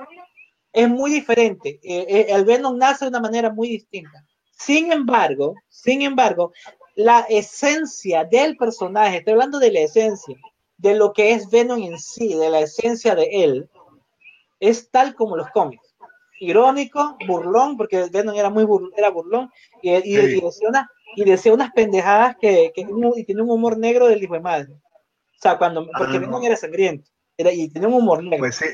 [0.73, 1.81] es muy diferente.
[1.83, 4.25] Eh, eh, el Venom nace de una manera muy distinta.
[4.51, 6.53] Sin embargo, sin embargo,
[6.95, 10.37] la esencia del personaje, estoy hablando de la esencia,
[10.77, 13.69] de lo que es Venom en sí, de la esencia de él,
[14.61, 15.95] es tal como los cómics.
[16.41, 18.67] Irónico, burlón, porque Venom era muy
[18.97, 19.51] era burlón
[19.83, 20.41] y, y, y
[21.25, 22.85] decía unas pendejadas que, que
[23.17, 24.73] y tiene un humor negro del hijo de madre.
[24.73, 26.27] O sea, cuando, porque ah, no.
[26.47, 28.39] era sangriento era, y tenía un humor negro.
[28.39, 28.67] Pues sí,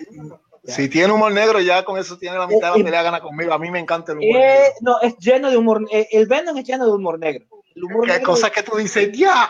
[0.64, 3.52] Si tiene humor negro, ya con eso tiene la mitad de la pelea gana conmigo.
[3.52, 4.74] A mí me encanta el humor Eh, negro.
[4.82, 5.82] no, es lleno de humor.
[5.90, 7.46] eh, El Venom es lleno de humor negro.
[7.74, 9.48] El humor Qué negro- cosas que tú dices, ya.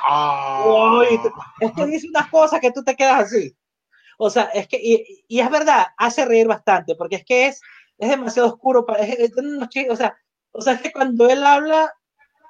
[1.18, 3.54] tú- es que dice unas cosas que tú te quedas así.
[4.18, 7.60] O sea, es que, y, y es verdad, hace reír bastante, porque es que es,
[7.98, 8.86] es demasiado oscuro.
[8.86, 9.32] Para, es- es-
[9.68, 10.16] tiene o, sea,
[10.52, 11.92] o sea, es que cuando él habla,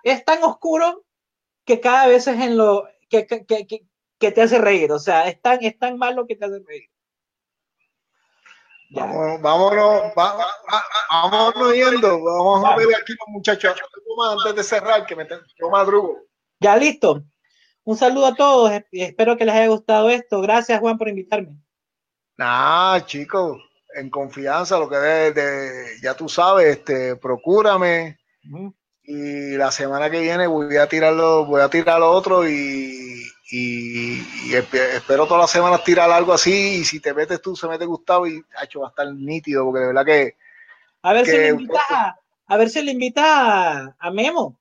[0.05, 1.05] es tan oscuro
[1.65, 4.93] que cada vez es en lo que, que, que, que- te hace reír.
[4.93, 6.89] O sea, es tan, es tan malo que te hace reír.
[8.91, 9.05] Ya.
[9.07, 10.85] Vámonos, vámonos, va- va- va-
[11.31, 12.23] vámonos yendo.
[12.23, 13.77] Vamos a ver aquí los muchachos.
[14.37, 16.19] Antes de cerrar, que me te- yo madrugo.
[16.59, 17.23] Ya listo.
[17.85, 18.73] Un saludo a todos.
[18.93, 20.41] Espero que les haya gustado esto.
[20.43, 21.57] Gracias, Juan, por invitarme.
[22.37, 23.59] Nah, chicos,
[23.95, 28.19] en confianza, lo que de, de- ya tú sabes, este, procúrame.
[28.53, 28.75] Ujú.
[29.13, 34.21] Y la semana que viene voy a tirarlo, voy a tirar lo otro y, y,
[34.21, 36.77] y espe- espero todas las semanas tirar algo así.
[36.77, 39.81] Y si te metes tú, se mete Gustavo y hecho va a estar nítido, porque
[39.81, 40.37] de verdad que
[41.03, 42.17] A ver si le invitas a,
[42.47, 44.57] a ver si le invitas a, a Memo.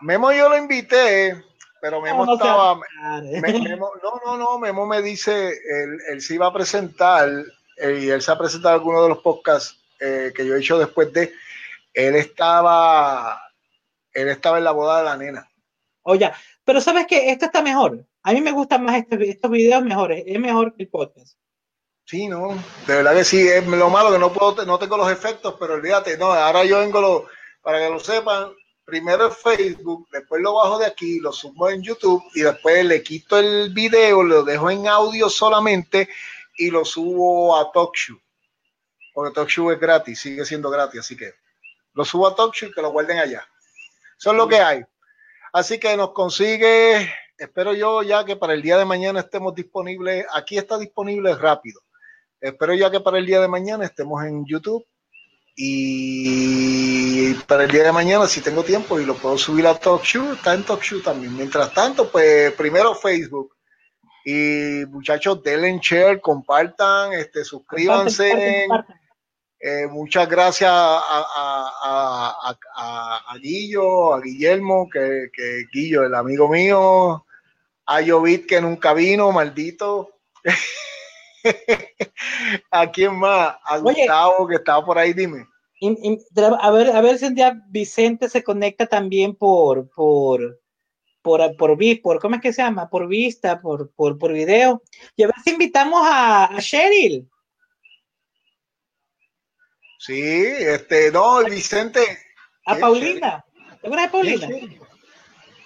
[0.00, 1.40] Memo yo lo invité,
[1.80, 5.98] pero Memo No, no estaba, seas- Me- Memo- no, no, no, Memo me dice, él,
[6.10, 7.28] él se iba a presentar,
[7.76, 10.58] eh, y él se ha presentado en alguno de los podcasts eh, que yo he
[10.60, 11.32] hecho después de,
[11.92, 13.40] él estaba,
[14.12, 15.50] él estaba en la boda de la nena.
[16.02, 16.30] Oye,
[16.64, 18.06] pero sabes que esto está mejor.
[18.22, 20.24] A mí me gustan más este- estos videos mejores.
[20.26, 21.36] Es mejor que el podcast.
[22.04, 22.54] Sí, no,
[22.86, 25.74] de verdad que sí, es lo malo que no puedo, no tengo los efectos, pero
[25.74, 27.26] olvídate, no, ahora yo vengo, lo,
[27.60, 28.50] para que lo sepan,
[28.82, 33.02] primero en Facebook, después lo bajo de aquí, lo subo en YouTube y después le
[33.02, 36.08] quito el video, lo dejo en audio solamente
[36.56, 38.18] y lo subo a TalkShoe,
[39.12, 41.34] porque TalkShoe es gratis, sigue siendo gratis, así que
[41.98, 43.44] lo subo a TalkShoe y que lo guarden allá.
[44.16, 44.84] Eso es lo que hay.
[45.52, 50.24] Así que nos consigue, espero yo ya que para el día de mañana estemos disponibles,
[50.32, 51.80] aquí está disponible rápido.
[52.40, 54.86] Espero ya que para el día de mañana estemos en YouTube
[55.56, 60.34] y para el día de mañana si tengo tiempo y lo puedo subir a TalkShoe,
[60.34, 61.34] está en TalkShoe también.
[61.34, 63.56] Mientras tanto, pues primero Facebook
[64.24, 68.68] y muchachos denle en share, compartan, este, suscríbanse.
[69.60, 71.00] Eh, muchas gracias a,
[71.84, 77.24] a, a, Guillo, a Guillermo, que, que Guillo, el amigo mío,
[77.86, 80.10] a Jovit que nunca vino, maldito.
[82.70, 83.56] ¿A quién más?
[83.64, 84.02] A Oye.
[84.02, 85.46] Gustavo que estaba por ahí, dime.
[86.60, 90.60] A ver, a ver si un día Vicente se conecta también por, por,
[91.22, 92.88] por, por, vi- por ¿cómo es que se llama?
[92.90, 94.82] Por vista, por, por, por video.
[95.16, 97.28] Y a ver si invitamos a, a Cheryl.
[99.98, 102.00] Sí, este, no, Vicente.
[102.64, 102.76] A.
[102.76, 103.44] Paulina.
[103.80, 104.48] ¿Te acuerdas de Paulina?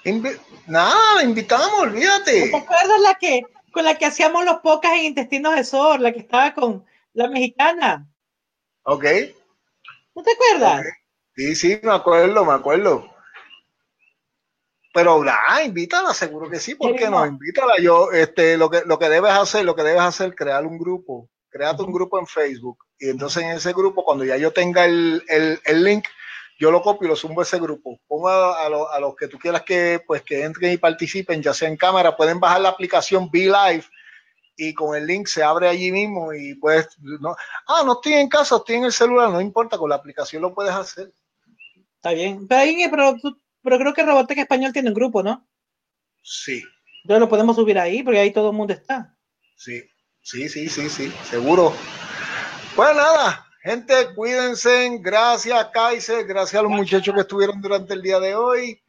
[0.05, 2.51] Invi- Nada, la invitamos, ¿No olvídate.
[2.51, 3.43] ¿Te acuerdas la que,
[3.73, 7.29] con la que hacíamos los pocas en intestinos de Sor, la que estaba con la
[7.29, 8.09] mexicana?
[8.85, 9.05] Ok.
[10.15, 10.85] ¿No te acuerdas?
[11.37, 13.09] Sí, sí, me acuerdo, me acuerdo.
[14.95, 17.25] Pero la invítala, seguro que sí, ¿por qué no?
[17.25, 17.79] Invítala.
[17.81, 21.31] Yo, este, lo que, lo que debes hacer, lo que debes hacer, crear un grupo.
[21.53, 22.79] Créate un grupo en Facebook.
[22.99, 26.07] Y entonces en ese grupo, cuando ya yo tenga el, el, el link,
[26.59, 28.01] yo lo copio y lo subo a ese grupo.
[28.09, 31.43] Pongo a, a lo- a los que tú quieras que, pues, que entren y participen,
[31.43, 33.85] ya sea en cámara, pueden bajar la aplicación Be Live
[34.57, 37.35] y con el link se abre allí mismo y puedes, no,
[37.67, 40.55] ah, no estoy en casa, estoy en el celular, no importa, con la aplicación lo
[40.55, 41.13] puedes hacer.
[41.97, 42.47] Está bien.
[42.47, 45.47] Pero, ahí, pero, creo que Roboteca Español tiene un grupo, ¿no?
[46.21, 46.63] Sí,
[47.03, 49.17] Entonces lo podemos subir ahí porque ahí todo el mundo está.
[49.57, 49.83] sí,
[50.23, 51.75] sí, sí, sí, sí, seguro.
[52.75, 58.19] Pues nada, gente, cuídense, gracias Kaiser, gracias a los muchachos que estuvieron durante el día
[58.19, 58.83] de hoy.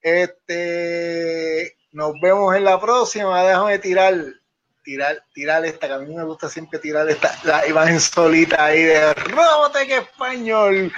[0.00, 4.14] Este, nos vemos en la próxima, déjame tirar,
[4.82, 8.82] tirar, tirar esta, que a mí me gusta siempre tirar esta, la imagen solita ahí
[8.82, 10.92] de Robotech Español.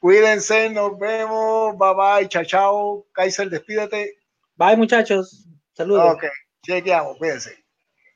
[0.00, 3.06] Cuídense, nos vemos, bye bye, chao, chao.
[3.12, 4.18] Kaiser, despídete.
[4.54, 5.48] Bye, muchachos.
[5.72, 6.14] Saludos.
[6.14, 6.24] Ok,
[6.62, 7.65] chequeamos, cuídense.